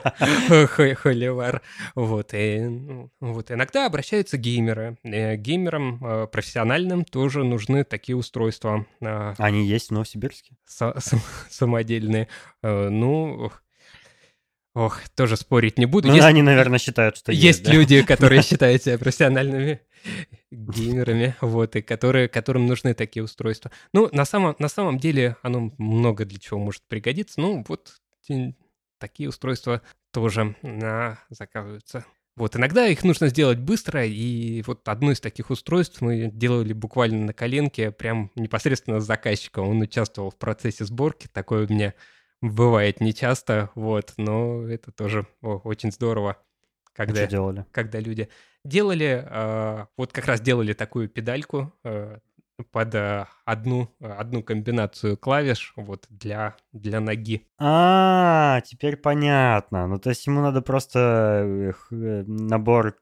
хо- 0.68 0.94
холивар. 0.94 1.62
Вот, 1.94 2.34
и, 2.34 2.60
ну, 2.60 3.10
вот, 3.20 3.50
иногда 3.50 3.86
обращаются 3.86 4.36
геймеры. 4.36 4.96
Э, 5.02 5.36
Геймерам 5.36 6.04
э, 6.04 6.26
профессиональным 6.28 7.04
тоже 7.04 7.42
нужны 7.44 7.84
такие 7.84 8.16
устройства 8.16 8.86
э, 9.00 9.34
Они 9.38 9.66
есть 9.66 9.88
в 9.88 9.92
Новосибирске? 9.92 10.54
са- 10.68 10.98
сам- 11.00 11.20
самодельные. 11.50 12.28
Э, 12.62 12.88
Ну, 12.90 13.46
ох, 13.46 13.62
ох, 14.74 15.00
тоже 15.16 15.36
спорить 15.36 15.78
не 15.78 15.86
буду. 15.86 16.08
Ну, 16.08 16.14
Есть- 16.14 16.26
они, 16.26 16.42
наверное, 16.42 16.78
считают, 16.78 17.16
что 17.16 17.32
есть. 17.32 17.42
есть 17.44 17.64
да? 17.64 17.72
люди, 17.72 18.02
которые 18.02 18.42
считают 18.48 18.82
себя 18.82 18.98
профессиональными 18.98 19.80
геймерами, 20.54 21.36
вот, 21.40 21.76
и 21.76 21.82
которые, 21.82 22.28
которым 22.28 22.66
нужны 22.66 22.94
такие 22.94 23.22
устройства. 23.22 23.70
Ну, 23.92 24.08
на 24.12 24.24
самом, 24.24 24.56
на 24.58 24.68
самом 24.68 24.98
деле, 24.98 25.36
оно 25.42 25.72
много 25.78 26.24
для 26.24 26.38
чего 26.38 26.58
может 26.58 26.82
пригодиться. 26.88 27.40
Ну, 27.40 27.64
вот 27.68 28.00
такие 28.98 29.28
устройства 29.28 29.82
тоже 30.12 30.56
а, 30.62 31.18
заказываются. 31.28 32.04
Вот, 32.36 32.56
иногда 32.56 32.88
их 32.88 33.04
нужно 33.04 33.28
сделать 33.28 33.60
быстро, 33.60 34.04
и 34.04 34.62
вот 34.62 34.88
одно 34.88 35.12
из 35.12 35.20
таких 35.20 35.50
устройств 35.50 36.00
мы 36.00 36.30
делали 36.32 36.72
буквально 36.72 37.26
на 37.26 37.32
коленке, 37.32 37.92
прям 37.92 38.32
непосредственно 38.34 38.98
с 38.98 39.06
заказчиком. 39.06 39.68
Он 39.68 39.80
участвовал 39.80 40.30
в 40.30 40.36
процессе 40.36 40.84
сборки, 40.84 41.28
такое 41.32 41.66
у 41.66 41.72
меня 41.72 41.94
бывает 42.40 43.00
нечасто, 43.00 43.70
вот, 43.76 44.14
но 44.16 44.66
это 44.68 44.90
тоже 44.90 45.28
о, 45.42 45.58
очень 45.58 45.92
здорово, 45.92 46.36
когда 46.92 47.26
делали? 47.26 47.66
когда 47.70 48.00
люди 48.00 48.28
делали, 48.64 49.24
э, 49.28 49.86
вот 49.96 50.12
как 50.12 50.26
раз 50.26 50.40
делали 50.40 50.72
такую 50.72 51.08
педальку 51.08 51.72
э, 51.84 52.18
под 52.70 52.94
э, 52.94 53.26
одну, 53.44 53.94
одну 54.00 54.42
комбинацию 54.42 55.16
клавиш 55.16 55.72
вот 55.76 56.06
для, 56.08 56.56
для 56.72 57.00
ноги. 57.00 57.46
А, 57.58 58.60
теперь 58.62 58.96
понятно. 58.96 59.86
Ну, 59.86 59.98
то 59.98 60.10
есть 60.10 60.26
ему 60.26 60.40
надо 60.40 60.62
просто 60.62 61.72
э, 61.90 62.24
набор, 62.26 62.96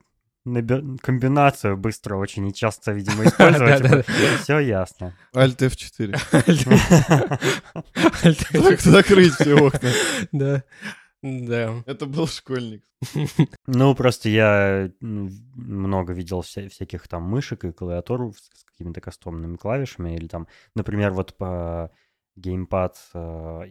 набе- 0.45 0.97
комбинацию 1.01 1.77
быстро 1.77 2.15
очень 2.17 2.47
и 2.47 2.53
часто, 2.53 2.91
видимо, 2.91 3.23
использовать. 3.25 3.81
Да-да. 3.81 4.03
Все 4.41 4.59
ясно. 4.59 5.15
Alt 5.35 5.57
F4. 5.59 6.19
Так 8.51 8.81
закрыть 8.81 9.33
все 9.33 9.55
окна. 9.55 9.89
Да, 10.31 10.63
да. 11.23 11.83
Это 11.85 12.05
был 12.05 12.27
школьник. 12.27 12.83
Ну, 13.67 13.95
просто 13.95 14.29
я 14.29 14.91
м, 15.01 15.29
много 15.55 16.13
видел 16.13 16.41
вся- 16.41 16.69
всяких 16.69 17.07
там 17.07 17.23
мышек 17.23 17.63
и 17.65 17.71
клавиатур 17.71 18.33
с 18.35 18.63
какими-то 18.65 19.01
кастомными 19.01 19.55
клавишами. 19.55 20.15
Или 20.15 20.27
там, 20.27 20.47
например, 20.75 21.11
вот 21.11 21.35
по 21.35 21.91
геймпад 22.35 22.97
э, 23.13 23.17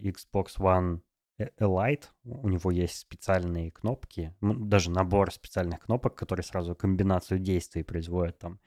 Xbox 0.01 0.57
One 0.59 1.01
э- 1.39 1.49
Elite 1.59 2.05
у 2.25 2.49
него 2.49 2.71
есть 2.71 2.97
специальные 2.97 3.71
кнопки, 3.71 4.33
даже 4.41 4.89
набор 4.91 5.31
специальных 5.31 5.79
кнопок, 5.81 6.15
которые 6.15 6.43
сразу 6.43 6.75
комбинацию 6.75 7.39
действий 7.39 7.83
производят 7.83 8.39
там. 8.39 8.59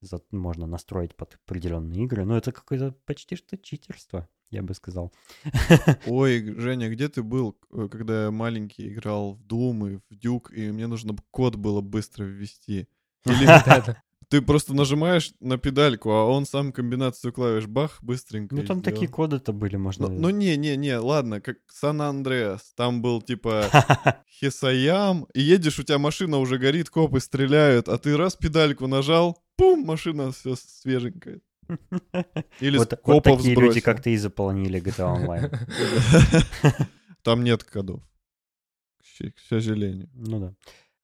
За- 0.00 0.22
Можно 0.30 0.66
настроить 0.66 1.14
под 1.14 1.38
определенные 1.44 2.04
игры. 2.04 2.24
Ну, 2.24 2.34
это 2.34 2.52
какое-то 2.52 2.92
почти 3.04 3.36
что 3.36 3.58
читерство, 3.58 4.28
я 4.50 4.62
бы 4.62 4.74
сказал. 4.74 5.12
Ой, 6.06 6.54
Женя, 6.58 6.88
где 6.88 7.08
ты 7.08 7.22
был, 7.22 7.56
э, 7.72 7.88
когда 7.90 8.24
я 8.24 8.30
маленький 8.30 8.88
играл 8.88 9.34
в 9.34 9.42
Doom 9.46 9.94
и 9.94 9.96
в 9.96 10.18
Duke, 10.18 10.52
и 10.52 10.70
мне 10.70 10.86
нужно 10.86 11.16
код 11.30 11.56
было 11.56 11.80
быстро 11.80 12.24
ввести? 12.24 12.88
Или 13.24 13.46
ты 14.28 14.42
просто 14.42 14.74
нажимаешь 14.74 15.32
на 15.40 15.58
педальку, 15.58 16.10
а 16.10 16.24
он 16.24 16.46
сам 16.46 16.72
комбинацию 16.72 17.32
клавиш 17.32 17.66
бах 17.66 17.98
быстренько 18.02 18.54
Ну, 18.54 18.64
там 18.64 18.80
такие 18.80 19.06
сделал. 19.06 19.14
коды-то 19.14 19.52
были, 19.52 19.76
можно... 19.76 20.08
Ну, 20.08 20.20
ну 20.20 20.30
не, 20.30 20.56
не, 20.56 20.76
не, 20.76 20.96
ладно, 20.98 21.40
как 21.40 21.58
Сан-Андреас. 21.68 22.72
Там 22.76 23.02
был 23.02 23.22
типа 23.22 23.66
Хисаям, 24.28 25.26
и 25.34 25.40
едешь, 25.40 25.78
у 25.78 25.82
тебя 25.82 25.98
машина 25.98 26.38
уже 26.38 26.58
горит, 26.58 26.90
копы 26.90 27.20
стреляют, 27.20 27.88
а 27.88 27.98
ты 27.98 28.16
раз 28.16 28.36
педальку 28.36 28.86
нажал, 28.86 29.42
пум, 29.56 29.84
машина 29.84 30.32
все 30.32 30.54
свеженькая. 30.56 31.40
Или 32.60 32.78
Вот, 32.78 32.98
вот 33.04 33.24
такие 33.24 33.54
люди, 33.54 33.60
сбросил. 33.60 33.82
как 33.82 34.02
ты, 34.02 34.12
и 34.12 34.16
заполнили 34.16 34.80
GTA 34.80 35.16
Online. 35.16 36.86
Там 37.22 37.44
нет 37.44 37.64
кодов. 37.64 38.02
К 39.18 39.38
сожалению. 39.48 40.08
Ну 40.14 40.40
да. 40.40 40.54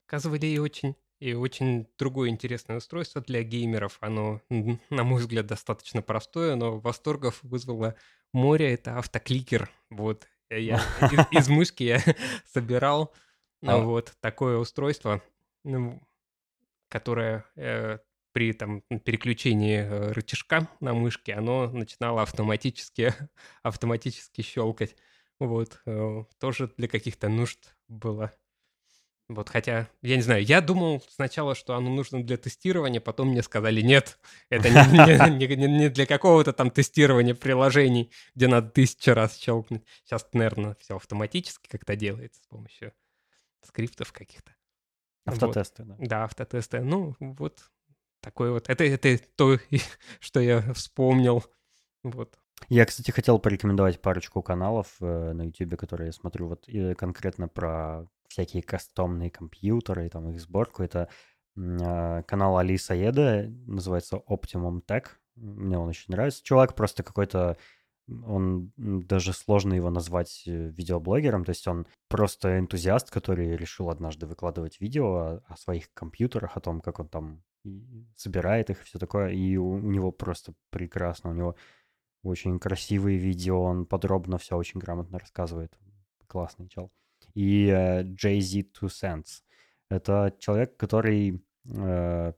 Показывали 0.06 0.46
и 0.46 0.58
очень, 0.58 0.94
и 1.18 1.34
очень 1.34 1.86
другое 1.98 2.30
интересное 2.30 2.78
устройство 2.78 3.20
для 3.20 3.42
геймеров. 3.42 3.98
Оно, 4.00 4.40
на 4.48 5.04
мой 5.04 5.20
взгляд, 5.20 5.46
достаточно 5.46 6.00
простое, 6.00 6.54
но 6.56 6.78
восторгов 6.78 7.38
вызвало 7.42 7.94
море. 8.32 8.72
Это 8.72 8.98
автокликер. 8.98 9.70
Вот. 9.90 10.26
Я 10.48 10.76
из, 11.32 11.42
из 11.42 11.48
мышки 11.48 11.82
я 11.82 12.00
собирал 12.46 13.12
А. 13.62 13.78
вот 13.78 14.14
такое 14.20 14.56
устройство, 14.58 15.20
ну, 15.64 16.00
которое 16.88 17.44
э, 17.56 17.98
при 18.36 18.52
там, 18.52 18.82
переключении 18.82 19.78
э, 19.78 20.12
рычажка 20.12 20.68
на 20.80 20.92
мышке, 20.92 21.32
оно 21.32 21.70
начинало 21.70 22.20
автоматически, 22.20 23.14
автоматически 23.62 24.42
щелкать. 24.42 24.94
Вот. 25.40 25.80
э, 25.86 26.24
Тоже 26.38 26.70
для 26.76 26.86
каких-то 26.86 27.30
нужд 27.30 27.74
было. 27.88 28.30
Вот, 29.30 29.48
хотя, 29.48 29.88
я 30.02 30.16
не 30.16 30.20
знаю, 30.22 30.44
я 30.44 30.60
думал 30.60 31.02
сначала, 31.08 31.54
что 31.54 31.76
оно 31.76 31.88
нужно 31.88 32.22
для 32.22 32.36
тестирования, 32.36 33.00
потом 33.00 33.28
мне 33.30 33.42
сказали, 33.42 33.80
нет, 33.80 34.18
это 34.50 34.68
не, 34.68 35.30
не- 35.46 35.56
не- 35.56 35.78
не 35.78 35.88
для 35.88 36.04
какого-то 36.04 36.52
там 36.52 36.70
тестирования 36.70 37.34
приложений, 37.34 38.10
где 38.34 38.48
надо 38.48 38.68
тысячу 38.68 39.14
раз 39.14 39.38
щелкнуть. 39.38 39.82
Сейчас, 40.04 40.28
наверное, 40.34 40.76
все 40.78 40.96
автоматически 40.96 41.68
как-то 41.70 41.96
делается 41.96 42.42
с 42.42 42.46
помощью 42.48 42.92
скриптов 43.62 44.12
каких-то. 44.12 44.54
Вот. 45.24 45.42
Автотесты, 45.42 45.84
да. 45.84 45.96
Да, 45.98 46.24
автотесты. 46.24 46.80
Ну, 46.82 47.16
вот 47.18 47.70
такой 48.26 48.50
вот. 48.50 48.68
Это, 48.68 48.82
это 48.82 49.18
то, 49.36 49.56
что 50.20 50.40
я 50.40 50.60
вспомнил. 50.72 51.44
Вот. 52.02 52.36
Я, 52.68 52.84
кстати, 52.84 53.12
хотел 53.12 53.38
порекомендовать 53.38 54.02
парочку 54.02 54.42
каналов 54.42 54.96
э, 55.00 55.32
на 55.32 55.42
YouTube, 55.42 55.78
которые 55.78 56.06
я 56.06 56.12
смотрю 56.12 56.48
вот 56.48 56.68
э, 56.68 56.96
конкретно 56.96 57.46
про 57.46 58.08
всякие 58.26 58.64
кастомные 58.64 59.30
компьютеры 59.30 60.06
и 60.06 60.08
там 60.08 60.28
их 60.30 60.40
сборку. 60.40 60.82
Это 60.82 61.08
а, 61.56 62.22
канал 62.24 62.58
Али 62.58 62.76
Саеда, 62.76 63.48
называется 63.66 64.20
Optimum 64.28 64.82
Tech. 64.84 65.04
Мне 65.36 65.78
он 65.78 65.88
очень 65.88 66.12
нравится. 66.12 66.42
Чувак 66.42 66.74
просто 66.74 67.04
какой-то... 67.04 67.56
Он 68.08 68.72
даже 68.76 69.32
сложно 69.32 69.74
его 69.74 69.90
назвать 69.90 70.42
э, 70.46 70.68
видеоблогером, 70.70 71.44
то 71.44 71.50
есть 71.50 71.68
он 71.68 71.86
просто 72.08 72.58
энтузиаст, 72.58 73.10
который 73.10 73.56
решил 73.56 73.88
однажды 73.88 74.26
выкладывать 74.26 74.80
видео 74.80 75.42
о 75.46 75.56
своих 75.56 75.92
компьютерах, 75.94 76.56
о 76.56 76.60
том, 76.60 76.80
как 76.80 76.98
он 76.98 77.08
там 77.08 77.42
собирает 78.16 78.70
их 78.70 78.82
все 78.82 78.98
такое, 78.98 79.30
и 79.30 79.56
у, 79.56 79.72
у 79.72 79.90
него 79.90 80.12
просто 80.12 80.54
прекрасно, 80.70 81.30
у 81.30 81.34
него 81.34 81.56
очень 82.22 82.58
красивые 82.58 83.18
видео, 83.18 83.62
он 83.62 83.86
подробно 83.86 84.38
все 84.38 84.56
очень 84.56 84.80
грамотно 84.80 85.18
рассказывает. 85.18 85.78
Классный 86.26 86.68
чел. 86.68 86.90
И 87.34 87.66
э, 87.66 88.02
Jay-Z 88.02 88.70
Two 88.80 88.88
Cents. 88.88 89.42
Это 89.88 90.34
человек, 90.38 90.76
который 90.76 91.44
э, 91.64 92.32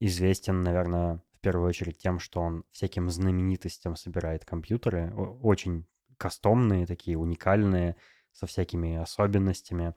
известен, 0.00 0.62
наверное, 0.62 1.22
в 1.34 1.40
первую 1.40 1.68
очередь 1.68 1.98
тем, 1.98 2.18
что 2.18 2.40
он 2.40 2.64
всяким 2.70 3.10
знаменитостям 3.10 3.96
собирает 3.96 4.44
компьютеры. 4.46 5.12
Очень 5.14 5.86
кастомные, 6.16 6.86
такие 6.86 7.18
уникальные, 7.18 7.96
со 8.32 8.46
всякими 8.46 8.96
особенностями. 8.96 9.94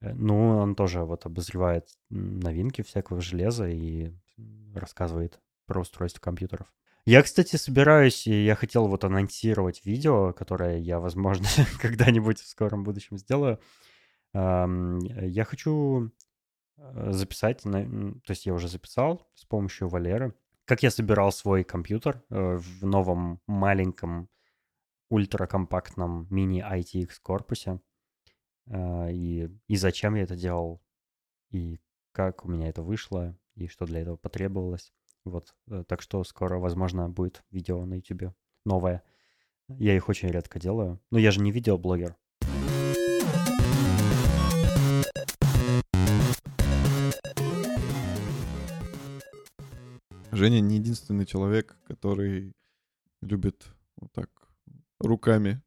Э, 0.00 0.12
Ну, 0.14 0.58
он 0.58 0.74
тоже 0.74 1.04
вот 1.04 1.26
обозревает 1.26 1.88
новинки 2.10 2.82
всякого 2.82 3.20
железа 3.20 3.68
и 3.68 4.12
рассказывает 4.74 5.40
про 5.66 5.80
устройство 5.80 6.20
компьютеров. 6.20 6.72
Я, 7.04 7.22
кстати, 7.22 7.56
собираюсь, 7.56 8.26
и 8.26 8.44
я 8.44 8.54
хотел 8.54 8.86
вот 8.86 9.04
анонсировать 9.04 9.84
видео, 9.86 10.32
которое 10.32 10.78
я, 10.78 11.00
возможно, 11.00 11.46
когда-нибудь 11.80 12.38
в 12.38 12.46
скором 12.46 12.84
будущем 12.84 13.16
сделаю. 13.18 13.58
Ам, 14.34 14.98
Я 14.98 15.44
хочу 15.44 16.10
э, 16.76 17.12
записать, 17.12 17.62
то 17.62 18.30
есть 18.30 18.46
я 18.46 18.52
уже 18.52 18.68
записал 18.68 19.26
с 19.34 19.44
помощью 19.46 19.88
Валеры, 19.88 20.34
как 20.66 20.82
я 20.82 20.90
собирал 20.90 21.32
свой 21.32 21.64
компьютер 21.64 22.22
э, 22.28 22.56
в 22.58 22.84
новом 22.84 23.40
маленьком 23.46 24.28
ультракомпактном 25.08 26.26
мини 26.30 26.62
ITX 26.62 27.12
корпусе. 27.22 27.80
Э, 28.70 29.10
И, 29.12 29.48
и 29.66 29.76
зачем 29.76 30.14
я 30.14 30.22
это 30.22 30.36
делал, 30.36 30.82
и 31.50 31.80
как 32.12 32.44
у 32.44 32.48
меня 32.48 32.68
это 32.68 32.82
вышло, 32.82 33.36
и 33.54 33.66
что 33.66 33.86
для 33.86 34.00
этого 34.00 34.16
потребовалось. 34.16 34.92
Вот, 35.24 35.54
э, 35.68 35.84
так 35.86 36.02
что 36.02 36.22
скоро, 36.24 36.58
возможно, 36.58 37.08
будет 37.08 37.42
видео 37.50 37.84
на 37.86 37.94
YouTube 37.94 38.34
новое. 38.64 39.02
Я 39.68 39.94
их 39.96 40.08
очень 40.08 40.28
редко 40.28 40.58
делаю. 40.58 41.00
Но 41.10 41.18
я 41.18 41.30
же 41.30 41.40
не 41.40 41.52
видеоблогер. 41.52 42.16
Женя 50.30 50.60
не 50.60 50.76
единственный 50.76 51.26
человек, 51.26 51.76
который 51.84 52.52
любит 53.22 53.66
вот 53.96 54.12
так 54.12 54.30
руками 55.00 55.60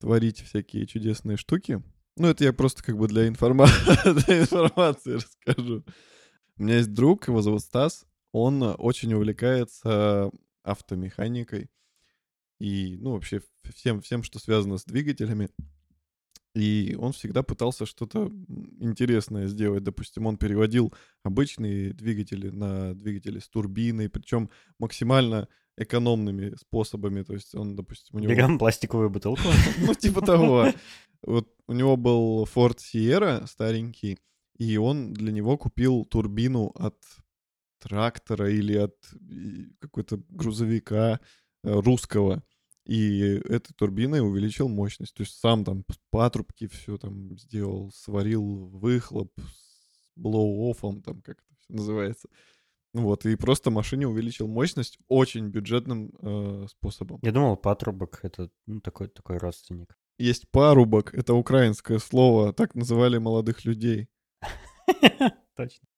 творить 0.00 0.40
всякие 0.40 0.86
чудесные 0.86 1.36
штуки. 1.36 1.82
Ну, 2.16 2.28
это 2.28 2.44
я 2.44 2.52
просто 2.52 2.82
как 2.82 2.96
бы 2.96 3.08
для, 3.08 3.26
информа... 3.26 3.66
для 4.04 4.40
информации 4.40 5.14
расскажу. 5.14 5.84
У 6.56 6.62
меня 6.62 6.76
есть 6.76 6.92
друг, 6.92 7.26
его 7.26 7.42
зовут 7.42 7.62
Стас. 7.62 8.06
Он 8.32 8.62
очень 8.78 9.12
увлекается 9.14 10.30
автомеханикой 10.62 11.70
и, 12.60 12.96
ну, 13.00 13.12
вообще 13.12 13.40
всем, 13.74 14.00
всем, 14.00 14.22
что 14.22 14.38
связано 14.38 14.78
с 14.78 14.84
двигателями. 14.84 15.50
И 16.54 16.96
он 17.00 17.12
всегда 17.12 17.42
пытался 17.42 17.84
что-то 17.84 18.30
интересное 18.78 19.48
сделать. 19.48 19.82
Допустим, 19.82 20.26
он 20.26 20.36
переводил 20.36 20.94
обычные 21.24 21.92
двигатели 21.92 22.48
на 22.48 22.94
двигатели 22.94 23.40
с 23.40 23.48
турбиной, 23.48 24.08
причем 24.08 24.50
максимально 24.78 25.48
экономными 25.76 26.54
способами. 26.56 27.22
То 27.22 27.34
есть 27.34 27.54
он, 27.54 27.76
допустим, 27.76 28.16
у 28.16 28.18
него... 28.20 28.32
Берем 28.32 28.58
пластиковую 28.58 29.10
бутылку. 29.10 29.42
Ну, 29.78 29.94
типа 29.94 30.20
того. 30.22 30.72
Вот 31.22 31.48
у 31.66 31.72
него 31.72 31.96
был 31.96 32.44
Ford 32.44 32.78
Sierra 32.78 33.46
старенький, 33.46 34.18
и 34.58 34.76
он 34.76 35.12
для 35.12 35.32
него 35.32 35.56
купил 35.56 36.04
турбину 36.04 36.72
от 36.74 36.96
трактора 37.80 38.50
или 38.50 38.76
от 38.76 38.94
какой-то 39.80 40.20
грузовика 40.28 41.20
э, 41.62 41.80
русского. 41.80 42.42
И 42.86 43.20
этой 43.20 43.72
турбиной 43.72 44.20
увеличил 44.20 44.68
мощность. 44.68 45.14
То 45.14 45.22
есть 45.22 45.38
сам 45.38 45.64
там 45.64 45.84
патрубки 46.10 46.66
все 46.66 46.98
там 46.98 47.38
сделал, 47.38 47.90
сварил 47.92 48.66
выхлоп 48.66 49.32
с 49.38 50.12
блоу-оффом, 50.16 51.02
там 51.02 51.22
как 51.22 51.38
это 51.38 51.54
все 51.60 51.72
называется. 51.72 52.28
Вот, 52.94 53.26
и 53.26 53.34
просто 53.34 53.72
машине 53.72 54.06
увеличил 54.06 54.46
мощность 54.46 54.98
очень 55.08 55.48
бюджетным 55.48 56.12
э, 56.22 56.66
способом. 56.70 57.18
Я 57.22 57.32
думал, 57.32 57.56
патрубок— 57.56 58.20
это 58.22 58.50
ну, 58.66 58.80
такой, 58.80 59.08
такой 59.08 59.38
родственник. 59.38 59.98
Есть 60.16 60.48
парубок, 60.52 61.12
это 61.12 61.34
украинское 61.34 61.98
слово, 61.98 62.52
так 62.52 62.76
называли 62.76 63.18
молодых 63.18 63.64
людей. 63.64 64.08
Точно. 65.56 65.88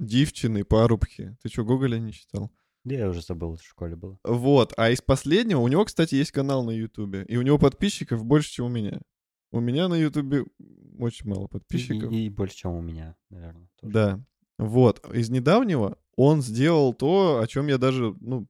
Дивчины, 0.00 0.64
парубки. 0.64 1.36
Ты 1.40 1.48
что, 1.48 1.64
Гоголя 1.64 1.98
не 1.98 2.12
читал? 2.12 2.50
Да 2.82 2.96
я 2.96 3.08
уже 3.08 3.22
забыл, 3.22 3.54
это 3.54 3.62
в 3.62 3.66
школе 3.66 3.94
было. 3.94 4.18
Вот, 4.24 4.72
а 4.76 4.90
из 4.90 5.00
последнего, 5.00 5.60
у 5.60 5.68
него, 5.68 5.84
кстати, 5.84 6.16
есть 6.16 6.32
канал 6.32 6.64
на 6.64 6.72
Ютубе, 6.72 7.24
и 7.28 7.36
у 7.36 7.42
него 7.42 7.58
подписчиков 7.58 8.24
больше, 8.24 8.50
чем 8.50 8.66
у 8.66 8.70
меня. 8.70 9.00
У 9.52 9.60
меня 9.60 9.86
на 9.86 9.94
Ютубе 9.94 10.46
очень 10.98 11.28
мало 11.28 11.46
подписчиков. 11.46 12.10
И, 12.10 12.26
и 12.26 12.28
больше, 12.28 12.56
чем 12.56 12.72
у 12.72 12.80
меня, 12.80 13.14
наверное. 13.28 13.68
Тоже. 13.80 13.92
Да. 13.92 14.24
Вот, 14.58 15.08
из 15.14 15.30
недавнего 15.30 15.96
он 16.22 16.42
сделал 16.42 16.92
то, 16.92 17.40
о 17.40 17.46
чем 17.46 17.68
я 17.68 17.78
даже, 17.78 18.14
ну, 18.20 18.46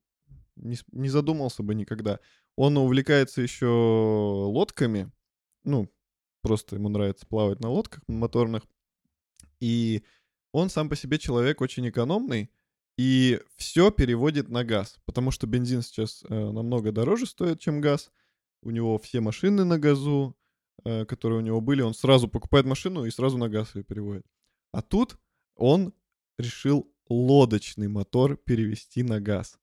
не, 0.57 0.77
не 0.91 1.09
задумался 1.09 1.63
бы 1.63 1.77
никогда. 1.77 2.19
Он 2.57 2.77
увлекается 2.77 3.43
еще 3.43 3.67
лодками, 3.69 5.13
ну, 5.63 5.89
просто 6.43 6.75
ему 6.75 6.89
нравится 6.89 7.27
плавать 7.27 7.61
на 7.61 7.71
лодках 7.71 8.03
моторных. 8.09 8.65
И 9.61 10.03
он 10.51 10.69
сам 10.69 10.89
по 10.89 10.97
себе 10.97 11.21
человек 11.21 11.61
очень 11.61 11.89
экономный, 11.89 12.51
и 12.99 13.41
все 13.55 13.93
переводит 13.93 14.49
на 14.49 14.65
газ, 14.65 14.99
потому 15.05 15.31
что 15.31 15.47
бензин 15.47 15.83
сейчас 15.83 16.25
э, 16.29 16.35
намного 16.35 16.91
дороже 16.91 17.27
стоит, 17.27 17.61
чем 17.61 17.81
газ. 17.81 18.11
У 18.63 18.71
него 18.71 18.99
все 18.99 19.21
машины 19.21 19.63
на 19.63 19.79
газу, 19.79 20.37
э, 20.85 21.05
которые 21.05 21.39
у 21.39 21.43
него 21.43 21.61
были, 21.61 21.83
он 21.83 21.95
сразу 21.95 22.27
покупает 22.27 22.67
машину 22.67 23.05
и 23.05 23.13
сразу 23.13 23.39
на 23.39 23.49
газ 23.49 23.77
ее 23.77 23.85
переводит. 23.85 24.27
А 24.73 24.83
тут 24.83 25.19
он 25.55 25.95
решил 26.37 26.93
лодочный 27.11 27.89
мотор 27.89 28.37
перевести 28.37 29.03
на 29.03 29.21
газ. 29.21 29.59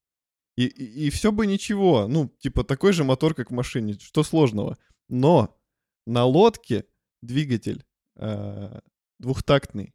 И, 0.56 0.66
и, 0.66 1.08
и 1.08 1.10
все 1.10 1.32
бы 1.32 1.48
ничего, 1.48 2.08
ну, 2.08 2.30
типа 2.40 2.64
такой 2.64 2.92
же 2.92 3.04
мотор, 3.04 3.34
как 3.34 3.50
в 3.50 3.54
машине, 3.54 3.94
что 3.94 4.24
сложного. 4.24 4.78
Но 5.08 5.58
на 6.06 6.26
лодке 6.26 6.86
двигатель 7.22 7.86
э, 8.16 8.80
двухтактный, 9.20 9.94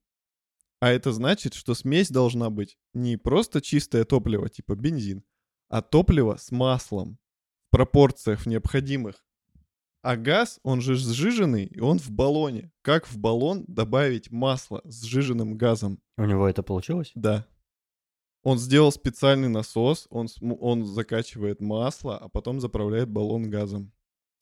а 0.81 0.91
это 0.91 1.13
значит, 1.13 1.55
что 1.55 1.75
смесь 1.75 2.11
должна 2.11 2.51
быть 2.51 2.79
не 2.95 3.17
просто 3.17 3.61
чистое 3.61 4.05
топливо, 4.05 4.49
типа 4.49 4.75
бензин, 4.75 5.25
а 5.69 5.83
топливо 5.83 6.37
с 6.37 6.51
маслом 6.51 7.19
в 7.69 7.71
пропорциях 7.71 8.47
необходимых. 8.47 9.25
А 10.03 10.17
газ, 10.17 10.59
он 10.65 10.81
же 10.81 10.97
сжиженный, 10.97 11.65
и 11.65 11.79
он 11.79 12.01
в 12.01 12.11
баллоне. 12.11 12.73
Как 12.83 13.07
в 13.07 13.19
баллон 13.19 13.65
добавить 13.69 14.33
масло 14.33 14.81
с 14.85 15.05
сжиженным 15.05 15.57
газом? 15.57 16.01
У 16.17 16.25
него 16.25 16.49
это 16.49 16.65
получилось? 16.65 17.13
Да. 17.15 17.47
Он 18.43 18.59
сделал 18.59 18.91
специальный 18.91 19.49
насос, 19.49 20.09
он, 20.11 20.27
он 20.41 20.85
закачивает 20.85 21.61
масло, 21.61 22.19
а 22.19 22.29
потом 22.29 22.61
заправляет 22.61 23.09
баллон 23.09 23.49
газом. 23.49 23.93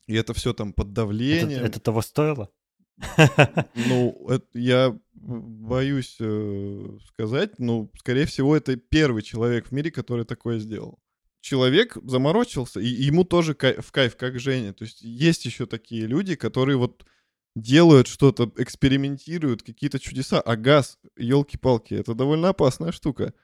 И 0.07 0.15
это 0.15 0.33
все 0.33 0.55
там 0.55 0.73
под 0.73 0.95
давлением. 0.95 1.61
Это, 1.61 1.67
это 1.67 1.81
того 1.81 2.01
стоило? 2.01 2.51
Ну, 3.75 4.27
это, 4.29 4.47
я 4.55 4.99
боюсь 5.13 6.17
э, 6.21 6.99
сказать, 7.09 7.59
но, 7.59 7.91
скорее 7.99 8.25
всего, 8.25 8.57
это 8.57 8.77
первый 8.77 9.23
человек 9.23 9.67
в 9.67 9.73
мире, 9.73 9.91
который 9.91 10.25
такое 10.25 10.59
сделал. 10.59 10.99
Человек 11.41 11.97
заморочился, 12.03 12.81
и 12.81 12.87
ему 12.87 13.25
тоже 13.25 13.55
в 13.55 13.93
кайф, 13.93 14.17
как 14.17 14.39
Женя. 14.39 14.73
То 14.73 14.85
есть 14.85 15.01
есть 15.01 15.45
еще 15.47 15.67
такие 15.67 16.07
люди, 16.07 16.35
которые 16.35 16.77
вот 16.77 17.05
делают 17.57 18.07
что-то, 18.07 18.53
экспериментируют, 18.57 19.63
какие-то 19.63 19.99
чудеса. 19.99 20.41
А 20.41 20.57
газ, 20.57 20.99
елки-палки, 21.17 21.95
это 21.95 22.15
довольно 22.15 22.51
опасная 22.51 22.93
штука. 22.93 23.35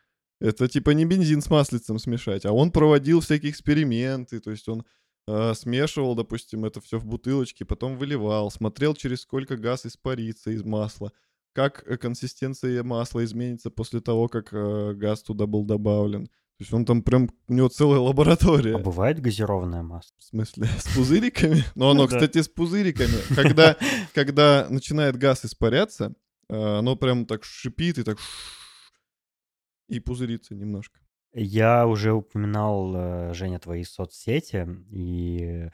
Это 0.41 0.69
типа 0.69 0.91
не 0.91 1.05
бензин 1.05 1.41
с 1.41 1.49
маслицем 1.49 1.99
смешать, 1.99 2.45
а 2.45 2.53
он 2.53 2.71
проводил 2.71 3.21
всякие 3.21 3.51
эксперименты, 3.51 4.39
то 4.39 4.51
есть 4.51 4.69
он 4.69 4.85
э, 5.27 5.55
смешивал, 5.55 6.15
допустим, 6.15 6.67
это 6.67 6.81
все 6.83 6.99
в 6.99 7.07
бутылочке, 7.07 7.65
потом 7.65 7.97
выливал, 7.97 8.51
смотрел, 8.51 8.95
через 8.95 9.23
сколько 9.23 9.57
газ 9.57 9.87
испарится 9.87 10.51
из 10.51 10.63
масла, 10.63 11.13
как 11.55 11.85
э, 11.87 11.97
консистенция 11.97 12.83
масла 12.83 13.25
изменится 13.25 13.71
после 13.71 14.01
того, 14.03 14.29
как 14.29 14.53
э, 14.53 14.93
газ 14.93 15.23
туда 15.23 15.47
был 15.47 15.65
добавлен. 15.65 16.29
То 16.59 16.63
есть 16.63 16.73
он 16.73 16.87
там 16.87 17.03
прям, 17.03 17.29
у 17.49 17.53
него 17.53 17.69
целая 17.69 18.01
лаборатория. 18.01 18.77
А 18.77 18.79
бывает 18.79 19.21
газированное 19.21 19.83
масло? 19.83 20.17
В 20.19 20.25
смысле, 20.25 20.67
с 20.67 20.97
пузыриками? 20.97 21.63
Ну, 21.75 21.91
оно, 21.91 22.07
кстати, 22.07 22.41
с 22.41 22.49
пузыриками. 22.49 23.35
Когда, 23.35 23.77
когда 24.15 24.67
начинает 24.71 25.17
газ 25.17 25.45
испаряться, 25.45 26.15
э, 26.49 26.57
оно 26.79 26.97
прям 26.97 27.27
так 27.27 27.45
шипит 27.45 27.99
и 27.99 28.05
так 28.05 28.17
и 29.89 30.01
пузырится 30.01 30.55
немножко. 30.55 30.99
Я 31.35 31.87
уже 31.87 32.15
упоминал, 32.15 32.95
э, 32.97 33.35
Женя, 33.35 33.59
твои 33.59 33.85
соцсети, 33.85 34.67
и 34.89 35.69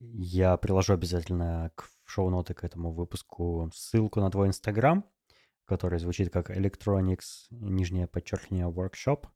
я 0.00 0.56
приложу 0.56 0.94
обязательно 0.94 1.72
к 1.74 1.90
шоу-ноты 2.06 2.54
к 2.54 2.64
этому 2.64 2.90
выпуску 2.90 3.70
ссылку 3.74 4.20
на 4.20 4.30
твой 4.30 4.48
инстаграм, 4.48 5.04
который 5.66 5.98
звучит 5.98 6.32
как 6.32 6.50
Electronics, 6.50 7.48
нижнее 7.50 8.06
подчеркивание, 8.06 8.70
workshop, 8.70 9.26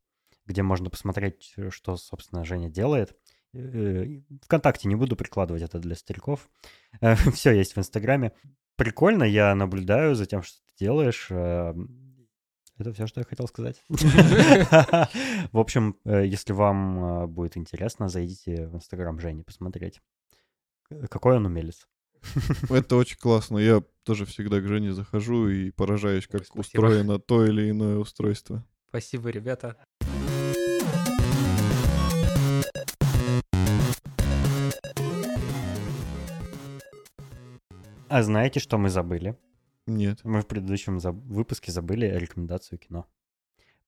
где 0.51 0.63
можно 0.63 0.91
посмотреть, 0.91 1.55
что, 1.71 1.97
собственно, 1.97 2.45
Женя 2.45 2.69
делает. 2.69 3.17
Э, 3.55 4.21
Вконтакте 4.43 4.89
не 4.89 4.97
буду 4.97 5.17
прикладывать 5.17 5.63
это 5.63 5.79
для 5.79 5.95
стариков. 5.95 6.49
Все 7.33 7.53
есть 7.53 7.75
в 7.75 7.79
Инстаграме. 7.79 8.33
Прикольно, 8.77 9.25
я 9.25 9.55
наблюдаю 9.55 10.15
за 10.15 10.27
тем, 10.27 10.43
что 10.43 10.59
ты 10.59 10.85
делаешь. 10.85 11.31
Это 12.81 12.95
все, 12.95 13.07
что 13.07 13.21
я 13.21 13.27
хотел 13.27 13.47
сказать. 13.47 13.83
В 13.91 15.59
общем, 15.59 15.99
э, 16.07 16.25
если 16.27 16.55
вам 16.55 17.05
э, 17.05 17.27
будет 17.27 17.59
интересно, 17.59 18.09
зайдите 18.09 18.69
в 18.69 18.77
Инстаграм 18.77 19.21
Жени 19.21 19.43
посмотреть. 19.43 20.01
Какой 21.11 21.37
он 21.37 21.45
умелец. 21.45 21.87
Это 22.71 22.97
очень 22.97 23.19
классно. 23.19 23.59
Я 23.59 23.83
тоже 24.03 24.25
всегда 24.25 24.61
к 24.61 24.67
Жене 24.67 24.95
захожу 24.95 25.49
и 25.49 25.71
поражаюсь, 25.71 26.27
как 26.27 26.47
Спасибо. 26.47 26.61
устроено 26.61 27.19
то 27.19 27.45
или 27.45 27.69
иное 27.69 27.99
устройство. 27.99 28.65
Спасибо, 28.89 29.29
ребята. 29.29 29.77
А 38.11 38.25
знаете, 38.25 38.59
что 38.59 38.77
мы 38.77 38.91
забыли? 38.91 39.37
Нет. 39.87 40.19
Мы 40.25 40.41
в 40.43 40.47
предыдущем 40.49 40.99
заб- 40.99 41.23
выпуске 41.29 41.71
забыли 41.71 42.07
рекомендацию 42.07 42.79
кино. 42.81 43.07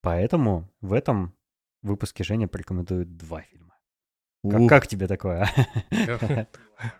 Поэтому 0.00 0.70
в 0.80 0.92
этом 0.92 1.34
выпуске 1.82 2.22
Женя 2.22 2.46
порекомендует 2.46 3.16
два 3.16 3.40
фильма. 3.42 3.74
Как, 4.48 4.68
как 4.68 4.86
тебе 4.86 5.08
такое? 5.08 5.50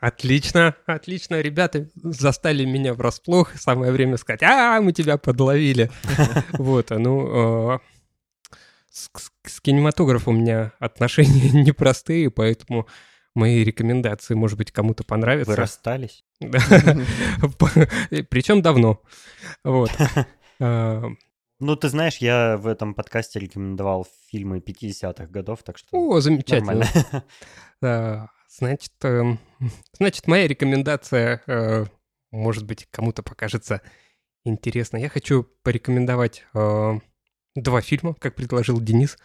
Отлично, 0.01 0.75
отлично. 0.87 1.41
Ребята 1.41 1.89
застали 1.95 2.65
меня 2.65 2.93
врасплох. 2.93 3.53
Самое 3.55 3.93
время 3.93 4.17
сказать, 4.17 4.43
а, 4.43 4.81
мы 4.81 4.93
тебя 4.93 5.17
подловили. 5.17 5.91
Вот, 6.53 6.91
а 6.91 6.99
ну, 6.99 7.75
а, 7.75 7.81
с, 8.91 9.11
с 9.45 9.61
кинематографом 9.61 10.37
у 10.37 10.41
меня 10.41 10.73
отношения 10.81 11.51
непростые, 11.65 12.31
поэтому 12.31 12.89
мои 13.35 13.65
рекомендации, 13.65 14.35
может 14.35 14.59
быть, 14.59 14.73
кому-то 14.73 15.05
понравятся. 15.05 15.53
Вы 15.53 15.57
расстались? 15.57 16.25
Причем 16.41 18.63
давно. 18.63 19.01
Вот. 19.65 19.91
А, 20.65 21.03
Ну, 21.59 21.75
ты 21.75 21.89
знаешь, 21.89 22.19
я 22.19 22.57
в 22.57 22.69
этом 22.69 22.95
подкасте 22.95 23.41
рекомендовал 23.41 24.07
фильмы 24.31 24.59
50-х 24.59 25.27
годов, 25.27 25.65
так 25.65 25.77
что 25.77 25.89
О, 25.91 26.21
замечательно. 26.21 26.87
значит, 28.49 28.93
эм, 29.03 29.41
значит, 29.99 30.29
моя 30.29 30.47
рекомендация, 30.47 31.43
э, 31.49 31.87
может 32.31 32.65
быть, 32.65 32.87
кому-то 32.93 33.25
покажется 33.25 33.81
интересной. 34.45 35.01
Я 35.01 35.09
хочу 35.09 35.49
порекомендовать 35.65 36.45
э, 36.55 37.01
два 37.57 37.81
фильма, 37.81 38.15
как 38.15 38.37
предложил 38.37 38.81
Денис. 38.81 39.19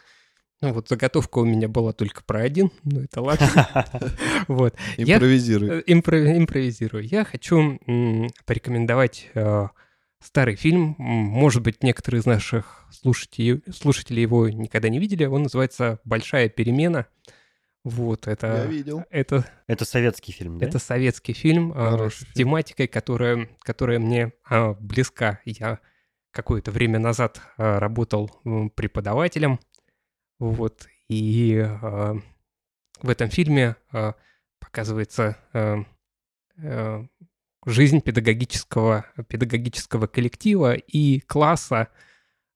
Ну 0.62 0.74
вот 0.74 0.90
заготовка 0.90 1.38
у 1.40 1.46
меня 1.46 1.68
была 1.68 1.94
только 1.94 2.24
про 2.24 2.42
один, 2.42 2.72
но 2.84 3.02
это 3.02 3.22
ладно. 3.22 3.48
Вот. 4.48 4.76
Я- 4.98 5.16
Импровизируй. 5.18 5.70
Э, 5.70 5.84
импро- 5.88 6.38
импровизирую. 6.38 7.04
Я 7.04 7.26
хочу 7.26 7.80
порекомендовать 8.46 9.30
э, 9.36 9.68
старый 10.20 10.56
фильм. 10.56 10.96
Может 10.98 11.62
быть, 11.62 11.84
некоторые 11.84 12.22
из 12.22 12.26
наших 12.26 12.88
слушателей, 12.92 13.62
слушателей 13.72 14.22
его 14.24 14.50
никогда 14.50 14.90
не 14.90 15.00
видели. 15.00 15.26
Он 15.26 15.44
называется 15.44 16.00
«Большая 16.06 16.50
перемена». 16.50 17.06
Вот, 17.84 18.26
Я 18.28 18.34
это, 18.34 18.66
видел. 18.66 19.06
это, 19.12 19.46
Это 19.68 19.86
советский 19.86 20.34
фильм, 20.34 20.58
да? 20.58 20.66
это 20.66 20.78
советский 20.80 21.32
фильм 21.34 21.72
э, 21.72 21.76
Хороший 21.92 22.16
с 22.16 22.20
фильм. 22.20 22.34
тематикой, 22.34 22.88
которая, 22.88 23.48
которая 23.62 24.00
мне 24.00 24.34
а, 24.50 24.74
близка. 24.74 25.40
Я 25.46 25.80
какое-то 26.32 26.72
время 26.72 27.00
назад 27.00 27.40
а, 27.58 27.80
работал 27.80 28.30
преподавателем. 28.76 29.60
Вот, 30.40 30.88
и 31.10 31.58
а, 31.58 32.16
в 33.02 33.10
этом 33.10 33.30
фильме 33.30 33.76
а, 33.92 34.14
показывается 34.60 35.38
а, 35.54 35.84
а, 36.62 37.06
жизнь 37.66 38.02
педагогического, 38.02 39.06
педагогического 39.28 40.08
коллектива 40.08 40.74
и 40.76 41.20
класса 41.22 41.88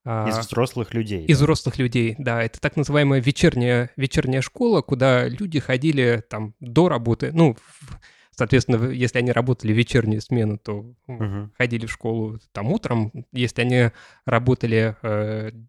а, 0.05 0.29
Из 0.29 0.37
взрослых 0.37 0.93
людей. 0.93 1.25
из 1.25 1.37
да? 1.37 1.43
взрослых 1.43 1.77
людей, 1.79 2.15
да. 2.17 2.43
Это 2.43 2.59
так 2.59 2.75
называемая 2.75 3.19
вечерняя, 3.21 3.89
вечерняя 3.97 4.41
школа, 4.41 4.81
куда 4.81 5.27
люди 5.27 5.59
ходили 5.59 6.23
там 6.29 6.55
до 6.59 6.89
работы. 6.89 7.31
Ну, 7.33 7.55
в- 7.55 7.99
соответственно, 8.41 8.89
если 8.89 9.19
они 9.19 9.31
работали 9.31 9.71
в 9.71 9.77
вечернюю 9.77 10.19
смену, 10.19 10.57
то 10.57 10.95
Мгм. 11.05 11.51
ходили 11.55 11.85
в 11.85 11.91
школу 11.91 12.39
там 12.53 12.71
утром. 12.71 13.11
Если 13.31 13.61
они 13.61 13.91
работали 14.25 14.95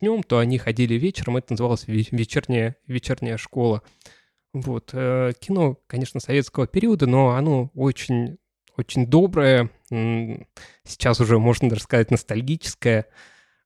днем, 0.01 0.23
то 0.23 0.39
они 0.39 0.57
ходили 0.57 0.95
вечером. 0.95 1.37
Это 1.37 1.53
называлось 1.53 1.85
ве- 1.87 2.09
вечерняя, 2.12 2.77
вечерняя 2.87 3.37
школа. 3.37 3.83
Вот. 4.55 4.91
э, 4.95 5.33
кино, 5.39 5.77
конечно, 5.87 6.18
советского 6.20 6.66
периода, 6.66 7.07
но 7.07 7.31
оно 7.31 7.70
очень, 7.75 8.39
очень 8.79 9.07
доброе. 9.07 9.68
Сейчас 10.85 11.20
уже, 11.20 11.39
можно 11.39 11.68
даже 11.68 11.83
сказать, 11.83 12.11
ностальгическое. 12.11 13.05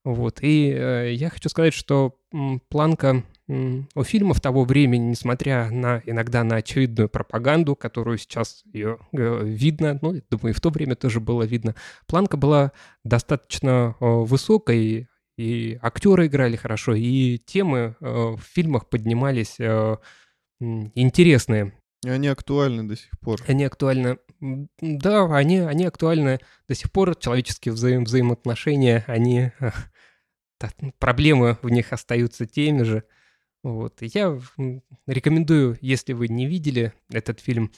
Вот. 0.05 0.43
И 0.43 0.71
э, 0.73 1.13
я 1.13 1.31
хочу 1.31 1.49
сказать, 1.49 1.75
что 1.75 2.19
планка 2.69 3.23
у 3.49 4.03
фильмов 4.03 4.40
того 4.40 4.64
времени, 4.64 5.11
несмотря 5.11 5.70
на 5.70 6.03
иногда 6.05 6.42
на 6.42 6.57
очевидную 6.57 7.09
пропаганду, 7.09 7.76
которую 7.76 8.18
сейчас 8.18 8.64
ее 8.72 8.99
э, 9.12 9.44
видно, 9.44 9.99
ну, 10.03 10.14
я 10.14 10.22
думаю, 10.28 10.51
и 10.51 10.57
в 10.57 10.61
то 10.61 10.70
время 10.70 10.97
тоже 10.97 11.20
было 11.20 11.44
видно, 11.44 11.76
планка 12.07 12.36
была 12.36 12.72
достаточно 13.05 13.94
э, 14.01 14.05
высокой, 14.05 15.09
и 15.38 15.78
актеры 15.80 16.26
играли 16.26 16.57
хорошо, 16.57 16.94
и 16.94 17.38
темы 17.38 17.94
э, 18.01 18.07
в 18.07 18.40
фильмах 18.40 18.88
поднимались 18.88 19.59
интересные. 20.61 21.72
И 22.05 22.09
Они 22.09 22.28
актуальны 22.28 22.88
до 22.88 22.97
сих 22.97 23.11
пор. 23.20 23.40
Они 23.47 23.64
актуальны. 23.64 24.18
Да, 24.80 25.24
они, 25.36 25.59
они 25.59 25.84
актуальны 25.84 26.40
до 26.68 26.74
сих 26.74 26.90
пор. 26.90 27.14
Человеческие 27.16 27.74
взаим- 27.74 28.05
взаимоотношения, 28.05 29.05
они... 29.07 29.53
проблемы 30.99 31.59
в 31.62 31.68
них 31.68 31.92
остаются 31.92 32.47
теми 32.47 32.82
же. 32.82 33.05
Вот. 33.67 33.95
Я 34.01 34.41
рекомендую, 35.09 35.77
если 35.81 36.12
вы 36.12 36.29
не 36.29 36.47
видели 36.47 36.93
этот 37.11 37.41
фильм, 37.41 37.73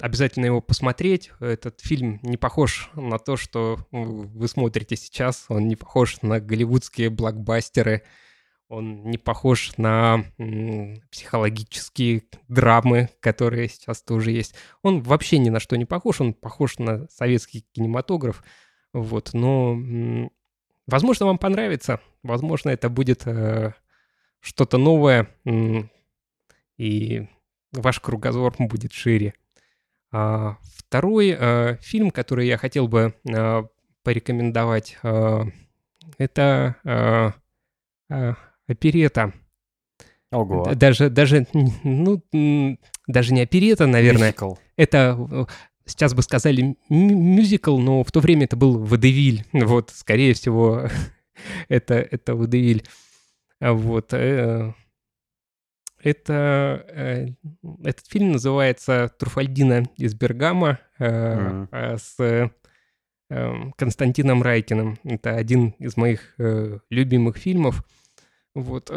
обязательно 0.00 0.44
его 0.44 0.60
посмотреть. 0.60 1.32
Этот 1.40 1.80
фильм 1.80 2.20
не 2.22 2.36
похож 2.36 2.88
на 2.94 3.18
то, 3.18 3.36
что 3.36 3.80
вы 3.90 4.46
смотрите 4.46 4.94
сейчас. 4.94 5.46
Он 5.48 5.66
не 5.66 5.74
похож 5.74 6.22
на 6.22 6.38
голливудские 6.38 7.10
блокбастеры. 7.10 8.04
Он 8.68 9.10
не 9.10 9.18
похож 9.18 9.76
на 9.76 10.24
психологические 11.10 12.22
драмы, 12.46 13.08
которые 13.18 13.68
сейчас 13.68 14.02
тоже 14.02 14.30
есть. 14.30 14.54
Он 14.82 15.02
вообще 15.02 15.38
ни 15.38 15.48
на 15.48 15.58
что 15.58 15.74
не 15.74 15.84
похож. 15.84 16.20
Он 16.20 16.32
похож 16.32 16.78
на 16.78 17.08
советский 17.08 17.66
кинематограф. 17.72 18.44
Вот. 18.92 19.30
Но, 19.32 20.30
возможно, 20.86 21.26
вам 21.26 21.38
понравится. 21.38 21.98
Возможно, 22.22 22.70
это 22.70 22.88
будет 22.88 23.26
э, 23.26 23.72
что-то 24.40 24.78
новое. 24.78 25.28
И 26.76 27.26
ваш 27.72 28.00
кругозор 28.00 28.54
будет 28.58 28.92
шире. 28.92 29.34
А, 30.10 30.56
Второй 30.88 31.36
э, 31.38 31.76
фильм, 31.82 32.10
который 32.10 32.46
я 32.46 32.56
хотел 32.56 32.88
бы 32.88 33.14
э, 33.28 33.62
порекомендовать, 34.02 34.96
э, 35.02 35.44
это 36.16 37.34
оперета. 38.66 39.34
Ого. 40.30 40.72
Даже, 40.74 41.10
даже, 41.10 41.46
ну, 41.52 42.22
даже 43.06 43.34
не 43.34 43.42
оперета, 43.42 43.86
наверное. 43.86 44.28
Мюзикл. 44.28 44.54
Это, 44.76 45.46
сейчас 45.84 46.14
бы 46.14 46.22
сказали, 46.22 46.76
мюзикл, 46.88 47.76
но 47.76 48.02
в 48.02 48.10
то 48.10 48.20
время 48.20 48.44
это 48.44 48.56
был 48.56 48.78
водевиль. 48.78 49.44
Вот, 49.52 49.90
скорее 49.90 50.32
всего, 50.32 50.88
это, 51.68 51.94
это 51.94 52.34
водевиль. 52.34 52.84
А 53.60 53.72
Вот. 53.72 54.12
э, 54.12 54.72
Это, 56.02 56.84
э, 56.88 57.26
этот 57.84 58.06
фильм 58.06 58.32
называется 58.32 59.10
«Труфальдина 59.18 59.84
из 59.96 60.14
Бергама» 60.14 60.78
Мгм. 60.98 61.68
э, 61.72 61.98
с 61.98 62.14
э, 62.20 62.50
Константином 63.76 64.42
Райкиным. 64.42 64.98
Это 65.04 65.34
один 65.34 65.70
из 65.78 65.96
моих 65.96 66.34
любимых 66.88 67.36
фильмов. 67.36 67.84
Вот, 68.54 68.90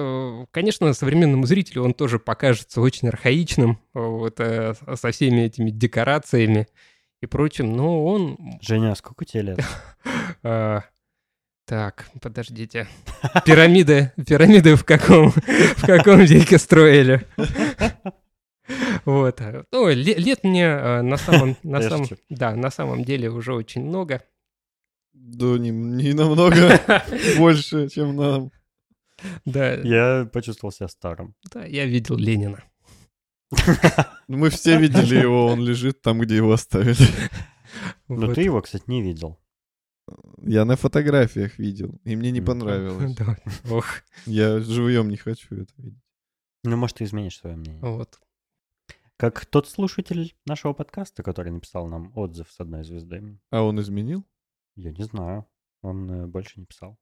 конечно, 0.51 0.93
современному 0.93 1.45
зрителю 1.45 1.83
он 1.83 1.93
тоже 1.93 2.17
покажется 2.17 2.79
очень 2.81 3.09
архаичным, 3.09 3.77
вот, 3.93 4.37
со 4.37 5.11
всеми 5.11 5.41
этими 5.41 5.69
декорациями 5.69 6.67
и 7.21 7.25
прочим, 7.25 7.75
но 7.75 8.05
он... 8.05 8.37
Женя, 8.61 8.93
а 8.93 8.95
сколько 8.95 9.25
тебе 9.25 9.41
лет? 9.43 9.59
так, 11.71 12.09
подождите. 12.21 12.85
Пирамиды, 13.45 14.11
пирамиды 14.27 14.75
в 14.75 14.83
каком, 14.83 15.29
в 15.31 15.85
каком 15.85 16.19
веке 16.19 16.57
строили? 16.57 17.25
Вот. 19.05 19.41
Ну, 19.71 19.87
ле- 19.87 20.15
лет 20.15 20.43
мне 20.43 20.65
э, 20.65 21.01
на 21.01 21.15
самом, 21.15 21.55
на 21.63 21.81
самом, 21.81 22.07
да, 22.29 22.55
на 22.57 22.71
самом 22.71 23.05
деле 23.05 23.29
уже 23.29 23.53
очень 23.53 23.85
много. 23.85 24.21
Да 25.13 25.45
не, 25.57 25.69
не 25.69 26.11
намного 26.13 26.77
больше, 27.37 27.87
чем 27.87 28.17
нам. 28.17 28.51
Да, 29.45 29.75
Я 29.75 30.25
почувствовал 30.25 30.73
себя 30.73 30.89
старым. 30.89 31.35
да, 31.53 31.63
я 31.63 31.85
видел 31.85 32.17
Ленина. 32.17 32.61
Ну, 34.27 34.37
Мы 34.37 34.49
все 34.49 34.77
видели 34.77 35.21
его, 35.21 35.45
он 35.47 35.61
лежит 35.65 36.01
там, 36.01 36.19
где 36.19 36.35
его 36.35 36.51
оставили. 36.51 37.07
Но 38.09 38.33
ты 38.33 38.41
его, 38.41 38.61
кстати, 38.61 38.83
не 38.87 39.01
видел. 39.01 39.39
Я 40.41 40.65
на 40.65 40.75
фотографиях 40.75 41.59
видел, 41.59 41.99
и 42.03 42.15
мне 42.15 42.31
не 42.31 42.41
понравилось. 42.41 43.15
Да, 43.17 43.37
Ох, 43.69 43.85
Я 44.25 44.59
живьем 44.59 45.09
не 45.09 45.17
хочу 45.17 45.55
это 45.55 45.71
видеть. 45.77 46.01
Ну, 46.63 46.77
может, 46.77 46.97
ты 46.97 47.03
изменишь 47.05 47.39
свое 47.39 47.55
мнение. 47.55 47.81
вот. 47.81 48.19
Как 49.17 49.45
тот 49.45 49.69
слушатель 49.69 50.35
нашего 50.47 50.73
подкаста, 50.73 51.21
который 51.21 51.51
написал 51.51 51.87
нам 51.87 52.11
отзыв 52.15 52.51
с 52.51 52.59
одной 52.59 52.83
звезды. 52.83 53.39
А 53.51 53.61
он 53.61 53.79
изменил? 53.79 54.25
Я 54.75 54.91
не 54.91 55.03
знаю. 55.03 55.45
Он 55.83 56.09
э, 56.09 56.27
больше 56.27 56.59
не 56.59 56.65
писал. 56.65 56.97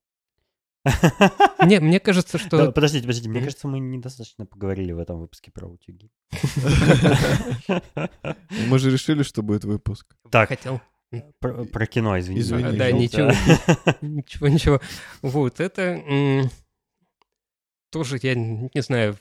Мне, 1.60 1.80
мне 1.80 2.00
кажется, 2.00 2.38
что... 2.38 2.58
Да, 2.58 2.72
подождите, 2.72 3.04
подождите. 3.04 3.30
Мне 3.30 3.42
кажется, 3.42 3.68
мы 3.68 3.80
недостаточно 3.80 4.46
поговорили 4.46 4.92
в 4.92 5.00
этом 5.00 5.20
выпуске 5.20 5.52
про 5.52 5.68
утюги. 5.68 6.12
Мы 8.68 8.80
же 8.80 8.92
решили, 8.92 9.24
что 9.24 9.42
будет 9.42 9.64
выпуск. 9.64 10.16
Так, 10.30 10.50
Хотел. 10.50 10.82
Про, 11.40 11.66
про 11.66 11.86
кино, 11.86 12.20
извините. 12.20 12.42
Извини, 12.42 12.64
А, 12.64 12.72
да, 12.74 12.92
ничего, 12.92 13.32
ничего, 14.02 14.48
ничего. 14.48 14.82
Вот, 15.22 15.60
это 15.60 16.50
тоже, 17.92 18.20
я 18.22 18.36
не 18.36 18.82
знаю, 18.82 19.18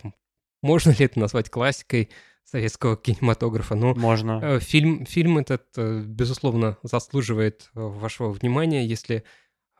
можно 0.63 0.91
ли 0.91 1.05
это 1.05 1.19
назвать 1.19 1.51
классикой 1.51 2.11
советского 2.45 2.97
кинематографа, 2.97 3.75
но 3.75 3.95
Можно. 3.95 4.41
э, 4.43 4.61
фильм, 4.61 5.05
фильм 5.05 5.39
этот, 5.39 5.67
э, 5.77 6.01
безусловно, 6.01 6.79
заслуживает 6.83 7.71
э, 7.75 7.81
вашего 7.81 8.31
внимания, 8.31 8.87
если 8.87 9.25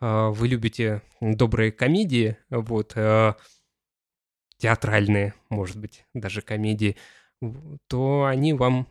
э, 0.01 0.29
вы 0.29 0.47
любите 0.47 1.01
добрые 1.19 1.71
комедии, 1.71 2.37
вот, 2.49 2.93
э, 2.95 3.33
театральные, 4.57 5.33
может 5.49 5.77
быть, 5.77 6.05
даже 6.13 6.41
комедии, 6.41 6.95
то 7.87 8.25
они 8.25 8.53
вам, 8.53 8.87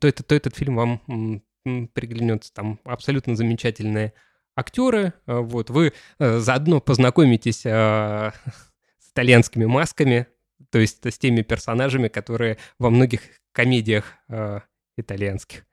то, 0.00 0.08
это, 0.08 0.22
то 0.24 0.34
этот 0.34 0.56
фильм 0.56 0.76
вам 0.76 1.42
приглянется. 1.64 2.52
Там 2.52 2.80
абсолютно 2.84 3.36
замечательные 3.36 4.12
актеры, 4.56 5.12
э, 5.26 5.38
вот, 5.38 5.70
вы 5.70 5.92
э, 6.18 6.38
заодно 6.38 6.80
познакомитесь 6.80 7.64
э, 7.64 7.70
с 8.98 9.10
итальянскими 9.12 9.64
масками, 9.64 10.26
то 10.70 10.78
есть 10.78 11.04
с 11.04 11.18
теми 11.18 11.42
персонажами, 11.42 12.08
которые 12.08 12.58
во 12.78 12.90
многих 12.90 13.22
комедиях 13.52 14.04
э, 14.28 14.60
итальянских 14.96 15.66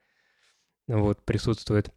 вот, 0.88 1.24
присутствуют. 1.26 1.92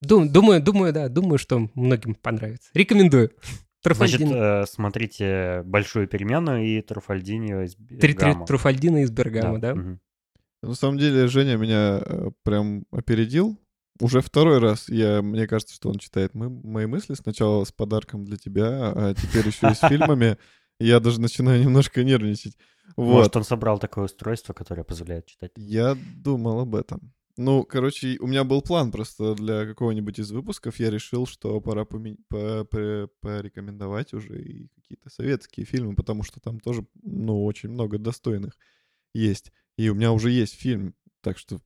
Дум, 0.00 0.30
думаю, 0.30 0.62
думаю, 0.62 0.92
да, 0.92 1.08
думаю, 1.08 1.38
что 1.38 1.68
многим 1.74 2.14
понравится. 2.14 2.70
Рекомендую. 2.74 3.30
Значит, 3.84 4.18
Труфальдини. 4.18 4.62
э, 4.62 4.66
смотрите 4.66 5.62
«Большую 5.64 6.08
перемену» 6.08 6.60
и 6.60 6.80
«Труфальдинио» 6.82 7.62
из 7.62 7.76
Бергама. 7.76 8.44
Труфальдино 8.44 9.02
из 9.02 9.10
Бергама, 9.12 9.60
да? 9.60 9.74
мгм. 9.76 10.00
На 10.66 10.74
самом 10.74 10.98
деле, 10.98 11.28
Женя 11.28 11.56
меня 11.56 12.00
э, 12.04 12.30
прям 12.42 12.84
опередил. 12.90 13.58
Уже 14.00 14.20
второй 14.20 14.58
раз 14.58 14.88
я, 14.88 15.22
мне 15.22 15.46
кажется, 15.46 15.74
что 15.74 15.88
он 15.88 15.98
читает 15.98 16.34
мы- 16.34 16.50
мои 16.50 16.86
мысли. 16.86 17.14
Сначала 17.14 17.64
с 17.64 17.72
подарком 17.72 18.24
для 18.24 18.36
тебя, 18.36 18.92
а 18.94 19.14
теперь 19.14 19.46
еще 19.46 19.70
и 19.70 19.74
с 19.74 19.80
фильмами. 19.88 20.36
Я 20.78 21.00
даже 21.00 21.20
начинаю 21.20 21.62
немножко 21.62 22.04
нервничать. 22.04 22.56
Вот. 22.96 23.14
Может, 23.14 23.36
он 23.36 23.44
собрал 23.44 23.78
такое 23.78 24.04
устройство, 24.04 24.52
которое 24.52 24.84
позволяет 24.84 25.26
читать. 25.26 25.52
Я 25.56 25.96
думал 26.16 26.60
об 26.60 26.74
этом. 26.74 27.12
Ну, 27.38 27.64
короче, 27.64 28.16
у 28.20 28.26
меня 28.26 28.44
был 28.44 28.62
план 28.62 28.90
просто 28.90 29.34
для 29.34 29.66
какого-нибудь 29.66 30.18
из 30.18 30.30
выпусков. 30.30 30.78
Я 30.80 30.90
решил, 30.90 31.26
что 31.26 31.60
пора 31.60 31.84
поме- 31.84 32.16
по- 32.28 32.64
по- 32.64 33.08
порекомендовать 33.20 34.14
уже 34.14 34.42
и 34.42 34.68
какие-то 34.74 35.10
советские 35.10 35.66
фильмы, 35.66 35.94
потому 35.94 36.22
что 36.22 36.40
там 36.40 36.60
тоже, 36.60 36.86
ну, 37.02 37.44
очень 37.44 37.68
много 37.70 37.98
достойных 37.98 38.56
есть. 39.14 39.52
И 39.76 39.90
у 39.90 39.94
меня 39.94 40.12
уже 40.12 40.30
есть 40.30 40.54
фильм, 40.58 40.94
так 41.20 41.36
что 41.38 41.58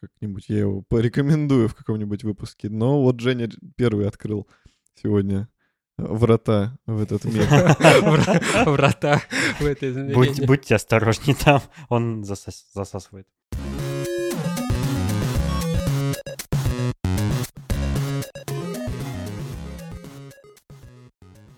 как-нибудь 0.00 0.44
я 0.48 0.58
его 0.58 0.82
порекомендую 0.82 1.68
в 1.68 1.74
каком-нибудь 1.74 2.22
выпуске. 2.24 2.68
Но 2.68 3.02
вот 3.02 3.20
Женя 3.20 3.48
первый 3.76 4.06
открыл 4.06 4.46
сегодня 4.94 5.48
врата 5.96 6.76
в 6.86 7.02
этот 7.02 7.24
мир. 7.24 7.42
Вра- 7.48 8.64
Врата 8.70 9.22
в 9.58 9.64
это 9.64 9.90
измерение. 9.90 10.46
будьте 10.46 10.74
осторожнее 10.74 11.36
там, 11.36 11.62
он 11.88 12.22
засасывает. 12.22 13.26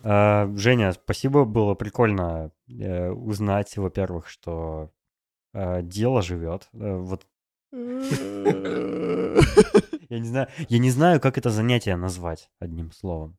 А, 0.03 0.51
Женя, 0.57 0.93
спасибо, 0.93 1.45
было 1.45 1.75
прикольно 1.75 2.53
э, 2.69 3.11
узнать, 3.11 3.77
во-первых, 3.77 4.29
что 4.29 4.91
дело 5.55 6.23
живет. 6.23 6.69
Э, 6.73 6.97
Вот 6.97 7.27
я 7.73 7.79
не 10.19 10.27
знаю, 10.29 10.49
я 10.69 10.79
не 10.79 10.91
знаю, 10.91 11.21
как 11.21 11.39
это 11.39 11.51
занятие 11.51 11.97
назвать 11.97 12.51
одним 12.59 12.93
словом. 12.93 13.37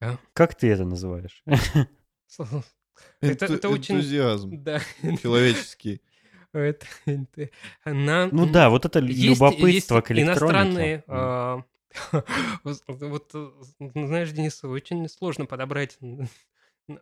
А? 0.00 0.16
Как 0.32 0.54
ты 0.54 0.68
это 0.68 0.84
называешь? 0.84 1.42
Это- 3.20 3.46
это 3.46 3.68
очень- 3.68 3.96
Энтузиазм 3.96 4.62
Да. 4.62 4.80
человеческий. 5.20 6.02
Это- 6.52 6.86
это- 7.06 7.48
Она... 7.84 8.28
Ну 8.30 8.46
да, 8.46 8.68
вот 8.70 8.84
это 8.84 9.00
Есть- 9.00 9.40
любопытство 9.40 9.66
есть 9.66 9.88
к 10.06 10.10
электронике. 10.12 10.22
иностранные... 10.22 11.04
А, 11.08 11.62
Вот, 12.64 13.32
знаешь, 13.94 14.30
Денис, 14.32 14.62
очень 14.64 15.08
сложно 15.08 15.46
подобрать 15.46 15.98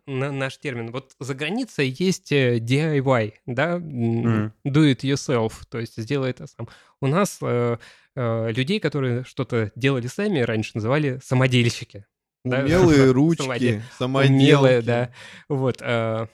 на- 0.05 0.31
наш 0.31 0.57
термин. 0.57 0.91
Вот 0.91 1.13
за 1.19 1.33
границей 1.35 1.89
есть 1.89 2.31
э, 2.31 2.57
DIY, 2.59 3.33
да, 3.45 3.77
Мгм. 3.79 4.53
do 4.65 4.91
it 4.91 4.99
yourself, 5.01 5.53
то 5.69 5.79
есть 5.79 6.01
сделай 6.01 6.31
это 6.31 6.47
сам. 6.47 6.67
У 7.01 7.07
нас 7.07 7.39
э, 7.41 7.77
э, 8.15 8.51
людей, 8.51 8.79
которые 8.79 9.23
что-то 9.23 9.71
делали 9.75 10.07
сами, 10.07 10.39
раньше 10.39 10.71
называли 10.75 11.19
самодельщики. 11.23 12.05
Да, 12.43 12.59
Умелые 12.65 12.97
самоде- 12.97 13.11
ручки, 13.11 13.81
самоделки. 13.97 14.31
Умелые, 14.33 14.81
да. 14.81 15.11
Вот. 15.49 15.77
э, 15.81 16.27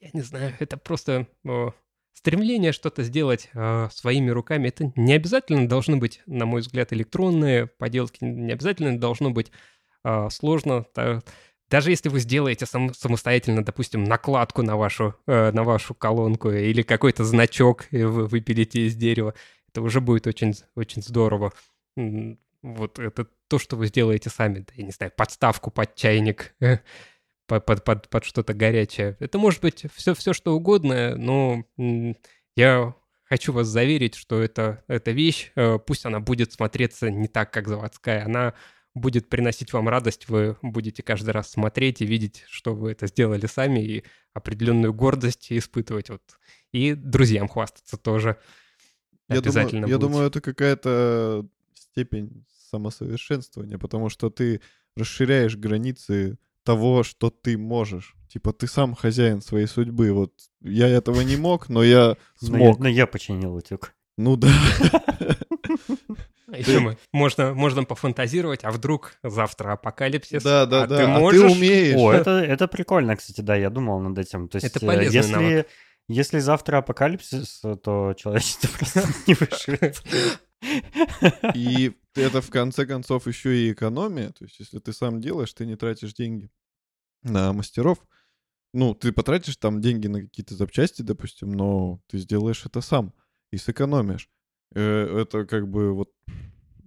Я 0.00 0.10
не 0.12 0.22
знаю, 0.22 0.52
это 0.58 0.76
просто 0.76 1.26
э, 1.44 1.66
стремление 2.14 2.72
что-то 2.72 3.02
сделать 3.04 3.48
э, 3.54 3.88
своими 3.92 4.30
руками. 4.30 4.68
Это 4.68 4.92
не 4.96 5.12
обязательно 5.14 5.68
должны 5.68 5.96
быть, 5.96 6.20
на 6.26 6.44
мой 6.46 6.60
взгляд, 6.60 6.92
электронные 6.92 7.66
поделки. 7.68 8.18
Не 8.24 8.52
обязательно 8.52 8.98
должно 8.98 9.30
быть 9.30 9.50
э, 10.04 10.28
сложно. 10.30 10.84
Та- 10.94 11.22
Даже 11.72 11.88
если 11.88 12.10
вы 12.10 12.20
сделаете 12.20 12.66
сам- 12.66 12.92
самостоятельно, 12.92 13.64
допустим, 13.64 14.04
накладку 14.04 14.60
на 14.60 14.76
вашу, 14.76 15.16
э, 15.26 15.52
на 15.52 15.64
вашу 15.64 15.94
колонку 15.94 16.50
или 16.50 16.82
какой-то 16.82 17.24
значок 17.24 17.86
вы 17.90 18.26
выпилите 18.26 18.86
из 18.86 18.94
дерева, 18.94 19.32
это 19.70 19.80
уже 19.80 20.02
будет 20.02 20.26
очень, 20.26 20.52
очень 20.74 21.00
здорово. 21.00 21.54
Вот 21.96 22.98
это 22.98 23.26
то, 23.48 23.58
что 23.58 23.76
вы 23.76 23.86
сделаете 23.86 24.28
сами. 24.28 24.58
Да, 24.58 24.74
Я 24.76 24.84
не 24.84 24.90
знаю, 24.90 25.12
подставку 25.16 25.70
под 25.70 25.94
чайник, 25.94 26.54
э, 26.60 26.76
под, 27.46 27.64
под, 27.64 27.84
под, 27.84 28.08
под 28.10 28.24
что-то 28.26 28.52
горячее. 28.52 29.16
Это 29.18 29.38
может 29.38 29.62
быть 29.62 29.86
все, 29.94 30.14
все 30.14 30.34
что 30.34 30.54
угодно, 30.54 31.16
но 31.16 31.64
я 32.54 32.94
хочу 33.24 33.54
вас 33.54 33.66
заверить, 33.66 34.14
что 34.14 34.42
это, 34.42 34.84
эта 34.88 35.12
вещь, 35.12 35.50
э, 35.56 35.78
пусть 35.78 36.04
она 36.04 36.20
будет 36.20 36.52
смотреться 36.52 37.10
не 37.10 37.28
так, 37.28 37.50
как 37.50 37.66
заводская, 37.66 38.26
она 38.26 38.52
будет 38.94 39.28
приносить 39.28 39.72
вам 39.72 39.88
радость, 39.88 40.28
вы 40.28 40.56
будете 40.62 41.02
каждый 41.02 41.30
раз 41.30 41.50
смотреть 41.50 42.00
и 42.02 42.06
видеть, 42.06 42.44
что 42.48 42.74
вы 42.74 42.92
это 42.92 43.06
сделали 43.06 43.46
сами, 43.46 43.80
и 43.80 44.04
определенную 44.34 44.92
гордость 44.92 45.50
испытывать. 45.50 46.10
Вот. 46.10 46.22
И 46.72 46.94
друзьям 46.94 47.48
хвастаться 47.48 47.96
тоже. 47.96 48.38
Я 49.28 49.38
обязательно 49.38 49.82
думаю, 49.82 49.92
я 49.92 49.98
думаю, 49.98 50.26
это 50.26 50.40
какая-то 50.40 51.46
степень 51.74 52.44
самосовершенствования, 52.70 53.78
потому 53.78 54.08
что 54.08 54.30
ты 54.30 54.60
расширяешь 54.96 55.56
границы 55.56 56.38
того, 56.64 57.02
что 57.02 57.30
ты 57.30 57.56
можешь. 57.56 58.14
Типа 58.28 58.52
ты 58.52 58.66
сам 58.66 58.94
хозяин 58.94 59.40
своей 59.42 59.66
судьбы. 59.66 60.12
Вот 60.12 60.32
я 60.60 60.88
этого 60.88 61.20
не 61.22 61.36
мог, 61.36 61.68
но 61.68 61.82
я 61.82 62.16
Но 62.40 62.58
я, 62.58 62.64
смог. 62.64 62.78
но 62.78 62.88
я 62.88 63.06
починил 63.06 63.54
утюг. 63.54 63.94
Ну 64.16 64.36
да. 64.36 64.50
А 66.52 66.58
Еще 66.58 66.80
мы, 66.80 66.98
можно, 67.12 67.54
можно 67.54 67.84
пофантазировать, 67.84 68.62
а 68.62 68.70
вдруг 68.70 69.14
завтра 69.22 69.72
апокалипсис, 69.72 70.42
Да, 70.42 70.66
да, 70.66 70.82
а 70.82 70.86
да. 70.86 70.96
ты 70.98 71.02
А 71.04 71.18
можешь... 71.18 71.40
ты 71.40 71.46
умеешь. 71.46 71.96
О, 71.96 72.12
это, 72.12 72.30
это 72.32 72.68
прикольно, 72.68 73.16
кстати, 73.16 73.40
да, 73.40 73.56
я 73.56 73.70
думал 73.70 74.00
над 74.00 74.18
этим. 74.18 74.48
То 74.48 74.56
есть, 74.56 74.66
Это 74.66 74.84
полезный 74.84 75.14
если, 75.16 75.32
навык. 75.32 75.66
если 76.08 76.38
завтра 76.40 76.76
апокалипсис, 76.78 77.62
то 77.82 78.12
человечество 78.18 78.68
просто 78.78 79.02
не 79.26 79.32
выживет. 79.32 80.02
И 81.54 81.92
это 82.14 82.42
в 82.42 82.50
конце 82.50 82.84
концов 82.84 83.26
еще 83.26 83.56
и 83.56 83.72
экономия. 83.72 84.28
То 84.32 84.44
есть, 84.44 84.60
если 84.60 84.78
ты 84.78 84.92
сам 84.92 85.22
делаешь, 85.22 85.54
ты 85.54 85.64
не 85.64 85.76
тратишь 85.76 86.12
деньги 86.12 86.50
на 87.22 87.54
мастеров. 87.54 87.98
Ну, 88.74 88.94
ты 88.94 89.10
потратишь 89.12 89.56
там 89.56 89.80
деньги 89.80 90.06
на 90.06 90.20
какие-то 90.20 90.54
запчасти, 90.54 91.00
допустим, 91.00 91.50
но 91.52 92.00
ты 92.08 92.18
сделаешь 92.18 92.66
это 92.66 92.82
сам 92.82 93.14
и 93.50 93.56
сэкономишь. 93.56 94.28
Э, 94.74 95.20
Это 95.22 95.46
как 95.46 95.68
бы 95.68 95.92
вот 95.92 96.10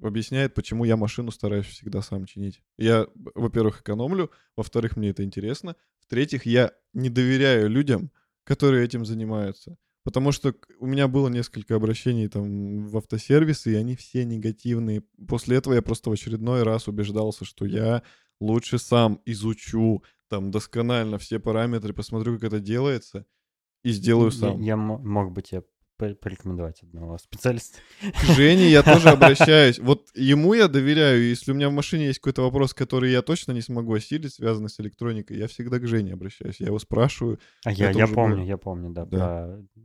объясняет, 0.01 0.53
почему 0.53 0.85
я 0.85 0.97
машину 0.97 1.31
стараюсь 1.31 1.65
всегда 1.65 2.01
сам 2.01 2.25
чинить. 2.25 2.61
Я, 2.77 3.07
во-первых, 3.35 3.81
экономлю, 3.81 4.31
во-вторых, 4.55 4.97
мне 4.97 5.09
это 5.09 5.23
интересно, 5.23 5.75
в-третьих, 5.99 6.45
я 6.45 6.71
не 6.93 7.09
доверяю 7.09 7.69
людям, 7.69 8.11
которые 8.43 8.85
этим 8.85 9.05
занимаются. 9.05 9.77
Потому 10.03 10.31
что 10.31 10.53
у 10.79 10.85
меня 10.85 11.07
было 11.07 11.29
несколько 11.29 11.75
обращений 11.75 12.27
там 12.27 12.85
в 12.87 12.95
автосервисы, 12.97 13.71
и 13.71 13.75
они 13.75 13.95
все 13.95 14.23
негативные. 14.23 15.01
После 15.27 15.57
этого 15.57 15.73
я 15.73 15.81
просто 15.81 16.11
в 16.11 16.13
очередной 16.13 16.61
раз 16.61 16.87
убеждался, 16.87 17.43
что 17.43 17.65
я 17.65 18.03
лучше 18.39 18.77
сам 18.77 19.19
изучу 19.25 20.03
там 20.27 20.51
досконально 20.51 21.17
все 21.17 21.39
параметры, 21.39 21.93
посмотрю, 21.93 22.35
как 22.35 22.43
это 22.43 22.59
делается, 22.59 23.25
и 23.83 23.89
сделаю 23.91 24.29
Я, 24.31 24.37
сам. 24.37 24.61
я 24.61 24.77
мо- 24.77 24.99
мог 24.99 25.31
бы 25.31 25.41
тебе 25.41 25.63
порекомендовать 25.97 26.83
одного 26.83 27.17
специалиста. 27.17 27.77
К 28.01 28.23
Жене 28.33 28.69
я 28.69 28.83
тоже 28.83 29.09
обращаюсь. 29.09 29.79
Вот 29.79 30.09
ему 30.15 30.53
я 30.53 30.67
доверяю. 30.67 31.27
Если 31.29 31.51
у 31.51 31.55
меня 31.55 31.69
в 31.69 31.73
машине 31.73 32.07
есть 32.07 32.19
какой-то 32.19 32.41
вопрос, 32.41 32.73
который 32.73 33.11
я 33.11 33.21
точно 33.21 33.51
не 33.53 33.61
смогу 33.61 33.93
осилить, 33.93 34.33
связанный 34.33 34.69
с 34.69 34.79
электроникой, 34.79 35.37
я 35.37 35.47
всегда 35.47 35.79
к 35.79 35.87
Жене 35.87 36.13
обращаюсь. 36.13 36.59
Я 36.59 36.67
его 36.67 36.79
спрашиваю. 36.79 37.39
А 37.63 37.71
я, 37.71 37.91
я 37.91 38.07
помню, 38.07 38.37
было. 38.37 38.45
я 38.45 38.57
помню, 38.57 38.89
да, 38.91 39.05
Да. 39.05 39.17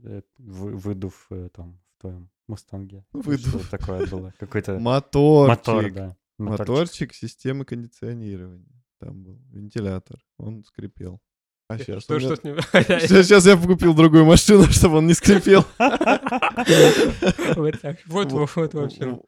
про 0.01 0.09
э, 0.09 0.21
вы- 0.37 0.75
выдув 0.75 1.27
э, 1.31 1.49
там 1.55 1.79
в 1.97 2.01
твоем 2.01 2.29
Мустанге. 2.47 3.05
Выдув. 3.13 3.63
Что 3.63 3.77
такое 3.77 4.05
было? 4.07 4.33
Какой-то 4.39 4.79
Моторчик. 4.79 5.49
мотор, 5.65 5.91
да. 5.91 6.17
Моторчик 6.37 7.13
системы 7.13 7.65
кондиционирования. 7.65 8.65
Там 8.99 9.23
был 9.23 9.39
вентилятор. 9.51 10.19
Он 10.37 10.63
скрипел. 10.63 11.21
А 11.71 11.77
сейчас 11.77 12.03
Что, 12.03 12.19
что 12.19 12.35
с 12.35 12.43
ним? 12.43 12.57
Сейчас, 12.73 13.45
я 13.45 13.55
купил 13.55 13.93
другую 13.93 14.25
машину, 14.25 14.63
чтобы 14.69 14.97
он 14.97 15.07
не 15.07 15.13
скрипел. 15.13 15.65
Вот 17.55 17.81
так. 17.81 17.97
Вот, 18.05 18.31
вот, 18.31 18.49
вот, 18.55 18.73
в 18.73 18.79
общем. 18.79 19.21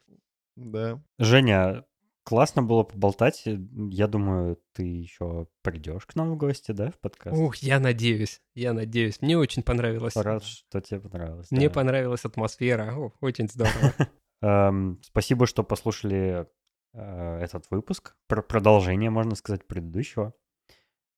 Да. 0.55 1.01
Женя, 1.19 1.83
классно 2.23 2.63
было 2.63 2.83
поболтать. 2.83 3.43
Я 3.45 4.07
думаю, 4.07 4.59
ты 4.73 4.83
еще 4.83 5.47
придешь 5.61 6.05
к 6.05 6.15
нам 6.15 6.31
в 6.31 6.37
гости, 6.37 6.71
да, 6.71 6.91
в 6.91 6.99
подкаст? 6.99 7.37
Ух, 7.37 7.55
я 7.57 7.79
надеюсь, 7.79 8.41
я 8.55 8.73
надеюсь. 8.73 9.21
Мне 9.21 9.37
очень 9.37 9.63
понравилось. 9.63 10.15
Рад, 10.15 10.43
что 10.43 10.81
тебе 10.81 10.99
понравилось. 10.99 11.49
Мне 11.51 11.69
да. 11.69 11.73
понравилась 11.73 12.25
атмосфера. 12.25 12.93
О, 12.95 13.13
очень 13.21 13.47
здорово. 13.47 13.93
Эм, 14.41 14.99
спасибо, 15.03 15.47
что 15.47 15.63
послушали 15.63 16.47
э, 16.93 17.39
этот 17.41 17.65
выпуск. 17.69 18.15
Про 18.27 18.41
продолжение, 18.41 19.09
можно 19.09 19.35
сказать, 19.35 19.65
предыдущего. 19.65 20.33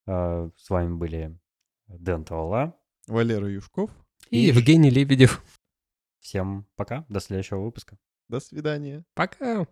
Э, 0.06 0.50
С 0.56 0.70
вами 0.70 0.94
были 0.96 1.38
Дэн 1.88 2.24
Тавала. 2.24 2.76
Валера 3.06 3.48
Юшков. 3.50 3.90
И 4.30 4.44
И- 4.44 4.46
Евгений 4.48 4.90
Лебедев. 4.90 5.42
Всем 6.20 6.66
пока, 6.76 7.04
до 7.08 7.20
следующего 7.20 7.60
выпуска. 7.60 7.96
До 8.28 8.40
свидания. 8.40 9.04
Пока. 9.14 9.66